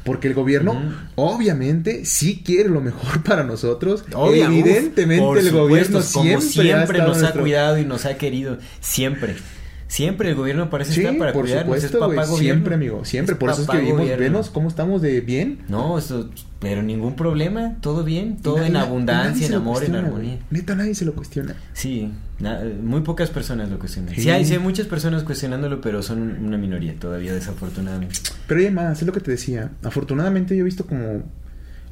[0.07, 0.81] Porque el gobierno,
[1.17, 4.05] obviamente, sí quiere lo mejor para nosotros.
[4.15, 8.59] Obvia, Evidentemente, el supuesto, gobierno como siempre, ha nos ha cuidado y nos ha querido,
[8.81, 9.35] siempre.
[9.89, 12.37] Siempre el gobierno parece Sí, estar para por cuidarnos, supuesto, es papá gobierno.
[12.39, 13.05] Siempre, amigo.
[13.05, 13.35] Siempre.
[13.35, 15.61] Es por eso es que vivimos, venos cómo estamos de bien.
[15.69, 20.39] No, esto, pero ningún problema, todo bien, todo nadie- en abundancia, en amor, en armonía.
[20.51, 21.55] Neta, nadie se lo cuestiona.
[21.73, 22.11] Sí,
[22.41, 24.13] na- muy pocas personas lo cuestionan.
[24.15, 24.23] Sí.
[24.23, 24.31] Sí.
[24.31, 28.17] hay, sí hay muchas personas cuestionándolo, pero son una minoría todavía, desafortunadamente.
[28.49, 29.71] Pero hay más, es lo que te decía.
[29.85, 31.23] Afortunadamente yo he visto como,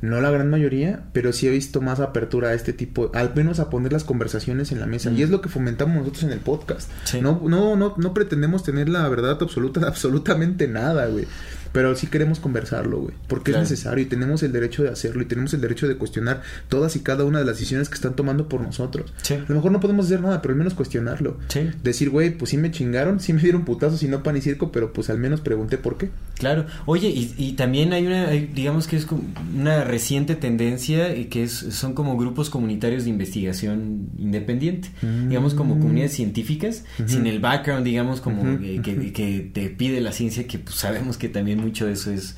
[0.05, 3.59] no la gran mayoría, pero sí he visto más apertura a este tipo, al menos
[3.61, 5.11] a poner las conversaciones en la mesa.
[5.11, 5.17] Mm.
[5.17, 6.91] Y es lo que fomentamos nosotros en el podcast.
[7.05, 7.21] Sí.
[7.21, 11.27] No, no, no, no pretendemos tener la verdad absoluta de absolutamente nada, güey.
[11.75, 13.15] Pero sí queremos conversarlo, güey.
[13.29, 13.65] Porque Claro.
[13.65, 16.97] es necesario y tenemos el derecho de hacerlo y tenemos el derecho de cuestionar todas
[16.97, 19.13] y cada una de las decisiones que están tomando por nosotros.
[19.23, 19.35] Sí.
[19.35, 21.37] A lo mejor no podemos hacer nada, pero al menos cuestionarlo.
[21.49, 21.69] Sí.
[21.83, 24.71] Decir, güey, pues sí me chingaron, sí me dieron putazos y no pan y circo,
[24.73, 26.11] pero pues al menos pregunté por qué.
[26.39, 29.23] Claro, oye, y, y también hay una, hay- digamos que es como
[29.57, 35.29] una reciente tendencia que es, son como grupos comunitarios de investigación independiente, Mm.
[35.29, 38.81] digamos como comunidades científicas, sin el background, digamos, como que,
[39.13, 42.37] que te pide la ciencia, que pues, sabemos que también mucho de eso es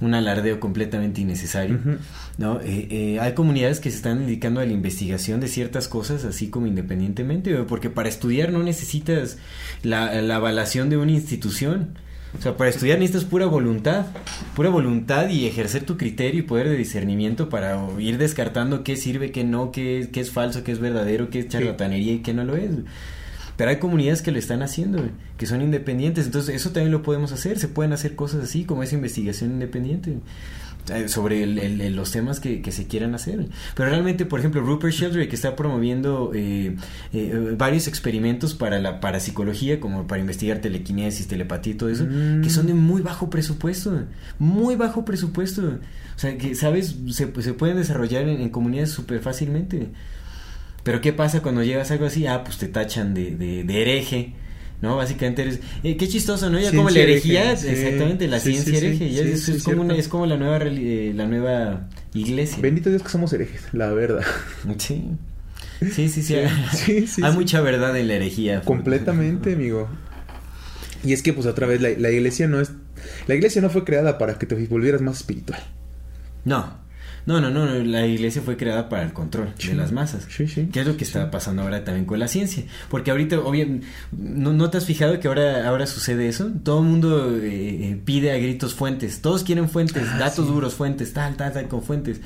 [0.00, 1.78] un alardeo completamente innecesario.
[2.38, 2.60] ¿no?
[2.60, 6.48] Eh, eh, hay comunidades que se están dedicando a la investigación de ciertas cosas así
[6.48, 9.38] como independientemente, porque para estudiar no necesitas
[9.82, 11.98] la, la avalación de una institución.
[12.36, 14.06] O sea, para estudiar necesitas pura voluntad,
[14.56, 19.30] pura voluntad y ejercer tu criterio y poder de discernimiento para ir descartando qué sirve,
[19.30, 22.44] qué no, qué, qué es falso, qué es verdadero, qué es charlatanería y qué no
[22.44, 22.70] lo es.
[23.56, 25.04] Pero hay comunidades que lo están haciendo,
[25.38, 26.26] que son independientes.
[26.26, 27.58] Entonces, eso también lo podemos hacer.
[27.58, 30.18] Se pueden hacer cosas así, como esa investigación independiente
[30.92, 33.46] eh, sobre el- el- los temas que, que se quieran hacer.
[33.74, 36.76] Pero realmente, por ejemplo, Rupert Sheldrake está promoviendo eh,
[37.14, 42.04] eh, varios experimentos para la parapsicología, como para investigar telequinesis, telepatía y todo eso,
[42.42, 44.02] que son de muy bajo presupuesto.
[44.38, 45.62] Muy bajo presupuesto.
[46.16, 46.96] O sea, que, ¿sabes?
[47.12, 49.88] Se, se pueden desarrollar en, en comunidades súper fácilmente.
[50.84, 52.26] Pero ¿qué pasa cuando llegas a algo así?
[52.26, 54.34] Ah, pues te tachan de, de, de hereje.
[54.82, 54.96] ¿No?
[54.96, 55.60] Básicamente eres...
[55.82, 56.60] eh, qué chistoso, ¿no?
[56.60, 59.10] Ya como la herejía, hereje, exactamente, la Sí, ciencia sí, hereje.
[59.12, 62.58] ya es, como una, es como la nueva, eh, la nueva iglesia.
[62.60, 64.22] Bendito Dios que somos herejes, la verdad.
[64.78, 65.10] Sí.
[65.90, 66.34] Sí, sí, sí.
[66.34, 67.22] Hay sí.
[67.34, 68.60] mucha verdad en la herejía.
[68.60, 69.88] Completamente, amigo.
[71.02, 72.72] Y es que, pues, otra vez, la, la iglesia no es...
[73.26, 75.60] La iglesia no fue creada para que te volvieras más espiritual.
[76.44, 76.78] No.
[77.26, 79.68] No, no, no, no, la iglesia fue creada para el control Sí.
[79.68, 80.26] de las masas.
[80.28, 80.68] Sí, sí.
[80.72, 82.64] ¿Qué es lo que está pasando ahora también con la ciencia?
[82.90, 86.52] Porque ahorita, obviamente, ¿no, no te has fijado que ahora, ahora sucede eso?
[86.62, 89.20] Todo el mundo eh, eh, pide a gritos fuentes.
[89.22, 92.20] Todos quieren fuentes, Ah, datos duros, fuentes, tal, tal, tal, con fuentes.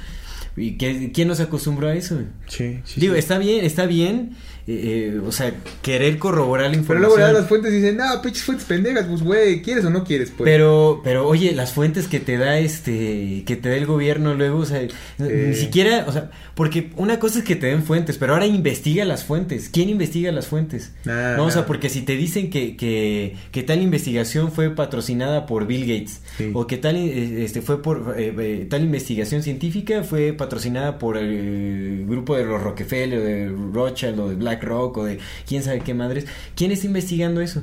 [0.56, 2.18] ¿Y qué- quién nos acostumbró a eso?
[2.48, 3.00] Sí, sí.
[3.00, 3.20] Digo, sí.
[3.20, 4.30] está bien, está bien,
[4.68, 7.00] eh, eh, o sea, querer corroborar la Pero información.
[7.00, 9.90] luego le das las fuentes y dicen, no, pinches fuentes pendejas, pues, güey, ¿quieres o
[9.90, 10.30] no quieres?
[10.36, 10.48] Pues.
[10.48, 14.58] Pero, pero oye, las fuentes que te da este, que te da el gobierno luego,
[14.58, 14.82] o sea,
[15.18, 19.04] ni siquiera, o sea, porque una cosa es que te den fuentes, pero ahora investiga
[19.04, 19.68] las fuentes.
[19.70, 20.92] ¿Quién investiga las fuentes?
[21.06, 21.66] Ah, no, o sea, ah.
[21.66, 26.50] porque si te dicen que, que, que tal investigación fue patrocinada por Bill Gates, Sí.
[26.54, 31.16] o que tal, eh, este, fue por, eh, eh, tal investigación científica fue patrocinada por
[31.16, 35.80] el grupo de los Rockefeller, o de Rothschild, o de BlackRock, o de quién sabe
[35.80, 37.62] qué madres, ¿quién está investigando eso?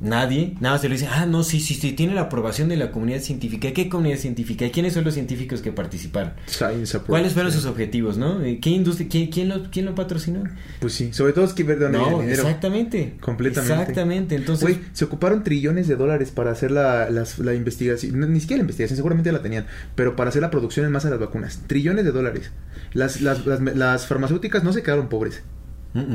[0.00, 2.76] Nadie, nada más te lo dice, ah, no, sí, sí, sí, tiene la aprobación de
[2.76, 3.72] la comunidad científica.
[3.72, 4.64] ¿Qué comunidad científica?
[4.64, 6.34] ¿Y quiénes son los científicos que participaron?
[6.46, 8.38] Science ¿Cuáles fueron sus objetivos, no?
[8.60, 10.44] ¿Qué industria, quién, quién lo, quién lo patrocinó?
[10.78, 12.42] Pues sí, sobre todo es que viene No, el dinero.
[12.42, 13.16] exactamente.
[13.20, 13.74] Completamente.
[13.74, 14.62] Exactamente, entonces...
[14.62, 18.20] Güey, se ocuparon trillones de dólares para hacer la, la investigación.
[18.20, 19.66] no, ni siquiera la investigación, seguramente la tenían.
[19.96, 21.62] Pero para hacer la producción en masa de las vacunas.
[21.66, 22.52] Trillones de dólares.
[22.92, 25.42] Las, las, las, las farmacéuticas no se quedaron pobres.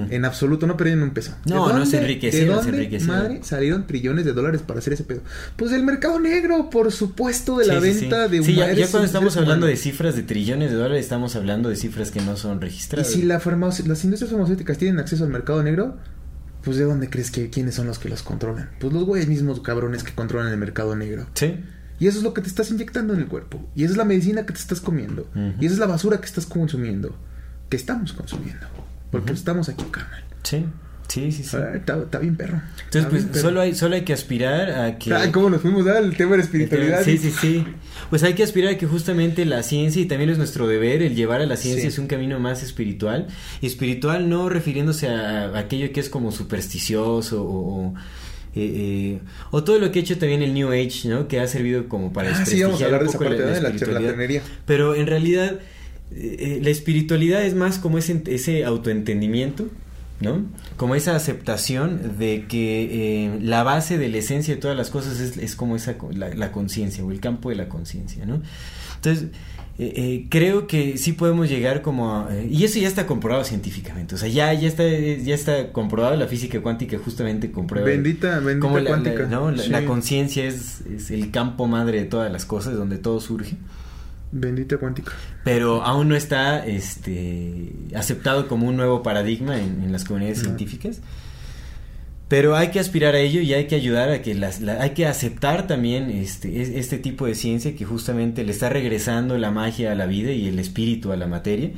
[0.10, 1.36] En absoluto, no perdieron un peso.
[1.46, 3.18] No, ¿De no, se dónde- enriquecieron, ¿De se dónde, enriquecieron.
[3.18, 5.22] madre, salieron trillones de dólares para hacer ese pedo?
[5.56, 8.32] Pues del mercado negro, por supuesto, de la Sí, venta sí.
[8.38, 11.70] de Sí, ya, ya cuando estamos hablando de cifras de trillones de dólares, estamos hablando
[11.70, 13.12] de cifras que no son Y registradas.
[13.12, 15.98] si la farmacia- las industrias farmacéuticas tienen acceso al mercado negro,
[16.64, 18.70] pues ¿de dónde crees que quiénes son los que los controlan?
[18.80, 21.26] Pues los güeyes mismos cabrones que controlan el mercado negro.
[21.34, 21.56] Sí.
[22.00, 23.64] Y eso es lo que te estás inyectando en el cuerpo.
[23.76, 25.28] Y esa es la medicina que te estás comiendo.
[25.60, 27.16] Y esa es la basura que estás consumiendo.
[27.70, 28.66] Que estamos consumiendo.
[29.14, 29.40] Porque Ujú.
[29.40, 30.24] estamos aquí, carnal.
[30.44, 30.66] Sí,
[31.08, 31.56] sí, sí, sí.
[31.58, 32.62] Ah, Está, está bien perro.
[32.86, 33.42] Entonces, Está pues perro.
[33.42, 35.14] solo hay, solo hay que aspirar a que...
[35.14, 37.04] Ah, ¿cómo nos fuimos al tema de la espiritualidad?
[37.04, 37.64] Sí, sí, sí.
[38.10, 41.16] Pues hay que aspirar a que justamente la ciencia, y también es nuestro deber, el
[41.16, 41.88] llevar a la ciencia Sí.
[41.88, 43.28] es un camino más espiritual.
[43.62, 47.88] Y espiritual no refiriéndose a, a aquello que es como supersticioso o...
[47.90, 47.94] o,
[48.56, 49.20] eh, eh,
[49.50, 51.28] o todo lo que ha hecho también el New Age, ¿no?
[51.28, 53.76] Que ha servido como para Ah, sí, vamos a hablar de esa parte de la
[53.76, 54.42] charlatanería.
[54.68, 55.60] Pero en realidad
[56.16, 59.68] eh, eh, la espiritualidad es más como ese, ese autoentendimiento,
[60.22, 60.46] ¿no?
[60.78, 65.20] Como esa aceptación de que eh, la base de la esencia de todas las cosas
[65.20, 68.42] es, es como esa la, la conciencia o el campo de la conciencia, ¿no?
[68.96, 69.30] Entonces,
[69.80, 73.44] eh, eh, creo que sí podemos llegar como a, eh, y eso ya está comprobado
[73.44, 78.38] científicamente o sea ya ya está ya está comprobado la física cuántica justamente comprueba Bendita,
[78.40, 79.24] bendita cómo la, cuántica.
[79.24, 79.50] la- ¿no?
[79.50, 79.70] La- Sí.
[79.72, 83.56] la conciencia es, es el campo madre de todas las cosas donde todo surge
[84.36, 85.12] Bendita cuántica.
[85.44, 90.46] pero aún no está este aceptado como un nuevo paradigma en, en las comunidades No.
[90.46, 91.02] científicas
[92.30, 94.92] pero hay que aspirar a ello y hay que ayudar a que las la- hay
[94.92, 99.52] que aceptar también este es- este tipo de ciencia que justamente le está regresando la
[99.52, 101.70] magia a la vida y el espíritu a la materia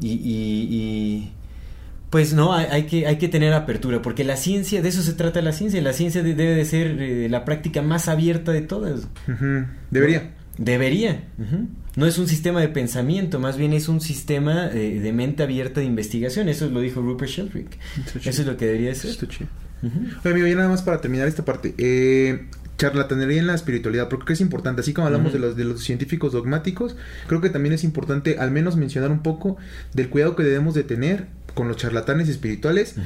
[0.00, 1.30] y, y- y,
[2.10, 5.12] pues no hay, hay que hay que tener apertura porque la ciencia de eso se
[5.12, 8.62] trata la ciencia la ciencia de- debe de ser eh, la práctica más abierta de
[8.62, 9.06] todas.
[9.90, 10.32] Debería.
[10.58, 11.24] Debería.
[11.38, 11.68] ujú.
[11.94, 15.80] No es un sistema de pensamiento, más bien es un sistema eh, de mente abierta
[15.80, 16.48] de investigación.
[16.48, 17.78] Eso lo dijo Rupert Sheldrake.
[18.24, 19.10] Eso es lo que debería ser.
[19.82, 21.74] Oye, amigo, ya nada más para terminar esta parte.
[21.76, 22.46] Eh,
[22.78, 25.64] charlatanería en la espiritualidad, porque creo que es importante, así como hablamos de, los, de
[25.64, 26.96] los científicos dogmáticos,
[27.26, 29.56] creo que también es importante al menos mencionar un poco
[29.92, 32.96] del cuidado que debemos de tener con los charlatanes espirituales.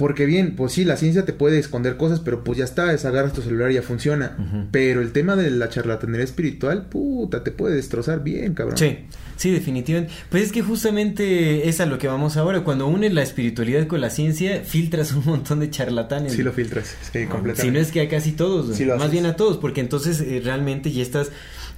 [0.00, 3.04] Porque bien, pues sí, la ciencia te puede esconder cosas, pero pues ya está, es
[3.04, 4.66] agarras tu celular y ya funciona.
[4.70, 8.78] Pero el tema de la charlatanería espiritual, puta, te puede destrozar bien, cabrón.
[8.78, 9.00] Sí,
[9.36, 10.14] sí, definitivamente.
[10.30, 12.64] Pues es que justamente es a lo que vamos ahora.
[12.64, 16.32] Cuando unes la espiritualidad con la ciencia, filtras un montón de charlatanes.
[16.32, 17.60] Sí lo filtras, sí, completamente.
[17.60, 20.22] Si no es que a casi todos, Sí lo más bien a todos, porque entonces
[20.22, 21.30] eh, realmente ya estás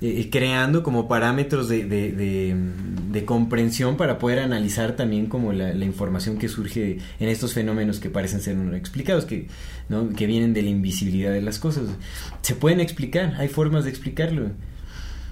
[0.03, 2.57] eh, creando como parámetros de, de, de-
[3.13, 8.01] de comprensión para poder analizar también como la, la información que surge en estos fenómenos
[8.01, 9.47] que parecen ser no explicados, que,
[9.89, 10.09] ¿no?
[10.11, 11.85] que vienen de la invisibilidad de las cosas.
[12.41, 14.51] Se pueden explicar, hay formas de explicarlo.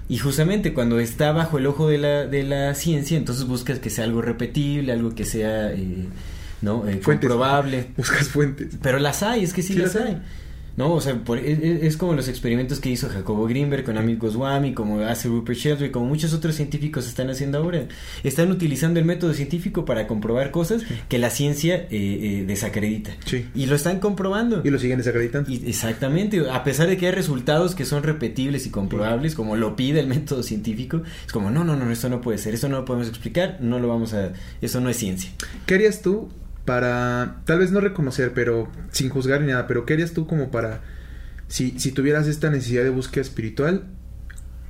[0.09, 3.89] Y justamente cuando está bajo el ojo de la, de la ciencia, entonces buscas que
[3.89, 6.05] sea algo repetible, algo que sea eh,
[6.61, 6.79] ¿no?
[6.87, 7.05] Eh, Fuentes.
[7.29, 7.87] comprobable.
[7.97, 8.77] Buscas fuentes.
[8.81, 10.21] Pero las hay, es que sí, Sí las hay.
[10.77, 13.97] No, o sea, por- es, es- es como los experimentos que hizo Jacobo Greenberg con
[13.97, 17.87] Amit Goswami, como hace Rupert Sheldrake, como muchos otros científicos están haciendo ahora.
[18.23, 23.11] Están utilizando el método científico para comprobar cosas que la ciencia eh, eh, desacredita.
[23.25, 23.45] Sí.
[23.53, 24.61] Y lo están comprobando.
[24.63, 25.51] Y lo siguen desacreditando.
[25.51, 29.75] Y- exactamente, a pesar de que hay resultados que son repetibles y comprobables, como lo
[29.75, 32.77] pide el método científico, es como, no, no, no, esto no puede ser, esto no
[32.77, 34.31] lo podemos explicar, no lo vamos a,
[34.61, 35.31] eso no es ciencia.
[35.65, 36.29] ¿Qué harías tú
[36.65, 40.51] para, tal vez no reconocer, pero sin juzgar ni nada, pero qué harías tú como
[40.51, 40.81] para,
[41.47, 43.85] si, si tuvieras esta necesidad de búsqueda espiritual,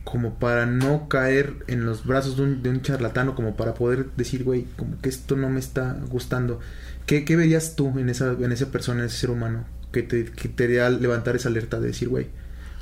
[0.03, 4.07] como para no caer en los brazos de un, de un charlatano, como para poder
[4.18, 6.59] decir, güey, como que esto no me está gustando?
[7.05, 10.26] ¿Qué, qué verías tú en esa, en esa persona, en ese ser humano, que te,
[10.26, 12.27] que te haría levantar esa alerta de decir, güey,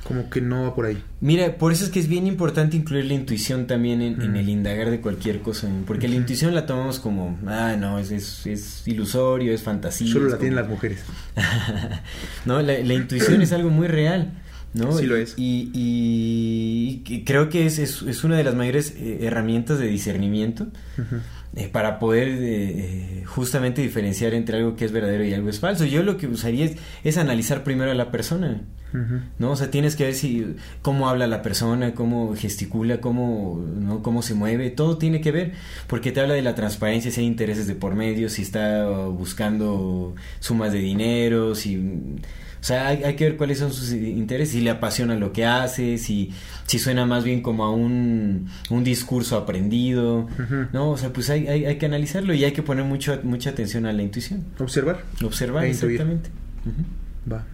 [0.09, 1.01] como que no va por ahí?
[1.21, 4.35] Mira, por eso es que es bien importante incluir la intuición también en, en Mm.
[4.35, 8.45] el indagar de cualquier cosa, porque la intuición la tomamos como, ah, no, es, es,
[8.45, 10.11] es ilusorio, es fantasía.
[10.11, 10.99] Solo es la como- tienen las mujeres.
[12.45, 14.33] no, la, la intuición es algo muy real,
[14.73, 14.91] ¿no?
[14.97, 15.33] Sí lo es.
[15.37, 19.87] Y, y- y creo que es, es, es una de las mayores eh, herramientas de
[19.87, 20.67] discernimiento
[20.97, 21.17] Ujú.
[21.55, 25.59] Eh, para poder eh, eh, justamente diferenciar entre algo que es verdadero y algo es
[25.59, 25.83] falso.
[25.85, 28.61] Yo lo que usaría es, es analizar primero a la persona.
[29.37, 29.51] ¿no?
[29.51, 34.01] O sea, tienes que ver si cómo habla la persona, cómo gesticula, cómo, ¿no?
[34.01, 35.53] cómo se mueve, todo tiene que ver,
[35.85, 40.15] porque te habla de la transparencia, si hay intereses de por medio, si está buscando
[40.39, 42.19] sumas de dinero, si...
[42.61, 45.45] O sea, hay, hay que ver cuáles son sus intereses, si le apasiona lo que
[45.45, 46.31] hace, si,
[46.65, 50.27] si suena más bien como a un, un discurso aprendido.
[50.73, 50.89] ¿no?
[50.91, 53.85] O sea, pues hay, hay, hay que analizarlo y hay que poner mucho, mucha atención
[53.85, 55.03] a la intuición, Observar.
[55.23, 56.29] observar E exactamente.
[57.31, 57.45] Va.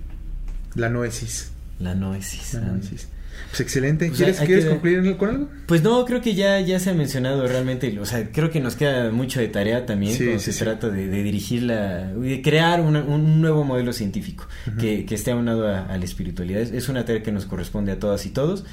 [0.73, 1.51] La noesis.
[1.79, 2.55] La noesis.
[2.55, 3.07] La noesis.
[3.49, 4.07] Pues excelente.
[4.07, 5.49] Pues ¿Quieres, ¿quieres que- concluir con algo?
[5.65, 8.75] Pues no, creo que ya, ya se ha mencionado realmente, o sea, creo que nos
[8.75, 10.59] queda mucho de tarea también Sí, cuando sí, se sí.
[10.63, 14.47] trata de, de dirigir la, de crear una- un nuevo modelo científico
[14.79, 16.61] que, que esté aunado a, a la espiritualidad.
[16.61, 18.65] Es, es una tarea que nos corresponde a todas y todos.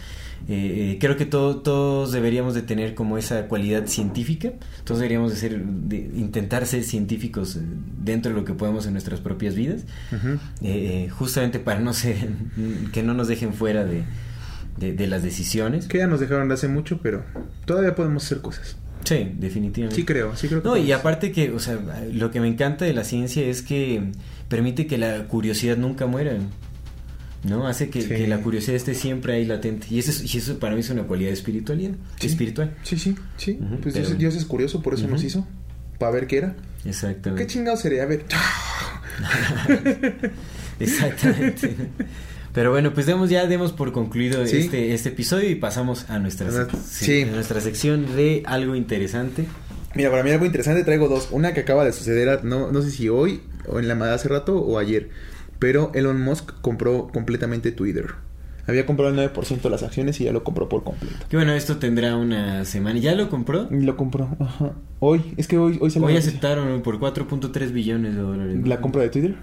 [0.48, 4.50] Eh, eh, creo que to- todos deberíamos de tener como esa cualidad científica,
[4.82, 7.58] todos deberíamos de ser, de intentar ser científicos
[8.02, 9.84] dentro de lo que podemos en nuestras propias vidas,
[10.62, 12.16] eh, justamente para no ser,
[12.92, 14.02] que no nos dejen fuera de,
[14.76, 15.86] de- de las decisiones.
[15.86, 17.24] Que ya nos dejaron de hace mucho, pero
[17.64, 18.76] todavía podemos hacer cosas.
[19.04, 19.96] Sí, definitivamente.
[19.96, 21.78] Sí creo, sí creo que No, y aparte que, o sea,
[22.12, 24.02] lo que me encanta de la ciencia es que
[24.48, 26.36] permite que la curiosidad nunca muera.
[27.44, 27.66] ¿No?
[27.66, 28.08] Hace que, Sí.
[28.08, 29.88] que la curiosidad esté siempre ahí latente.
[29.90, 31.90] Y eso, es- y eso para mí es una cualidad de espiritualidad.
[32.20, 32.28] Sí.
[32.28, 32.72] Espiritual.
[32.84, 33.58] Sí, sí, sí.
[33.82, 35.44] Pues pero- Dios, Dios es curioso, por eso nos hizo.
[35.98, 36.54] Para ver qué era.
[36.84, 37.44] Exactamente.
[37.44, 38.04] ¿Qué chingado sería?
[38.04, 38.24] A ver.
[40.80, 41.74] Exactamente.
[42.52, 44.58] Pero bueno, pues demos ya demos por concluido Sí.
[44.58, 46.68] este, este episodio y pasamos a nuestra, ¿Verdad?
[46.68, 47.22] sec- Sí.
[47.22, 49.46] a nuestra sección de algo interesante.
[49.94, 51.28] Mira, para mí algo interesante traigo dos.
[51.32, 54.28] Una que acaba de suceder, no, no sé si hoy o en la madrugada hace
[54.28, 55.08] rato o ayer.
[55.58, 58.06] Pero Elon Musk compró completamente Twitter.
[58.66, 61.16] Había comprado el 9% de las acciones y ya lo compró por completo.
[61.28, 62.98] Que bueno, esto tendrá una semana.
[63.00, 63.66] ¿Ya lo compró?
[63.70, 64.72] Lo compró, ajá.
[65.00, 68.56] Hoy, es que hoy, hoy salió Hoy aceptaron por 4.3 billones de dólares.
[68.66, 69.34] la compra de Twitter.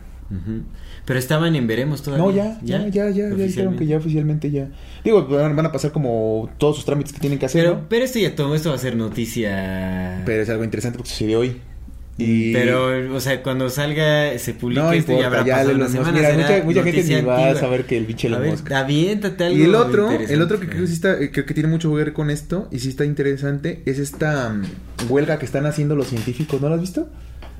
[1.05, 2.25] Pero estaban en veremos todavía.
[2.25, 4.69] No, ya, ya, ya, ya, ya dijeron que ya oficialmente ya.
[5.03, 7.63] Digo, van a pasar como todos sus trámites que tienen que hacer.
[7.63, 7.85] Pero, ¿no?
[7.89, 10.21] pero esto ya todo, esto va a ser noticia.
[10.25, 11.55] Pero es algo interesante porque sucedió hoy.
[12.19, 12.51] Y...
[12.51, 16.11] Pero, o sea, cuando salga, se publique no esto ya habrá ya pasado una semana.
[16.11, 18.71] Mira, mucha, mucha gente ni va a saber que el Elon ver, Musk.
[18.71, 21.69] aviéntate algo Y el otro, el otro que creo que sí está, creo que tiene
[21.69, 25.65] mucho que ver con esto y sí está interesante es esta mm, huelga que están
[25.65, 27.07] haciendo los científicos, ¿no lo has visto?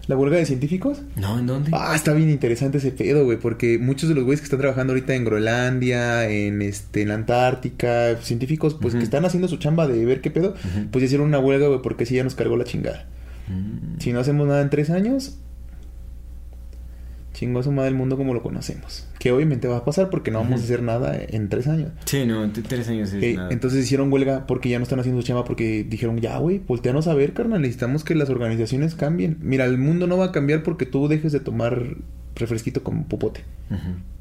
[0.09, 1.03] La huelga de científicos.
[1.17, 1.69] No, ¿en dónde?
[1.71, 4.93] Ah, está bien interesante ese pedo, güey, porque muchos de los güeyes que están trabajando
[4.93, 9.87] ahorita en Groenlandia, en este, en la Antártica, científicos, pues que están haciendo su chamba
[9.87, 10.87] de ver qué pedo, Ujú.
[10.89, 13.05] pues ya hicieron una huelga, güey, porque sí ya nos cargó la chingada.
[13.49, 13.99] Mm.
[13.99, 15.37] Si no hacemos nada en tres años,
[17.33, 19.05] chingó a su madre el mundo como lo conocemos.
[19.19, 21.91] Que obviamente va a pasar porque no vamos a hacer nada en tres años.
[22.05, 23.49] Sí, no, en tres años es nada.
[23.51, 27.07] Entonces hicieron huelga porque ya no están haciendo su chamba porque dijeron, ya, güey, volteanos
[27.07, 29.37] a ver, carnal, necesitamos que las organizaciones cambien.
[29.41, 31.95] Mira, el mundo no va a cambiar porque tú dejes de tomar
[32.35, 33.43] refresquito con popote.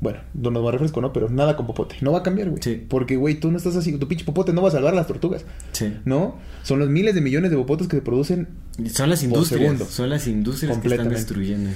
[0.00, 1.12] Bueno, no nos va refresco, ¿no?
[1.12, 1.96] Pero nada con popote.
[2.00, 2.60] No va a cambiar, güey.
[2.62, 2.84] Sí.
[2.88, 4.00] Porque, güey, tú no estás haciendo...
[4.00, 5.94] Tu pinche popote no va a salvar a las tortugas, Sí.
[6.04, 6.36] ¿no?
[6.64, 8.48] Son los miles de millones de popotes que se producen
[8.92, 9.60] Son las Por industrias.
[9.62, 9.84] segundo.
[9.86, 11.70] Son las industrias que están destruyendo.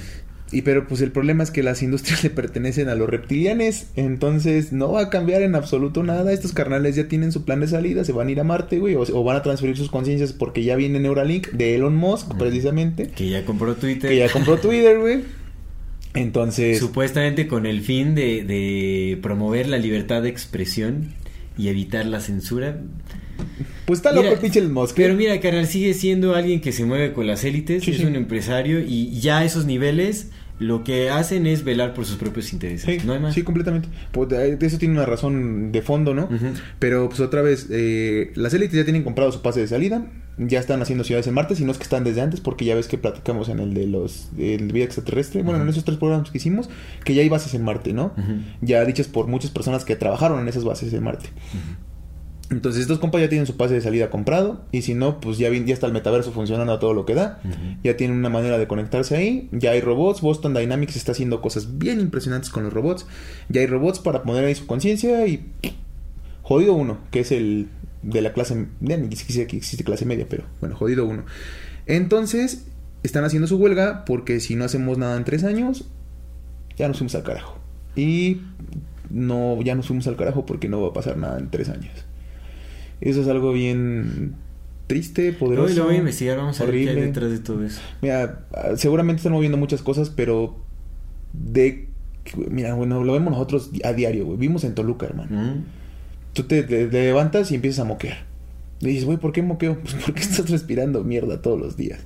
[0.53, 4.71] Y pero pues el problema es que las industrias le pertenecen a los reptilianes, entonces
[4.71, 6.31] no va a cambiar en absoluto nada.
[6.31, 8.95] Estos carnales ya tienen su plan de salida, se van a ir a Marte, güey,
[8.95, 13.07] o, o van a transferir sus conciencias porque ya viene Neuralink de Elon Musk, precisamente,
[13.09, 14.09] Que ya compró Twitter.
[14.09, 15.21] que ya compró Twitter, güey.
[16.13, 21.09] Entonces, Supuestamente con el fin de, de promover la libertad de expresión
[21.57, 22.81] y evitar la censura.
[23.85, 24.95] pues está loco el pinche Elon Musk.
[24.95, 28.05] Pero mira, carnal, sigue siendo alguien que se mueve con las élites, Sí, es sí.
[28.05, 32.53] un empresario y ya a esos niveles lo que hacen es velar por sus propios
[32.53, 33.01] intereses.
[33.01, 33.33] Sí, no hay más.
[33.33, 33.89] sí, completamente.
[34.11, 36.29] Pues, eso tiene una razón de fondo, ¿no?
[36.79, 40.05] Pero pues otra vez, eh, las élites ya tienen comprado su pase de salida,
[40.37, 42.75] ya están haciendo ciudades en Marte, si no es que están desde antes, porque ya
[42.75, 46.31] ves que platicamos en el de los el vida extraterrestre, bueno, en esos tres programas
[46.31, 46.69] que hicimos,
[47.03, 48.13] que ya hay bases en Marte, ¿no?
[48.61, 51.29] Ya dichas por muchas personas que trabajaron en esas bases de Marte.
[52.53, 55.49] Entonces estos compas ya tienen su pase de salida comprado y si no, pues ya,
[55.49, 57.41] ya está el metaverso funcionando a todo lo que da.
[57.83, 59.49] Ya tienen una manera de conectarse ahí.
[59.51, 60.21] Ya hay robots.
[60.21, 63.07] Boston Dynamics está haciendo cosas bien impresionantes con los robots.
[63.49, 65.51] Ya hay robots para poner ahí su conciencia y
[66.43, 67.69] jodido uno, que es el
[68.03, 71.23] de la clase, ya ni siquiera que existe clase media, pero bueno, jodido uno.
[71.87, 72.67] Entonces,
[73.01, 75.85] están haciendo su huelga porque si no hacemos nada en tres años,
[76.77, 77.57] ya nos fuimos al carajo.
[77.95, 78.41] Y
[79.09, 82.05] no, ya nos fuimos al carajo porque no va a pasar nada en tres años.
[83.03, 84.35] Eso es algo bien
[84.87, 85.69] triste, poderoso.
[85.71, 87.81] Hoy lo voy a investigar, vamos a ver qué hay detrás de todo eso.
[88.01, 90.55] Mira, ah, seguramente están moviendo muchas cosas, pero
[91.33, 91.89] de...
[92.49, 94.37] Mira, bueno, lo vemos nosotros a diario, güey.
[94.37, 95.29] Vimos en Toluca, hermano.
[95.41, 95.63] Mm.
[96.33, 98.25] Tú te, te- te levantas y empiezas a moquear.
[98.79, 99.77] Y dices, güey, ¿por qué moqueo?
[99.83, 101.99] Pues porque estás respirando mierda todos los días.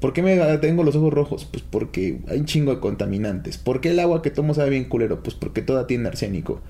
[0.00, 1.46] ¿Por qué me tengo los ojos rojos?
[1.50, 3.56] Pues porque hay un chingo de contaminantes.
[3.56, 5.22] ¿Por qué el agua que tomo sabe bien culero?
[5.22, 6.60] Pues porque toda tiene arsénico.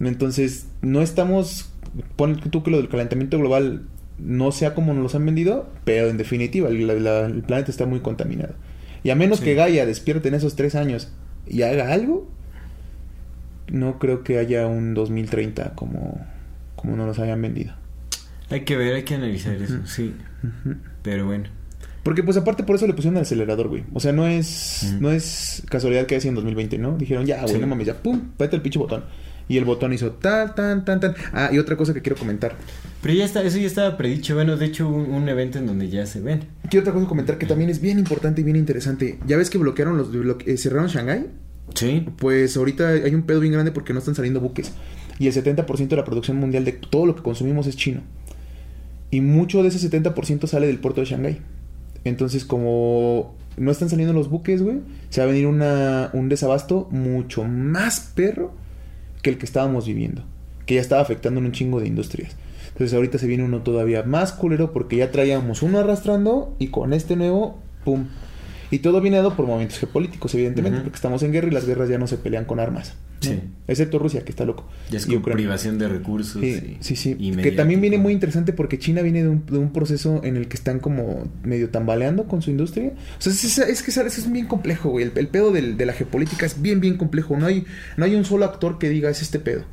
[0.00, 1.68] Entonces, no estamos...
[2.16, 3.82] Pon tú que lo del calentamiento global
[4.18, 7.70] no sea como nos los han vendido, pero en definitiva, el, la- la- el planeta
[7.70, 8.54] está muy contaminado.
[9.04, 9.44] Y a menos Sí.
[9.46, 11.12] que Gaia despierte en esos tres años
[11.46, 12.28] y haga algo,
[13.70, 16.24] no creo que haya un 2030 como,
[16.76, 17.74] como nos los hayan vendido.
[18.50, 20.14] Hay que ver, hay que analizar eso, sí.
[21.02, 21.44] Pero bueno.
[22.02, 23.84] Porque pues aparte por eso le pusieron el acelerador, güey.
[23.94, 26.96] O sea, no es no es casualidad que haya sido en 2020, ¿no?
[26.98, 27.60] Dijeron, ya, güey, Sí.
[27.60, 29.04] no mames, ya, pum, pete el pinche botón.
[29.48, 31.14] Y el botón hizo tal, tan, tan, tan.
[31.32, 32.54] Ah, y otra cosa que quiero comentar.
[33.02, 34.34] Pero ya está, eso ya estaba predicho.
[34.34, 36.44] Bueno, de hecho, un, un evento en donde ya se ven.
[36.70, 39.18] Quiero otra cosa comentar que también es bien importante y bien interesante.
[39.26, 40.12] ¿Ya ves que bloquearon los...
[40.12, 41.26] bloque- eh, cerraron Shanghái?
[41.74, 42.06] Sí.
[42.18, 44.72] Pues ahorita hay un pedo bien grande porque no están saliendo buques.
[45.18, 48.00] Y el 70% de la producción mundial de todo lo que consumimos es chino.
[49.10, 51.38] Y mucho de ese 70% sale del puerto de Shanghái.
[52.04, 54.78] Entonces, como no están saliendo los buques, güey,
[55.10, 58.54] se va a venir una, un desabasto mucho más perro
[59.22, 60.24] que el que estábamos viviendo.
[60.66, 62.36] Que ya estaba afectando en un chingo de industrias.
[62.68, 66.92] Entonces, ahorita se viene uno todavía más culero porque ya traíamos uno arrastrando y con
[66.92, 68.06] este nuevo, ¡pum!
[68.70, 71.88] Y todo viene dado por momentos geopolíticos, evidentemente, porque estamos en guerra y las guerras
[71.88, 72.94] ya no se pelean con armas.
[73.30, 73.40] Sí.
[73.68, 74.68] Excepto Rusia, que está loco.
[74.90, 76.40] Ya es Y con privación de recursos.
[76.42, 77.16] Sí, y- sí, sí.
[77.18, 80.36] y Que también viene muy interesante porque China viene de un, de un proceso en
[80.36, 82.92] el que están como medio tambaleando con su industria.
[83.18, 84.18] O sea, es, es- es que ¿sabes?
[84.18, 85.04] es bien complejo, güey.
[85.06, 87.36] El, el pedo del- de la geopolítica es bien, bien complejo.
[87.36, 87.64] No hay,
[87.96, 89.64] no hay un solo actor que diga es este pedo.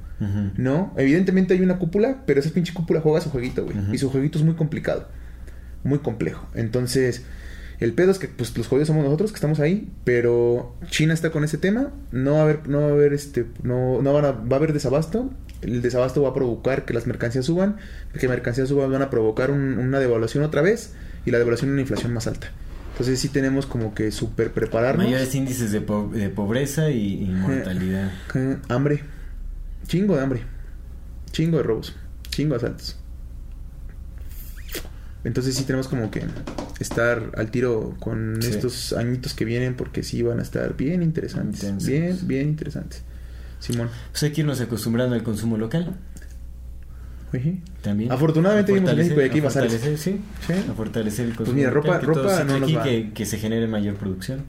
[0.58, 0.94] ¿No?
[0.98, 3.78] Evidentemente hay una cúpula, pero esa pinche cúpula juega su jueguito, güey.
[3.94, 5.08] Y su jueguito es muy complicado.
[5.86, 6.46] Muy complejo.
[6.56, 7.24] Entonces,
[7.80, 11.32] El pedo es que pues los jodidos somos nosotros que estamos ahí, pero China está
[11.32, 14.26] con ese tema, no va a haber, no va a haber este, no, no van
[14.26, 15.30] a, va a haber desabasto,
[15.62, 17.78] el desabasto va a provocar que las mercancías suban,
[18.20, 20.94] que mercancías suban van a provocar un- una devaluación otra vez
[21.26, 22.52] y la devaluación una inflación más alta.
[22.92, 25.06] Entonces sí tenemos como que super prepararnos.
[25.06, 28.12] Mayores índices de, po- de pobreza y, y mortalidad.
[28.68, 29.04] Hambre,
[29.88, 30.42] chingo de hambre,
[31.32, 31.96] chingo de robos,
[32.30, 32.99] chingo de asaltos.
[35.24, 36.24] Entonces sí tenemos como que
[36.80, 38.50] estar al tiro con Sí.
[38.52, 41.64] estos añitos que vienen porque sí van a estar bien interesantes.
[41.64, 41.88] Intensos.
[41.90, 43.02] Bien, bien interesantes.
[43.60, 43.90] Simón.
[44.12, 45.94] Pues hay que irnos acostumbrando al consumo local
[47.84, 48.12] también.
[48.12, 50.54] Afortunadamente fortalecer- México y aquí a fortalecer, sí, Sí.
[50.68, 52.84] a fortalecer el consumo mira, local, ropa- que ropa no nos aquí, va.
[52.84, 54.46] que, que se genere mayor producción.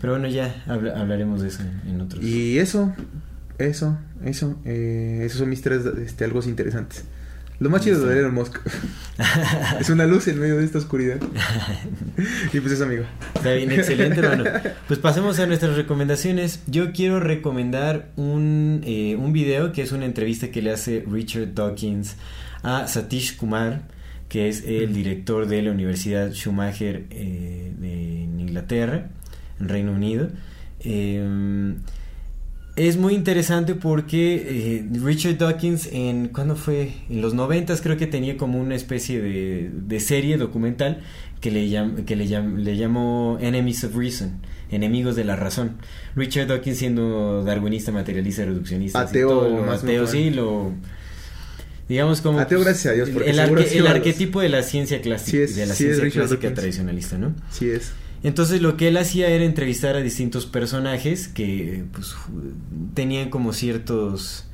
[0.00, 2.22] Pero bueno, ya habla- hablaremos de eso en, en otros.
[2.22, 2.94] Y eso,
[3.58, 7.02] eso, eso, eh, esos son mis tres este, algo interesantes.
[7.62, 8.58] Lo más chido de Elon Musk
[9.80, 11.18] es una luz en medio de esta oscuridad.
[12.52, 13.04] y pues eso, amigo.
[13.36, 14.50] Está bien, excelente, hermano.
[14.88, 16.64] Pues pasemos a nuestras recomendaciones.
[16.66, 21.54] Yo quiero recomendar un, eh, un video que es una entrevista que le hace Richard
[21.54, 22.16] Dawkins
[22.64, 23.82] a Satish Kumar,
[24.28, 29.06] que es el director de la Universidad Schumacher eh, de en Inglaterra,
[29.60, 30.30] en Reino Unido.
[30.80, 31.74] Eh,
[32.76, 34.34] es muy interesante porque
[34.80, 36.92] eh, Richard Dawkins en ¿cuándo fue?
[37.10, 41.02] En los noventas creo que tenía como una especie de, de serie documental
[41.40, 44.40] que le llam- que le, llam- le llamó Enemies of Reason,
[44.70, 45.72] enemigos de la razón.
[46.16, 50.72] Richard Dawkins siendo darwinista, materialista, reduccionista, Ateo, todo lo más ateo, sí, lo
[51.88, 55.30] digamos como Ateo, gracias a Dios, porque el, arque- el arquetipo de la ciencia clásica,
[55.30, 56.54] Sí es- de la sí ciencia clásica Dawkins.
[56.54, 57.34] tradicionalista, ¿no?
[57.50, 57.92] Sí es.
[58.24, 62.14] Entonces lo que él hacía era entrevistar a distintos personajes que pues
[62.94, 64.46] tenían como ciertos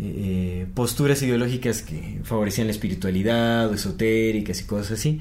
[0.00, 5.20] eh, posturas ideológicas que favorecían la espiritualidad o esotéricas y cosas así.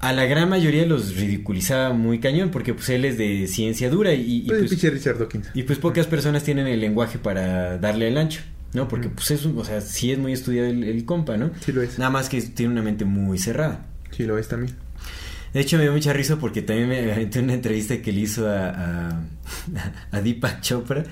[0.00, 4.12] A la gran mayoría los ridiculizaba muy cañón porque pues él es de ciencia dura
[4.14, 5.50] y, y, Pues, pues, Richard Dawkins.
[5.54, 8.40] y, pues, pocas personas tienen el lenguaje para darle el ancho,
[8.74, 8.88] ¿no?
[8.88, 9.14] Porque Ujú.
[9.16, 11.52] pues es, un- o sea, sí es muy estudiado el, el compa, ¿no?
[11.64, 11.98] Sí lo es.
[12.00, 13.86] Nada más que tiene una mente muy cerrada.
[14.10, 14.74] Sí lo es también.
[15.52, 18.48] De hecho, me dio mucha risa porque también me aventé una entrevista que le hizo
[18.48, 19.22] a, a,
[20.10, 21.04] a Deepak Chopra.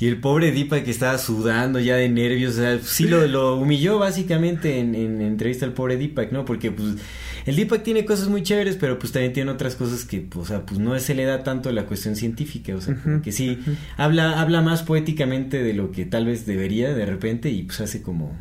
[0.00, 2.54] Y el pobre Deepak que estaba sudando ya de nervios.
[2.54, 6.44] O sea, sí lo, lo humilló básicamente en, en entrevista al pobre Deepak, ¿no?
[6.44, 6.96] Porque pues
[7.46, 10.48] el Deepak tiene cosas muy chéveres, pero pues también tiene otras cosas que, pues, o
[10.48, 12.74] sea, pues no se le da tanto la cuestión científica.
[12.74, 13.58] O sea, como que sí,
[13.96, 18.00] habla, habla más poéticamente de lo que tal vez debería de repente y pues hace
[18.00, 18.34] como...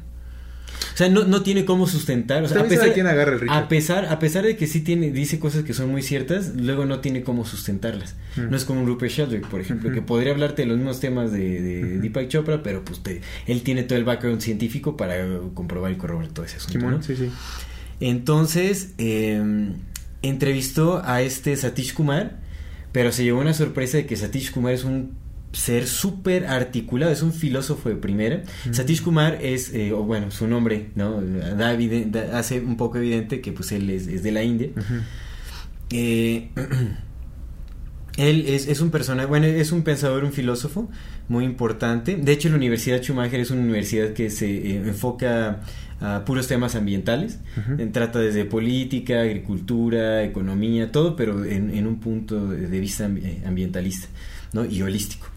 [0.94, 2.44] O sea, no, no tiene cómo sustentar.
[2.44, 3.58] O sea, a pesar, quién agarra el Richard.
[3.64, 6.86] a pesar, a pesar de que sí tiene, dice cosas que son muy ciertas, luego
[6.86, 8.16] no tiene cómo sustentarlas.
[8.36, 8.50] Mm.
[8.52, 11.32] No es como un Rupert Sheldrake, por ejemplo, que podría hablarte de los mismos temas
[11.32, 11.98] de, de.
[12.00, 15.16] Deepak Chopra, pero pues te- él tiene todo el background científico para
[15.56, 16.90] comprobar y corroborar todo ese asunto.
[16.92, 17.02] ¿no?
[17.02, 17.30] sí, sí.
[18.00, 19.42] Entonces, eh,
[20.22, 22.38] entrevistó a este Satish Kumar,
[22.92, 25.12] pero se llevó una sorpresa de que Satish Kumar es un
[25.54, 28.42] ser súper articulado, es un filósofo de primera.
[28.72, 31.22] Satish Kumar es, eh, o bueno, su nombre, ¿no?
[31.22, 31.78] Da
[32.38, 34.70] hace un poco evidente que pues él es, es de la India.
[35.92, 36.50] Eh,
[38.18, 40.90] él es, es un personaje, bueno, es un pensador, un filósofo
[41.30, 42.16] muy importante.
[42.16, 45.62] De hecho, la Universidad Schumacher es una universidad que se eh, enfoca
[46.00, 47.40] a puros temas ambientales.
[47.92, 54.08] Trata desde política, agricultura, economía, todo, pero en, en un punto de, vista ambi- ambientalista
[54.52, 54.66] ¿no?
[54.66, 55.28] y holístico.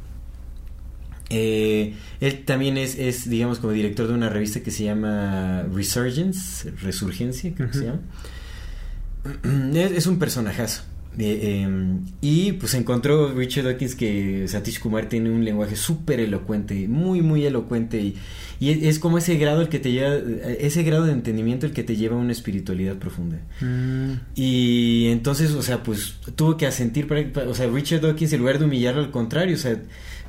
[1.31, 6.71] Eh, él también es, es, digamos, como director de una revista que se llama Resurgence,
[6.83, 8.01] Resurgencia, creo que se llama.
[9.75, 10.83] Es, es un personajazo.
[11.19, 16.87] Eh, eh, y pues encontró Richard Dawkins que Satish Kumar tiene un lenguaje súper elocuente,
[16.89, 18.01] muy, muy elocuente.
[18.01, 18.17] Y,
[18.61, 20.15] y es, como ese grado el que te lleva,
[20.59, 23.39] ese grado de entendimiento el que te lleva a una espiritualidad profunda.
[23.61, 24.13] Mm.
[24.35, 27.07] Y entonces, o sea, pues tuvo que asentir,
[27.49, 29.77] o sea, Richard Dawkins en lugar de humillarlo al contrario, o sea,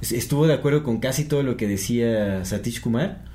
[0.01, 3.25] es- estuvo de acuerdo con casi todo lo que decía Satish Kumar,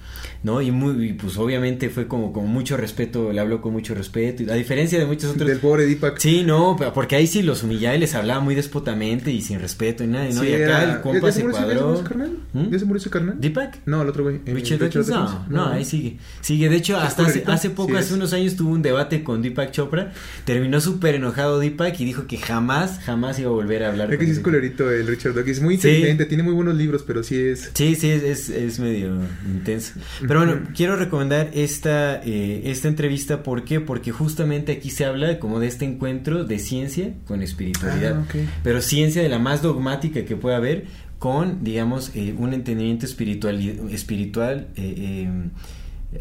[0.42, 0.60] ¿no?
[0.62, 4.42] Y, muy, y, pues obviamente fue como con mucho respeto, le habló con mucho respeto,
[4.42, 5.48] y a diferencia de muchos otros...
[5.48, 6.18] Del pobre Deepak.
[6.18, 10.04] Sí, no, porque ahí sí los humillaba y les hablaba muy despotamente y sin respeto
[10.04, 10.42] y nada, ¿no?
[10.42, 11.86] Sí, y acá era- el compa ¿Ya se murió ese- ya se cuadró.
[11.86, 12.38] murió ese carnal?
[12.52, 12.70] ¿Mm?
[12.72, 13.40] ¿Ya se murió ese carnal?
[13.40, 13.78] ¿Deepak?
[13.86, 14.36] No, el otro güey.
[14.46, 16.18] eh, Richard Dawkins, no, no, ahí sigue.
[16.40, 19.22] Sigue, de hecho, ¿Es hasta hace, hace poco, Sí, hace unos años, tuvo un debate
[19.24, 20.12] con Deepak Chopra.
[20.44, 24.18] Terminó súper enojado Deepak y dijo que jamás, jamás iba a volver a hablar Es
[24.18, 25.60] que sí es culerito el Richard Dawkins.
[25.60, 25.88] Muy Sí.
[25.88, 27.70] inteligente, tiene muy buenos libros, pero sí es.
[27.74, 29.16] Sí, sí, es, es, es medio
[29.46, 29.92] intenso.
[30.26, 30.72] Pero bueno, Ujú.
[30.74, 33.42] quiero recomendar esta, eh, esta entrevista.
[33.42, 33.80] ¿Por qué?
[33.80, 38.24] Porque justamente aquí se habla como de este encuentro de ciencia con espiritualidad.
[38.28, 38.34] Ah.
[38.62, 40.84] Pero ciencia de la más dogmática que pueda haber
[41.18, 43.60] con, digamos, eh, un entendimiento espiritual,
[43.90, 45.28] espiritual eh, eh,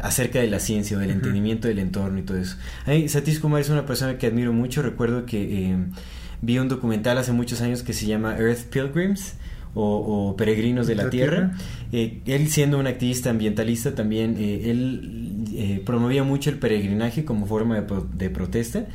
[0.00, 2.56] acerca de la ciencia o del entendimiento del entorno y todo eso.
[2.86, 4.80] Ay, Satish Kumar es una persona que admiro mucho.
[4.82, 5.76] Recuerdo que eh,
[6.40, 9.34] vi un documental hace muchos años que se llama Earth Pilgrims.
[9.74, 11.52] O, Peregrinos de la, Tierra.
[11.92, 17.80] Eh, él siendo un activista ambientalista también, eh, él promovía mucho el peregrinaje como forma
[17.80, 18.86] de, de protesta.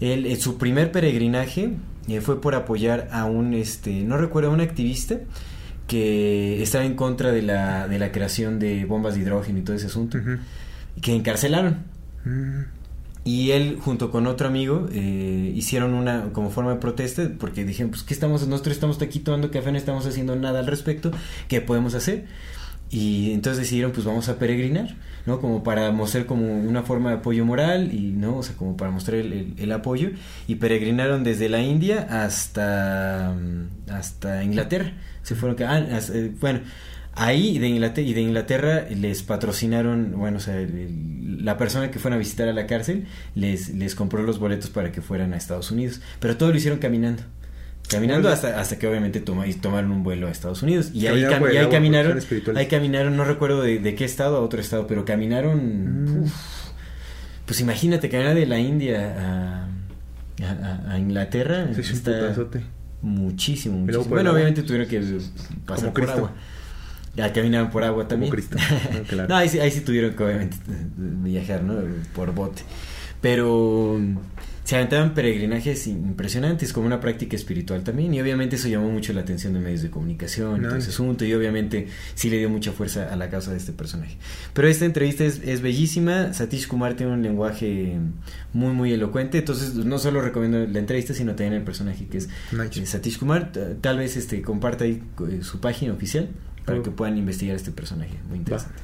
[0.00, 1.74] Él, su primer peregrinaje
[2.22, 5.16] fue por apoyar a un, este, no recuerdo, a un activista
[5.86, 9.76] que estaba en contra de la, de la creación de bombas de hidrógeno y todo
[9.76, 10.18] ese asunto,
[11.00, 11.84] que encarcelaron.
[12.24, 12.75] Mm.
[13.26, 17.90] Y él, junto con otro amigo, eh, hicieron una como forma de protesta, porque dijeron,
[17.90, 18.46] pues, ¿qué estamos?
[18.46, 21.10] Nosotros estamos aquí tomando café, no estamos haciendo nada al respecto,
[21.48, 22.26] ¿qué podemos hacer?
[22.88, 24.94] Y entonces decidieron, pues vamos a peregrinar,
[25.26, 25.40] ¿no?
[25.40, 28.36] Como para mostrar como una forma de apoyo moral y, ¿no?
[28.36, 30.10] O sea, como para mostrar el, el, apoyo.
[30.46, 33.34] Y peregrinaron desde la India hasta,
[33.90, 34.92] hasta Inglaterra.
[35.24, 36.60] Se fueron, ah, eh, bueno,
[37.16, 40.64] ahí de Inglaterra, y de Inglaterra les patrocinaron, bueno, o sea,
[41.40, 44.92] la persona que fueron a visitar a la cárcel les, les compró los boletos para
[44.92, 46.00] que fueran a Estados Unidos.
[46.20, 47.22] Pero todo lo hicieron caminando.
[47.88, 50.90] Caminando hasta, hasta que obviamente toma, y tomaron un vuelo a Estados Unidos.
[50.92, 52.18] Y ahí, ahí caminaron,
[52.54, 56.22] ahí caminaron, no recuerdo de, qué estado a otro estado, pero caminaron...
[56.22, 56.30] Mm.
[57.46, 59.68] pues imagínate, caminar de la India
[60.42, 61.68] a, a, Inglaterra.
[63.02, 64.04] muchísimo, muchísimo.
[64.06, 65.20] Bueno, obviamente tuvieron que
[65.64, 66.32] pasar por agua.
[67.16, 68.32] Ya caminaron por agua también.
[69.28, 70.56] no, ahí, ahí sí tuvieron que obviamente
[70.96, 71.74] viajar, ¿no?
[72.14, 72.62] Por bote.
[73.20, 73.98] Pero
[74.66, 79.20] se aventaban peregrinajes impresionantes como una práctica espiritual también y obviamente eso llamó mucho la
[79.20, 81.86] atención de medios de comunicación y todo ese asunto y obviamente
[82.16, 84.16] sí le dio mucha fuerza a la causa de este personaje.
[84.54, 87.96] Pero esta entrevista es, bellísima, Satish Kumar tiene un lenguaje
[88.52, 92.28] muy muy elocuente, entonces no solo recomiendo la entrevista sino también el personaje que es
[92.52, 96.28] eh, Satish Kumar, tal vez este comparta ahí eh, su página oficial
[96.66, 98.74] para que puedan investigar este personaje, muy interesante.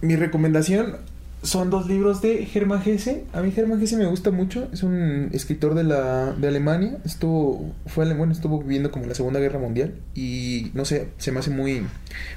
[0.00, 0.96] Mi recomendación
[1.42, 3.24] son dos libros de Germán Hesse.
[3.32, 4.68] A mí Germán Hesse me gusta mucho.
[4.72, 6.98] Es un escritor de la de Alemania.
[7.04, 11.40] Estuvo fue bueno, estuvo viviendo como la Segunda Guerra Mundial y no sé, se me
[11.40, 11.86] hace muy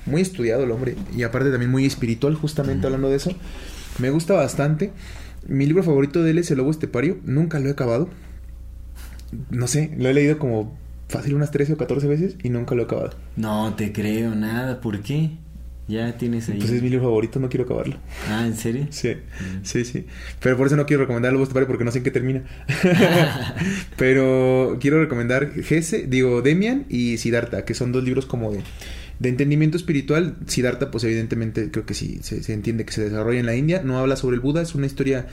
[0.06, 3.32] muy estudiado el hombre y aparte también muy espiritual justamente hablando de eso.
[4.00, 4.92] Me gusta bastante.
[5.48, 7.18] Mi libro favorito de él es El lobo estepario.
[7.26, 8.10] Nunca lo he acabado.
[9.50, 10.78] No sé, lo he leído como
[11.14, 13.12] fácil unas 13 o 14 veces y nunca lo he acabado.
[13.36, 15.32] No te creo nada, ¿por qué?
[15.88, 16.58] Ya tienes ahí.
[16.58, 17.98] Pues es mi libro favorito, no quiero acabarlo.
[18.30, 18.88] Ah, ¿en serio?
[18.90, 19.64] Sí, mm.
[19.64, 20.06] sí, sí.
[20.40, 22.44] Pero por eso no quiero recomendar Lobo porque no sé en qué termina.
[23.98, 28.62] Pero quiero recomendar Gese, digo, Demian y Siddhartha, que son dos libros como de,
[29.20, 30.38] de entendimiento espiritual.
[30.48, 33.82] Siddhartha, pues evidentemente creo que sí, se, se, entiende que se desarrolla en la India.
[33.84, 35.28] No habla sobre el Buda, es una historia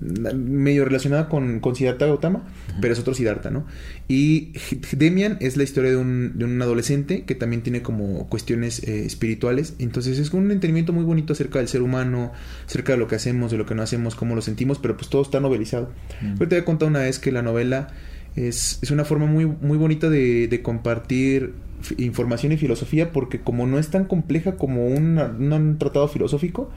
[0.00, 2.44] medio relacionada con, con Siddhartha Gautama,
[2.80, 3.66] pero es otro Siddhartha, ¿no?
[4.08, 4.52] Y
[4.92, 9.06] Demian es la historia de un, de un adolescente que también tiene como cuestiones eh,
[9.06, 9.74] espirituales.
[9.78, 12.32] Entonces es un entendimiento muy bonito acerca del ser humano,
[12.66, 15.08] acerca de lo que hacemos, de lo que no hacemos, cómo lo sentimos, pero pues
[15.08, 15.90] todo está novelizado.
[16.38, 17.88] Yo te había contado una vez que la novela
[18.36, 21.54] es, es una forma muy, muy bonita de, de compartir
[21.98, 26.70] información y filosofía porque como no es tan compleja como un tratado filosófico,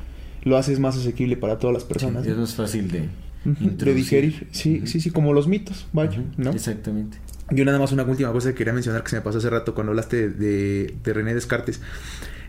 [0.44, 2.26] lo haces más asequible para todas las personas.
[2.26, 3.10] es más fácil de,
[3.45, 4.48] de digerir.
[4.52, 6.52] Sí, sí, sí, como los mitos, vaya, ¿no?
[6.52, 7.18] Exactamente.
[7.52, 9.74] Yo nada más una última cosa que quería mencionar que se me pasó hace rato
[9.74, 11.82] cuando hablaste de, de René Descartes.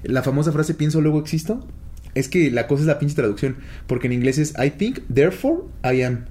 [0.02, 1.66] La famosa frase pienso luego existo.
[2.12, 5.62] Es que la cosa es la pinche traducción, porque en inglés es I think, therefore
[5.84, 6.24] I am.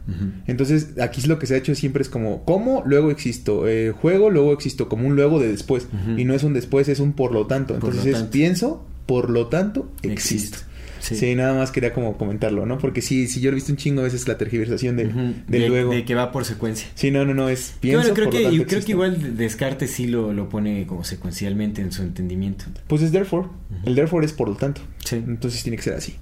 [0.45, 3.91] Entonces, aquí es lo que se ha hecho siempre es como como, luego existo, eh,
[3.91, 5.87] juego, luego existo, como un luego de después.
[6.17, 7.75] Y no es un después, es un por lo tanto.
[7.75, 10.57] Entonces es pienso, por lo tanto existo.
[10.99, 11.35] Sí.
[11.35, 12.77] nada más quería como comentarlo, ¿no?
[12.77, 15.67] Porque sí, sí, yo lo he visto un chingo a veces la tergiversación de, de,
[15.67, 15.91] luego.
[15.91, 16.87] De que va por secuencia.
[16.95, 20.33] Sí, no, no, no, es pienso, bueno, creo que, creo que igual Descartes sí lo,
[20.33, 22.65] lo pone como secuencialmente en su entendimiento.
[22.87, 23.47] Pues es therefore.
[23.85, 24.81] El therefore es por lo tanto.
[25.03, 25.15] Sí.
[25.15, 26.15] Entonces tiene que ser así.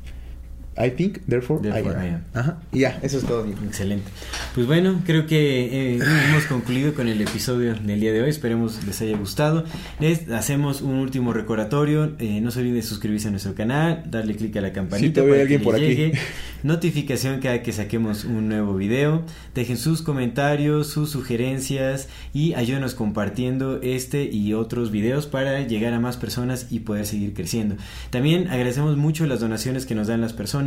[0.77, 2.23] I think, therefore, I, am.
[2.33, 2.57] Ajá.
[2.71, 3.45] Y ya, eso es todo.
[3.65, 4.05] Excelente.
[4.53, 5.99] Pues bueno, creo que eh,
[6.29, 8.29] hemos concluido con el episodio del día de hoy.
[8.29, 9.65] Esperemos les haya gustado.
[9.99, 12.13] Les hacemos un último recordatorio.
[12.19, 15.47] Eh, no se olviden de suscribirse a nuestro canal, darle clic a la campanita para
[15.47, 16.11] que les llegue
[16.63, 19.23] notificación cada que saquemos un nuevo video.
[19.55, 25.99] Dejen sus comentarios, sus sugerencias y ayúdenos compartiendo este y otros videos para llegar a
[25.99, 27.77] más personas y poder seguir creciendo.
[28.11, 30.66] También agradecemos mucho las donaciones que nos dan las personas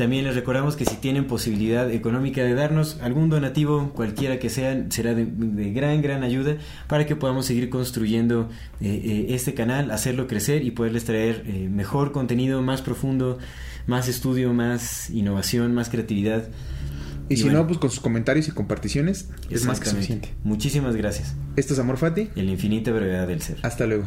[0.00, 4.86] también les recordamos que si tienen posibilidad económica de darnos algún donativo, cualquiera que sea,
[4.88, 5.26] será de,
[5.74, 8.48] gran, gran ayuda para que podamos seguir construyendo
[8.80, 13.38] eh, eh, este canal, hacerlo crecer y poderles traer eh, mejor contenido, más profundo,
[13.86, 16.48] más estudio, más innovación, más creatividad.
[17.28, 20.34] Y, si no, pues con sus comentarios y comparticiones es más que suficiente.
[20.44, 21.36] Muchísimas gracias.
[21.56, 22.30] Esto es Amor Fati.
[22.34, 23.58] Y la infinita brevedad del ser.
[23.62, 24.06] Hasta luego.